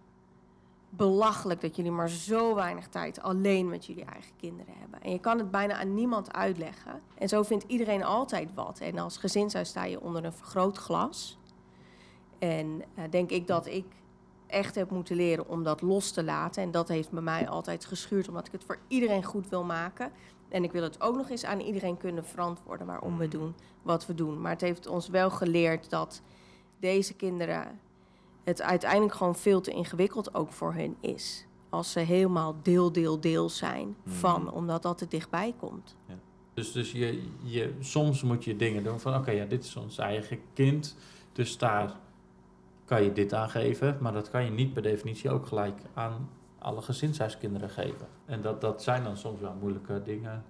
belachelijk 0.91 1.61
dat 1.61 1.77
jullie 1.77 1.91
maar 1.91 2.09
zo 2.09 2.55
weinig 2.55 2.89
tijd 2.89 3.23
alleen 3.23 3.69
met 3.69 3.87
jullie 3.87 4.05
eigen 4.05 4.33
kinderen 4.37 4.75
hebben. 4.79 5.01
En 5.03 5.11
je 5.11 5.19
kan 5.19 5.39
het 5.39 5.51
bijna 5.51 5.75
aan 5.75 5.95
niemand 5.95 6.33
uitleggen. 6.33 7.01
En 7.15 7.29
zo 7.29 7.43
vindt 7.43 7.65
iedereen 7.67 8.05
altijd 8.05 8.55
wat. 8.55 8.79
En 8.79 8.99
als 8.99 9.17
gezinshuis 9.17 9.69
sta 9.69 9.85
je 9.85 10.01
onder 10.01 10.25
een 10.25 10.33
vergrootglas. 10.33 11.39
En 12.39 12.83
eh, 12.95 13.05
denk 13.11 13.31
ik 13.31 13.47
dat 13.47 13.67
ik 13.67 13.85
echt 14.47 14.75
heb 14.75 14.91
moeten 14.91 15.17
leren 15.17 15.49
om 15.49 15.63
dat 15.63 15.83
los 15.83 16.11
te 16.11 16.25
laten. 16.25 16.63
En 16.63 16.71
dat 16.71 16.89
heeft 16.89 17.11
bij 17.11 17.23
mij 17.23 17.49
altijd 17.49 17.85
geschuurd, 17.85 18.29
omdat 18.29 18.47
ik 18.47 18.53
het 18.53 18.65
voor 18.65 18.79
iedereen 18.89 19.25
goed 19.25 19.49
wil 19.49 19.65
maken. 19.65 20.13
En 20.49 20.65
ik 20.65 20.73
wil 20.73 20.83
het 20.83 21.01
ook 21.01 21.17
nog 21.17 21.31
eens 21.31 21.45
aan 21.45 21.61
iedereen 21.61 21.97
kunnen 21.97 22.25
verantwoorden 22.25 22.87
waarom 22.87 23.19
we 23.19 23.29
doen 23.29 23.55
wat 23.83 24.07
we 24.07 24.15
doen. 24.15 24.41
Maar 24.41 24.53
het 24.53 24.61
heeft 24.61 24.87
ons 24.87 25.09
wel 25.09 25.31
geleerd 25.31 25.91
dat 25.91 26.23
deze 26.79 27.15
kinderen 27.15 27.81
het 28.45 28.63
uiteindelijk 28.63 29.15
gewoon 29.15 29.37
veel 29.37 29.61
te 29.61 29.71
ingewikkeld 29.71 30.35
ook 30.35 30.53
voor 30.53 30.75
hun 30.75 30.97
is. 31.01 31.47
Als 31.69 31.93
ze 31.93 31.99
helemaal 32.01 32.57
deel, 32.63 32.93
deel, 32.93 33.21
deel 33.21 33.49
zijn 33.49 33.97
van, 34.07 34.43
Mhm. 34.43 34.53
omdat 34.55 34.83
dat 34.83 35.01
er 35.01 35.09
dichtbij 35.09 35.55
komt. 35.59 35.97
Ja. 36.07 36.15
Dus, 36.55 36.73
dus 36.73 36.93
je, 36.93 37.23
je, 37.43 37.75
soms 37.81 38.23
moet 38.23 38.45
je 38.45 38.57
dingen 38.57 38.85
doen 38.85 39.01
van 39.01 39.15
oké, 39.15 39.31
ja, 39.31 39.45
dit 39.45 39.65
is 39.65 39.77
ons 39.77 39.99
eigen 39.99 40.39
kind. 40.53 40.97
Dus 41.33 41.59
daar 41.59 41.97
kan 42.85 43.03
je 43.03 43.13
dit 43.13 43.33
aan 43.33 43.51
geven. 43.51 43.97
Maar 44.01 44.13
dat 44.13 44.31
kan 44.31 44.45
je 44.45 44.51
niet 44.51 44.73
per 44.73 44.83
definitie 44.83 45.31
ook 45.31 45.47
gelijk 45.47 45.81
aan 45.95 46.29
alle 46.59 46.83
gezinshuiskinderen 46.83 47.71
geven. 47.71 48.09
En 48.25 48.43
dat, 48.43 48.61
dat 48.61 48.83
zijn 48.83 49.05
dan 49.05 49.17
soms 49.17 49.41
wel 49.41 49.55
moeilijke 49.61 50.03
dingen 50.03 50.45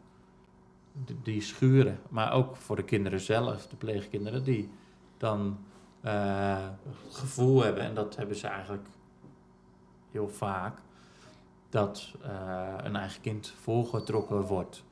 die, 0.92 1.16
die 1.22 1.40
schuren. 1.40 2.00
Maar 2.08 2.32
ook 2.32 2.56
voor 2.56 2.76
de 2.76 2.84
kinderen 2.84 3.20
zelf, 3.20 3.66
de 3.66 3.76
pleegkinderen, 3.76 4.44
die 4.44 4.70
dan 5.16 5.58
eh, 6.00 6.66
gevoel 7.10 7.62
hebben, 7.62 7.82
en 7.82 7.94
dat 7.94 8.16
hebben 8.16 8.36
ze 8.36 8.46
eigenlijk 8.46 8.86
heel 10.10 10.28
vaak, 10.28 10.78
dat 11.68 12.14
eh, 12.22 12.74
een 12.76 12.96
eigen 12.96 13.20
kind 13.20 13.54
voorgetrokken 13.60 14.42
wordt. 14.42 14.84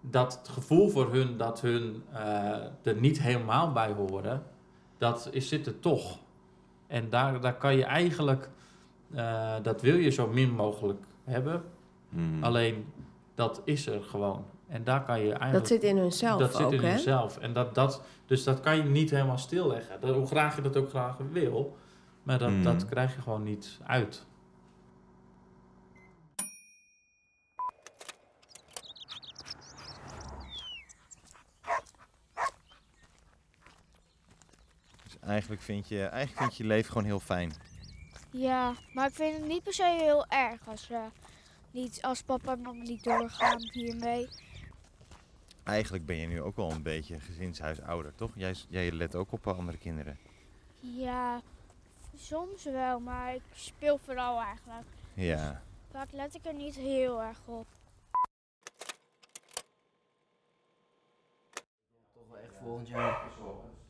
Dat 0.00 0.38
het 0.38 0.48
gevoel 0.48 0.88
voor 0.88 1.12
hun 1.12 1.36
dat 1.36 1.60
hun 1.60 2.02
eh, 2.12 2.52
er 2.82 3.00
niet 3.00 3.20
helemaal 3.20 3.72
bij 3.72 3.92
horen, 3.92 4.42
dat 4.98 5.28
is, 5.32 5.48
zit 5.48 5.66
er 5.66 5.80
toch. 5.80 6.18
En 6.86 7.08
daar, 7.08 7.40
daar 7.40 7.56
kan 7.56 7.76
je 7.76 7.84
eigenlijk, 7.84 8.50
dat 9.62 9.80
wil 9.80 9.96
je 9.96 10.10
zo 10.10 10.28
min 10.28 10.50
mogelijk 10.50 11.04
hebben. 11.24 11.64
Mhm. 12.08 12.44
Alleen 12.44 12.92
dat 13.34 13.62
is 13.64 13.86
er 13.86 14.02
gewoon. 14.02 14.44
En 14.72 14.84
daar 14.84 15.04
kan 15.04 15.18
je 15.20 15.24
eigenlijk. 15.32 15.52
Dat 15.52 15.66
zit 15.66 15.82
in 15.82 15.96
hunzelf 15.96 16.38
Dat 16.40 16.54
zit 16.56 16.66
ook, 16.66 16.72
in 16.72 16.80
hè? 16.80 16.88
hunzelf. 16.90 17.38
En 17.38 17.52
dat, 17.52 17.74
dat, 17.74 18.02
dus 18.26 18.44
dat 18.44 18.60
kan 18.60 18.76
je 18.76 18.82
niet 18.82 19.10
helemaal 19.10 19.38
stilleggen. 19.38 20.00
Dat, 20.00 20.14
hoe 20.14 20.26
graag 20.26 20.56
je 20.56 20.62
dat 20.62 20.76
ook 20.76 20.88
graag 20.88 21.16
wil. 21.30 21.76
Maar 22.22 22.38
dat, 22.38 22.50
Mhm. 22.50 22.62
dat 22.62 22.84
krijg 22.86 23.14
je 23.14 23.20
gewoon 23.20 23.42
niet 23.42 23.78
uit. 23.86 24.26
Dus 35.04 35.16
eigenlijk 35.20 35.62
vind, 35.62 35.88
je, 35.88 36.02
eigenlijk 36.04 36.38
vind 36.38 36.56
je 36.56 36.62
je 36.62 36.68
leven 36.68 36.88
gewoon 36.92 37.06
heel 37.06 37.20
fijn. 37.20 37.52
Ja, 38.30 38.72
maar 38.94 39.08
ik 39.08 39.14
vind 39.14 39.36
het 39.36 39.46
niet 39.46 39.62
per 39.62 39.72
se 39.74 39.96
heel 40.00 40.26
erg 40.28 40.60
als, 40.68 40.90
eh, 40.90 40.98
niet, 41.70 41.98
als 42.02 42.22
papa 42.22 42.52
en 42.52 42.60
mama 42.62 42.82
niet 42.82 43.04
doorgaan 43.04 43.58
hiermee. 43.72 44.28
Eigenlijk 45.64 46.06
ben 46.06 46.16
je 46.16 46.26
nu 46.26 46.42
ook 46.42 46.56
wel 46.56 46.70
een 46.70 46.82
beetje 46.82 47.20
gezinshuisouder, 47.20 48.14
toch? 48.14 48.30
Jij, 48.34 48.54
jij 48.68 48.92
let 48.92 49.14
ook 49.14 49.32
op 49.32 49.46
andere 49.46 49.78
kinderen. 49.78 50.18
Ja, 50.80 51.40
soms 52.16 52.64
wel, 52.64 53.00
maar 53.00 53.34
ik 53.34 53.42
speel 53.54 53.98
vooral 53.98 54.40
eigenlijk. 54.40 54.86
Ja. 55.14 55.62
Vaak 55.90 56.12
let 56.12 56.34
ik 56.34 56.44
er 56.44 56.54
niet 56.54 56.74
heel 56.74 57.22
erg 57.22 57.40
op. 57.44 57.66
Toch 62.12 62.24
wel 62.30 62.38
echt 62.38 62.54
volgend 62.62 62.88
jaar. 62.88 63.30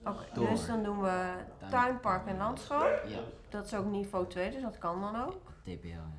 Oké, 0.05 0.27
dus 0.35 0.67
dan 0.67 0.83
doen 0.83 1.01
we 1.01 1.35
tuinpark 1.71 2.27
en 2.27 2.37
landschap. 2.37 3.03
Ja. 3.07 3.21
Dat 3.49 3.65
is 3.65 3.75
ook 3.75 3.87
niveau 3.87 4.27
2, 4.27 4.51
dus 4.51 4.63
dat 4.63 4.79
kan 4.79 5.01
dan 5.01 5.25
ook. 5.25 5.53
TPL, 5.63 5.87
ja. 5.87 6.11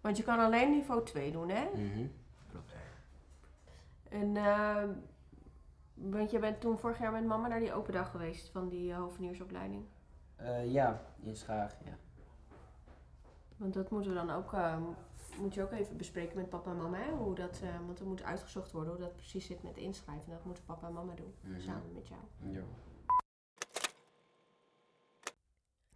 Want 0.00 0.16
je 0.16 0.22
kan 0.22 0.38
alleen 0.38 0.70
niveau 0.70 1.04
2 1.04 1.32
doen, 1.32 1.48
hè? 1.48 1.64
Mhm. 1.74 2.06
En, 4.12 4.36
ehm, 4.36 4.88
want 5.94 6.30
je 6.30 6.38
bent 6.38 6.60
toen 6.60 6.78
vorig 6.78 6.98
jaar 6.98 7.12
met 7.12 7.24
mama 7.24 7.48
naar 7.48 7.60
die 7.60 7.72
open 7.72 7.92
dag 7.92 8.10
geweest 8.10 8.48
van 8.50 8.68
die 8.68 8.88
uh, 8.90 8.96
hoveniersopleiding. 8.96 9.84
Eh, 10.36 10.72
ja, 10.72 11.02
in 11.22 11.36
Schaag, 11.36 11.76
ja. 11.84 11.96
Want 13.56 13.74
dat 13.74 13.90
moeten 13.90 14.10
we 14.10 14.16
dan 14.16 14.30
ook, 14.30 14.52
eh, 14.52 14.76
moet 15.38 15.54
je 15.54 15.62
ook 15.62 15.72
even 15.72 15.96
bespreken 15.96 16.36
met 16.36 16.48
papa 16.48 16.70
en 16.70 16.76
mama, 16.76 16.96
hè? 16.98 17.10
Hoe 17.12 17.34
dat, 17.34 17.60
eh, 17.62 17.86
want 17.86 18.00
er 18.00 18.06
moet 18.06 18.22
uitgezocht 18.22 18.72
worden 18.72 18.92
hoe 18.92 19.00
dat 19.02 19.16
precies 19.16 19.46
zit 19.46 19.62
met 19.62 19.76
inschrijven. 19.76 20.30
Dat 20.30 20.44
moeten 20.44 20.64
papa 20.64 20.86
en 20.86 20.92
mama 20.92 21.14
doen, 21.14 21.34
Mhm. 21.40 21.60
samen 21.60 21.92
met 21.94 22.08
jou. 22.08 22.20
Ja. 22.38 22.60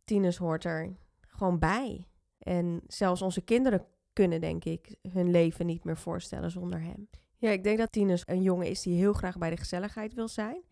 Tinus 0.05 0.37
hoort 0.37 0.65
er 0.65 0.97
gewoon 1.21 1.59
bij. 1.59 2.09
En 2.39 2.83
zelfs 2.87 3.23
onze 3.23 3.41
kinderen 3.41 3.87
kunnen, 4.13 4.41
denk 4.41 4.65
ik, 4.65 4.97
hun 5.13 5.31
leven 5.31 5.67
niet 5.67 5.85
meer 5.85 5.97
voorstellen 5.97 6.51
zonder 6.51 6.81
hem. 6.81 7.09
Ja, 7.39 7.51
ik 7.51 7.65
denk 7.65 7.79
dat 7.79 7.93
Tinus 7.93 8.23
een 8.27 8.43
jongen 8.43 8.67
is 8.67 8.83
die 8.83 8.97
heel 8.99 9.13
graag 9.13 9.39
bij 9.39 9.51
de 9.51 9.57
gezelligheid 9.57 10.15
wil 10.15 10.29
zijn. 10.29 10.63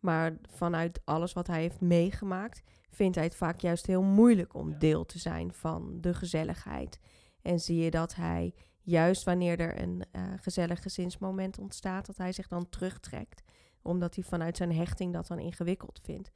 Maar 0.00 0.36
vanuit 0.48 1.00
alles 1.04 1.32
wat 1.32 1.46
hij 1.46 1.60
heeft 1.60 1.80
meegemaakt, 1.80 2.62
vindt 2.90 3.14
hij 3.16 3.24
het 3.24 3.34
vaak 3.34 3.60
juist 3.60 3.86
heel 3.86 4.02
moeilijk 4.02 4.54
om 4.54 4.78
deel 4.78 5.06
te 5.06 5.18
zijn 5.18 5.52
van 5.52 5.98
de 6.00 6.14
gezelligheid. 6.14 6.98
En 7.42 7.60
zie 7.60 7.82
je 7.82 7.90
dat 7.90 8.14
hij, 8.14 8.54
juist 8.82 9.24
wanneer 9.24 9.60
er 9.60 9.80
een 9.82 10.04
eh, 10.12 10.22
gezellig 10.40 10.82
gezinsmoment 10.82 11.58
ontstaat, 11.58 12.06
dat 12.06 12.16
hij 12.16 12.32
zich 12.32 12.48
dan 12.48 12.68
terugtrekt. 12.68 13.42
Omdat 13.82 14.14
hij 14.14 14.24
vanuit 14.24 14.56
zijn 14.56 14.72
hechting 14.74 15.12
dat 15.12 15.26
dan 15.26 15.38
ingewikkeld 15.38 16.00
vindt. 16.04 16.30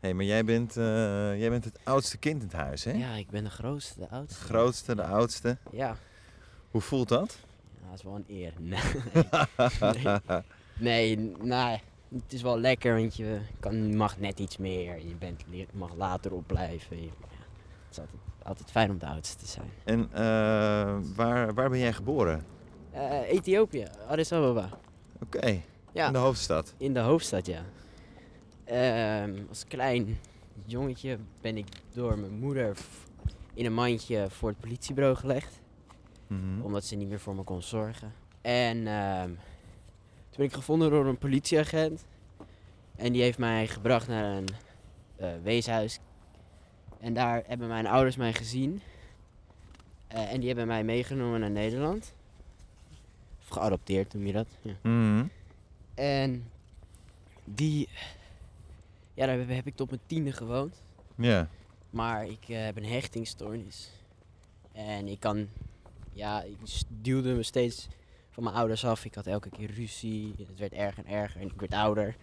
Hé, 0.00 0.08
hey, 0.08 0.14
maar 0.14 0.24
jij 0.24 0.44
bent, 0.44 0.76
eh, 0.76 0.84
jij 1.38 1.50
bent 1.50 1.64
het 1.64 1.78
oudste 1.84 2.18
kind 2.18 2.42
in 2.42 2.48
het 2.48 2.56
huis, 2.56 2.84
hè? 2.84 2.92
Ja, 2.92 3.14
ik 3.14 3.30
ben 3.30 3.44
de 3.44 3.50
grootste, 3.50 3.94
de 4.00 4.06
De 4.06 4.10
oudste. 4.10 4.44
grootste, 4.44 4.94
de 4.94 5.04
oudste. 5.04 5.58
Ja. 5.70 5.96
Hoe 6.70 6.80
voelt 6.80 7.08
dat? 7.08 7.38
Dat 7.90 7.98
is 7.98 8.04
wel 8.04 8.14
een 8.14 8.24
eer. 8.28 8.52
Nee, 10.78 11.16
nee, 11.40 11.80
het 12.14 12.32
is 12.32 12.42
wel 12.42 12.58
lekker, 12.58 12.94
want 12.96 13.16
je 13.16 13.38
kan, 13.60 13.96
mag 13.96 14.18
net 14.18 14.38
iets 14.38 14.56
meer. 14.56 15.06
Je 15.08 15.14
bent, 15.18 15.44
mag 15.72 15.94
later 15.94 16.32
opblijven. 16.32 16.96
Je- 17.00 17.02
ja, 17.06 17.10
het 17.86 17.90
is 17.90 17.98
altijd, 17.98 18.18
altijd 18.42 18.70
fijn 18.70 18.90
om 18.90 18.98
de 18.98 19.06
oudste 19.06 19.36
te 19.36 19.46
zijn. 19.46 19.70
En 19.84 20.08
eh, 20.12 20.98
waar, 21.16 21.54
waar 21.54 21.70
ben 21.70 21.78
jij 21.78 21.92
geboren? 21.92 22.44
Eh, 22.90 23.20
Ethiopië, 23.30 23.86
Addis 24.08 24.32
Ababa. 24.32 24.68
Oké, 25.22 25.60
Ja. 25.92 26.06
in 26.06 26.12
de 26.12 26.18
hoofdstad. 26.18 26.74
In 26.78 26.94
de 26.94 27.00
hoofdstad, 27.00 27.46
ja. 27.46 27.62
Ehm, 28.64 29.34
als 29.48 29.64
klein 29.64 30.18
jongetje 30.66 31.18
ben 31.40 31.56
ik 31.56 31.66
door 31.92 32.18
mijn 32.18 32.38
moeder 32.38 32.76
in 33.54 33.64
een 33.66 33.74
mandje 33.74 34.26
voor 34.30 34.48
het 34.48 34.58
politiebureau 34.60 35.16
gelegd. 35.16 35.60
Mhm. 36.30 36.60
Omdat 36.62 36.84
ze 36.84 36.94
niet 36.96 37.08
meer 37.08 37.20
voor 37.20 37.34
me 37.34 37.42
kon 37.42 37.62
zorgen. 37.62 38.12
En 38.40 38.86
ehm, 38.86 39.26
toen 39.28 40.36
ben 40.36 40.46
ik 40.46 40.52
gevonden 40.52 40.90
door 40.90 41.06
een 41.06 41.18
politieagent. 41.18 42.04
En 42.96 43.12
die 43.12 43.22
heeft 43.22 43.38
mij 43.38 43.66
gebracht 43.66 44.08
naar 44.08 44.36
een 44.36 44.48
eh, 45.16 45.30
weeshuis. 45.42 45.98
En 47.00 47.14
daar 47.14 47.42
hebben 47.46 47.68
mijn 47.68 47.86
ouders 47.86 48.16
mij 48.16 48.32
gezien. 48.32 48.80
Eh, 50.08 50.32
en 50.32 50.38
die 50.38 50.48
hebben 50.48 50.66
mij 50.66 50.84
meegenomen 50.84 51.40
naar 51.40 51.50
Nederland. 51.50 52.14
Of 53.40 53.48
geadopteerd 53.48 54.14
noem 54.14 54.26
je 54.26 54.32
dat. 54.32 54.46
Ja. 54.62 54.74
Mhm. 54.82 55.24
En 55.94 56.50
die, 57.44 57.88
ja, 59.14 59.26
daar 59.26 59.38
heb- 59.48 59.66
ik 59.66 59.76
tot 59.76 59.90
mijn 59.90 60.02
tiende 60.06 60.32
gewoond. 60.32 60.82
Ja. 61.14 61.48
Maar 61.90 62.26
ik 62.26 62.48
eh, 62.48 62.64
heb 62.64 62.76
een 62.76 62.84
hechtingstoornis. 62.84 63.90
En 64.72 65.06
ik 65.08 65.20
kan, 65.20 65.48
ja, 66.20 66.42
ik 66.42 66.56
duwde 66.88 67.34
me 67.34 67.42
steeds 67.42 67.88
van 68.30 68.42
mijn 68.42 68.56
ouders 68.56 68.84
af. 68.84 69.04
Ik 69.04 69.14
had 69.14 69.26
elke 69.26 69.48
keer 69.48 69.70
ruzie. 69.70 70.34
Het 70.38 70.58
werd 70.58 70.72
erger 70.72 71.04
en 71.04 71.12
erger 71.12 71.40
en 71.40 71.46
ik 71.46 71.60
werd 71.60 71.72
ouder. 71.72 72.16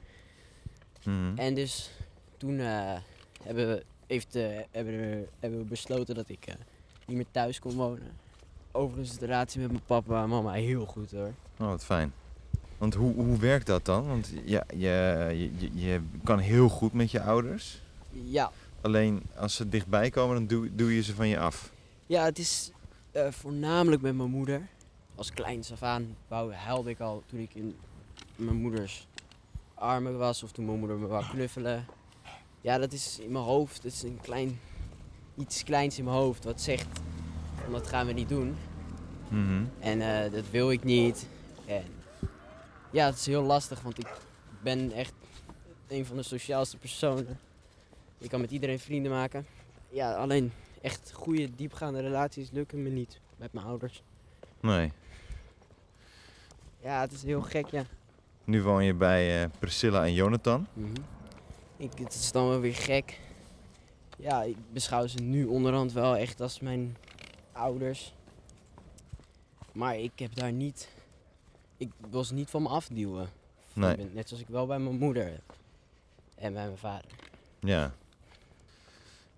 Mhm. 1.04 1.38
En 1.38 1.54
dus 1.54 1.92
toen 2.38 2.60
eh, 2.60 2.98
hebben, 3.44 3.68
we, 3.68 3.84
heeft, 4.08 4.36
eh, 4.36 4.48
hebben, 4.72 4.98
we, 4.98 5.28
hebben 5.40 5.60
we 5.60 5.66
besloten 5.66 6.16
dat 6.16 6.30
ik 6.30 6.46
eh, 6.46 6.56
niet 7.06 7.18
meer 7.18 7.32
thuis 7.32 7.60
kon 7.60 7.76
wonen. 7.76 8.12
Overigens 8.72 9.12
is 9.12 9.18
de 9.18 9.26
relatie 9.26 9.62
met 9.62 9.72
mijn 9.72 9.84
papa 9.86 10.24
en 10.24 10.30
mama 10.30 10.52
heel 10.52 10.86
goed 10.86 11.12
hoor. 11.12 11.34
Oh, 11.60 11.68
wat 11.68 11.86
fijn. 11.86 12.14
Want 12.78 12.94
hoe, 12.94 13.14
hoe 13.14 13.40
werkt 13.40 13.66
dat 13.66 13.86
dan? 13.86 14.08
Want 14.08 14.34
ja, 14.46 14.64
je, 14.70 15.28
je, 15.34 15.52
je, 15.58 15.70
je 15.74 16.02
kan 16.24 16.40
heel 16.40 16.70
goed 16.70 16.94
met 16.94 17.12
je 17.12 17.22
ouders. 17.22 17.82
Ja, 18.10 18.52
Alleen 18.82 19.24
als 19.36 19.56
ze 19.56 19.70
dichtbij 19.70 20.10
komen, 20.10 20.36
dan 20.36 20.48
doe, 20.48 20.76
doe 20.76 20.96
je 20.96 21.04
ze 21.04 21.16
van 21.16 21.28
je 21.28 21.40
af. 21.40 21.72
Ja, 22.06 22.24
het 22.24 22.40
is 22.40 22.72
eh, 23.18 23.32
voornamelijk 23.32 24.02
met 24.02 24.16
mijn 24.16 24.30
moeder. 24.30 24.68
Als 25.16 25.32
kleins 25.32 25.72
af 25.72 25.84
aan 25.84 26.16
huilde 26.52 26.90
ik 26.90 27.00
al 27.00 27.24
toen 27.26 27.40
ik 27.40 27.54
in 27.54 27.78
mijn 28.36 28.56
moeders 28.56 29.08
armen 29.74 30.18
was 30.18 30.44
of 30.44 30.52
toen 30.52 30.66
mijn 30.66 30.80
moeder 30.80 30.98
me 30.98 31.08
wou 31.08 31.26
knuffelen. 31.26 31.86
Ja, 32.62 32.78
dat 32.78 32.94
is 32.94 33.20
in 33.20 33.32
mijn 33.32 33.44
hoofd. 33.44 33.84
Dat 33.84 33.92
is 33.92 34.04
een 34.04 34.20
klein, 34.22 34.60
iets 35.38 35.64
kleins 35.64 35.98
in 35.98 36.04
mijn 36.04 36.16
hoofd 36.16 36.44
wat 36.44 36.62
zegt, 36.62 36.88
van, 37.64 37.74
dat 37.74 37.88
gaan 37.88 38.06
we 38.06 38.14
niet 38.14 38.30
doen. 38.30 38.56
Mhm. 39.30 39.64
En 39.80 40.02
eh, 40.02 40.32
dat 40.32 40.50
wil 40.50 40.72
ik 40.72 40.84
niet. 40.84 41.28
En 41.66 41.84
ja, 42.92 43.06
het 43.06 43.16
is 43.16 43.26
heel 43.26 43.44
lastig, 43.44 43.82
want 43.82 44.00
ik 44.00 44.08
ben 44.62 44.92
echt 44.92 45.14
een 45.88 46.06
van 46.06 46.16
de 46.16 46.24
sociaalste 46.24 46.78
personen. 46.78 47.40
Ik 48.18 48.30
kan 48.30 48.42
met 48.42 48.52
iedereen 48.52 48.80
vrienden 48.80 49.12
maken. 49.12 49.46
Ja, 49.90 50.14
alleen 50.14 50.52
echt 50.88 51.12
goede, 51.14 51.56
diepgaande 51.56 52.02
relaties 52.02 52.52
lukken 52.52 52.84
me 52.84 52.90
niet 52.90 53.20
met 53.38 53.54
mijn 53.54 53.66
ouders. 53.66 54.04
Nee. 54.60 54.92
Ja, 56.80 57.02
het 57.02 57.12
is 57.12 57.24
heel 57.24 57.42
gek, 57.42 57.68
ja. 57.68 57.86
Nu 58.44 58.64
woon 58.64 58.84
je 58.84 58.94
bij 58.94 59.44
eh, 59.44 59.50
Priscilla 59.60 60.06
en 60.06 60.14
Jonathan. 60.14 60.68
Mhm. 60.74 60.96
ik, 61.78 61.92
het 61.98 62.14
is 62.14 62.32
dan 62.32 62.48
wel 62.50 62.60
weer 62.60 62.76
gek. 62.76 63.20
Ja, 64.18 64.44
ik 64.44 64.58
beschouw 64.74 65.08
ze 65.08 65.18
nu 65.18 65.46
onderhand 65.46 65.94
wel 65.94 66.16
echt 66.16 66.42
als 66.42 66.60
mijn 66.60 66.98
ouders. 67.52 68.14
Maar 69.72 69.98
ik 69.98 70.12
heb 70.16 70.36
daar 70.36 70.52
niet 70.52 70.90
ik 71.78 71.92
wil 72.10 72.24
ze 72.24 72.34
niet 72.34 72.50
van 72.50 72.62
me 72.62 72.70
afduwen. 72.70 73.30
Nee. 73.74 73.98
Net 74.14 74.28
zoals 74.28 74.44
ik 74.44 74.50
wel 74.50 74.66
bij 74.66 74.80
mijn 74.80 74.98
moeder 74.98 75.26
heb. 75.26 75.56
En 76.36 76.54
bij 76.54 76.66
mijn 76.66 76.78
vader. 76.78 77.12
Ja. 77.60 77.94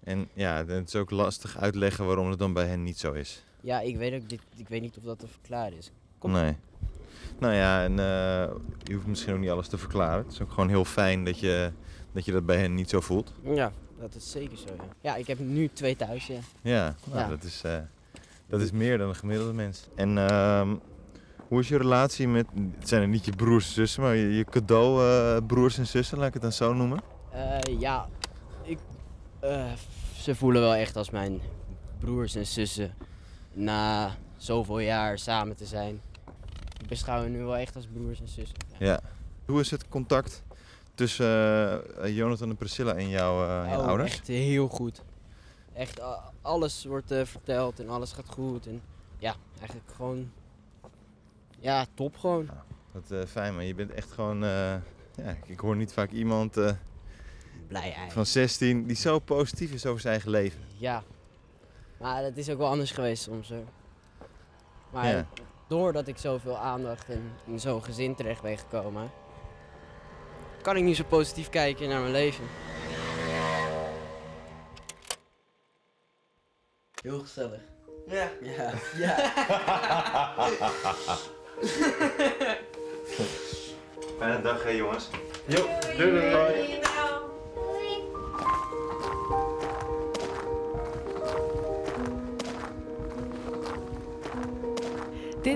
En 0.04 0.30
ja, 0.34 0.66
het 0.66 0.88
is 0.88 0.96
ook 0.96 1.10
lastig 1.10 1.58
uitleggen 1.58 2.06
waarom 2.06 2.30
het 2.30 2.40
dan 2.40 2.54
bij 2.54 2.68
hen 2.68 2.84
niet 2.84 3.00
zo 3.00 3.12
is. 3.12 3.44
Ja, 3.62 3.80
ik 3.80 3.98
weet, 3.98 4.22
ook 4.22 4.30
dit, 4.30 4.42
ik 4.56 4.68
weet 4.68 4.82
niet 4.82 4.98
of 4.98 5.04
dat 5.04 5.20
te 5.20 5.28
verklaren 5.28 5.78
is. 5.78 5.92
Kom. 6.18 6.32
Nee. 6.32 6.56
Nou 7.40 7.54
ja, 7.54 7.84
en 7.84 7.92
eh, 8.00 8.56
je 8.84 8.94
hoeft 8.94 9.08
misschien 9.08 9.34
ook 9.34 9.40
niet 9.40 9.50
alles 9.50 9.68
te 9.68 9.78
verklaren. 9.78 10.24
Het 10.24 10.34
is 10.34 10.42
ook 10.42 10.52
gewoon 10.52 10.70
heel 10.70 10.86
fijn 10.86 11.26
dat 11.26 11.40
je 11.40 11.72
dat, 12.12 12.26
je 12.26 12.32
dat 12.32 12.46
bij 12.46 12.58
hen 12.58 12.74
niet 12.74 12.90
zo 12.90 13.00
voelt. 13.00 13.34
Ja, 13.44 13.72
dat 14.00 14.16
is 14.16 14.32
zeker 14.32 14.58
zo. 14.58 14.68
Ja, 14.78 14.84
ja 15.02 15.16
ik 15.16 15.28
heb 15.28 15.40
nu 15.40 15.70
twee 15.74 15.96
thuis. 15.96 16.28
Ja. 16.28 16.40
Ja, 16.62 16.96
nou, 17.04 17.20
Ja. 17.20 17.28
Dat, 17.28 17.44
is, 17.44 17.62
eh, 17.64 17.78
dat 18.48 18.62
is 18.62 18.72
meer 18.72 18.98
dan 18.98 19.10
een 19.10 19.16
gemiddelde 19.16 19.54
mens. 19.54 19.88
En 19.96 20.18
ehm, 20.18 20.76
hoe 21.48 21.60
is 21.60 21.68
je 21.68 21.78
relatie 21.78 22.28
met, 22.28 22.46
het 22.80 22.88
zijn 22.88 23.02
er 23.02 23.08
niet 23.08 23.26
je 23.26 23.36
broers 23.36 23.68
en 23.68 23.74
zussen, 23.74 24.02
maar 24.02 24.16
je, 24.16 24.34
je 24.36 24.44
cadeau 24.44 25.04
eh, 25.04 25.46
broers 25.48 25.78
en 25.78 25.88
zussen, 25.88 26.18
laat 26.18 26.28
ik 26.28 26.34
het 26.34 26.42
dan 26.42 26.52
zo 26.52 26.74
noemen? 26.74 27.02
Ja, 27.80 28.10
ik, 28.64 28.78
eh, 29.40 29.72
ze 30.18 30.36
voelen 30.36 30.62
wel 30.62 30.74
echt 30.76 30.96
als 30.96 31.10
mijn 31.10 31.42
broers 32.00 32.36
en 32.36 32.46
zussen. 32.48 32.94
Na 33.54 34.16
zoveel 34.38 34.80
jaar 34.80 35.20
samen 35.20 35.56
te 35.56 35.66
zijn. 35.66 36.02
Ik 36.82 36.88
beschouw 36.88 37.22
hen 37.22 37.32
nu 37.32 37.44
wel 37.44 37.56
echt 37.58 37.76
als 37.76 37.88
broers 37.94 38.20
en 38.22 38.28
zussen. 38.28 38.58
Ja. 38.78 39.00
Hoe 39.46 39.60
is 39.60 39.72
het 39.72 39.88
contact 39.88 40.44
tussen 40.96 41.28
eh, 42.04 42.16
Jonathan 42.16 42.50
en 42.50 42.56
Priscilla 42.58 42.94
en 42.94 43.10
jouw 43.10 43.44
eh, 43.64 43.72
je 43.72 43.78
Oh, 43.78 43.88
ouders? 43.88 44.12
Echt 44.12 44.28
heel 44.28 44.68
goed. 44.68 45.02
Echt, 45.74 46.02
alles 46.42 46.86
wordt 46.86 47.12
eh, 47.12 47.26
verteld 47.26 47.80
en 47.80 47.90
alles 47.90 48.12
gaat 48.12 48.30
goed. 48.30 48.68
En 48.68 48.82
ja, 49.18 49.36
eigenlijk 49.60 49.92
gewoon. 49.96 50.32
Ja, 51.60 51.86
top 51.94 52.18
gewoon. 52.18 52.50
Wat 52.92 53.12
eh, 53.12 53.20
fijn, 53.26 53.56
maar 53.56 53.64
je 53.64 53.76
bent 53.76 53.92
echt 53.92 54.12
gewoon. 54.12 54.44
eh, 54.44 54.76
ja, 55.16 55.36
ik 55.46 55.60
hoor 55.60 55.76
niet 55.76 55.94
vaak 55.94 56.12
iemand 56.12 56.58
eh, 56.58 56.72
Blij 57.70 57.82
eigenlijk. 57.82 58.12
van 58.12 58.26
16 58.26 58.88
die 58.88 58.96
zo 58.96 59.20
positief 59.20 59.72
is 59.72 59.86
over 59.86 60.02
zijn 60.02 60.14
eigen 60.14 60.32
leven. 60.32 60.60
Ja. 60.78 61.04
Maar 62.00 62.24
het 62.24 62.38
is 62.38 62.50
ook 62.50 62.58
wel 62.58 62.68
anders 62.68 62.92
geweest 62.92 63.24
soms 63.24 63.50
hoor. 63.50 63.66
Maar 64.92 65.08
Ja. 65.08 65.26
doordat 65.68 66.08
ik 66.08 66.18
zoveel 66.18 66.58
aandacht 66.58 67.10
en 67.10 67.32
in 67.46 67.60
zo'n 67.60 67.84
gezin 67.84 68.16
terecht 68.16 68.42
ben 68.42 68.58
gekomen, 68.58 69.12
kan 70.62 70.76
ik 70.76 70.84
nu 70.84 70.96
zo 70.96 71.04
positief 71.04 71.50
kijken 71.50 71.90
naar 71.90 72.00
mijn 72.00 72.12
leven. 72.12 72.44
Heel 77.02 77.20
gezellig. 77.20 77.62
Ja. 78.08 78.30
Ja. 78.42 78.72
ja. 79.04 79.16
Fijne 84.18 84.42
dag, 84.42 84.64
hè, 84.64 84.70
jongens. 84.70 85.10
Jo, 85.46 85.68
doei 85.98 86.12
doei. 86.32 86.79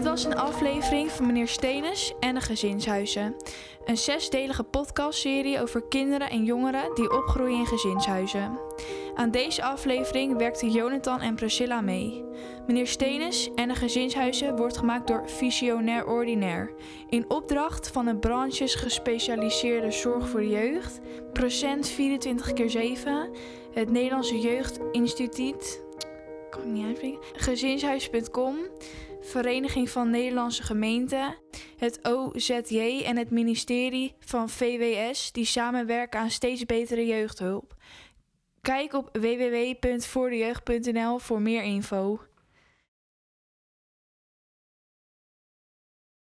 Dit 0.04 0.12
was 0.12 0.24
een 0.24 0.36
aflevering 0.36 1.12
van 1.12 1.26
meneer 1.26 1.48
Stenes 1.48 2.14
en 2.20 2.36
de 2.36 2.42
gezinshuizen. 2.42 3.36
Een 3.86 3.98
zesdelige 3.98 4.64
podcastserie 4.64 5.62
over 5.62 5.84
kinderen 5.84 6.30
en 6.30 6.44
jongeren 6.44 6.96
die 6.96 7.12
opgroeien 7.12 7.60
in 7.60 7.66
gezinshuizen. 7.66 8.60
Aan 9.16 9.32
deze 9.32 9.64
aflevering 9.64 10.38
werkten 10.38 10.72
Jonathan 10.72 11.22
en 11.22 11.36
Priscilla 11.36 11.82
mee. 11.82 12.24
Meneer 12.68 12.88
Stenes 12.88 13.50
en 13.56 13.68
de 13.68 13.76
gezinshuizen 13.76 14.56
wordt 14.56 14.78
gemaakt 14.78 15.08
door 15.08 15.30
Visionair 15.30 16.08
Ordinair. 16.08 16.74
In 17.10 17.26
opdracht 17.28 17.88
van 17.88 18.06
de 18.06 18.16
branches 18.16 18.76
gespecialiseerde 18.76 19.92
zorg 19.92 20.30
voor 20.30 20.46
jeugd, 20.46 21.00
Procent 21.34 21.88
24 21.88 22.54
keer 22.54 22.70
7 22.70 23.30
het 23.74 23.92
Nederlandse 23.92 24.40
Jeugdinstituut, 24.40 25.84
kan 26.50 26.62
ik 26.62 27.02
niet 27.02 27.18
gezinshuis.com, 27.34 28.56
Vereniging 29.24 29.90
van 29.90 30.10
Nederlandse 30.10 30.64
Gemeenten, 30.64 31.36
het 31.78 32.00
OZJ 32.06 33.02
en 33.06 33.18
het 33.18 33.30
ministerie 33.30 34.16
van 34.20 34.50
VWS 34.50 35.32
die 35.32 35.46
samenwerken 35.46 36.20
aan 36.20 36.30
steeds 36.30 36.66
betere 36.66 37.06
jeugdhulp. 37.06 37.76
Kijk 38.62 38.94
op 38.94 39.10
www.voordejeugd.nl 39.12 41.18
voor 41.18 41.42
meer 41.42 41.64
info. 41.64 42.22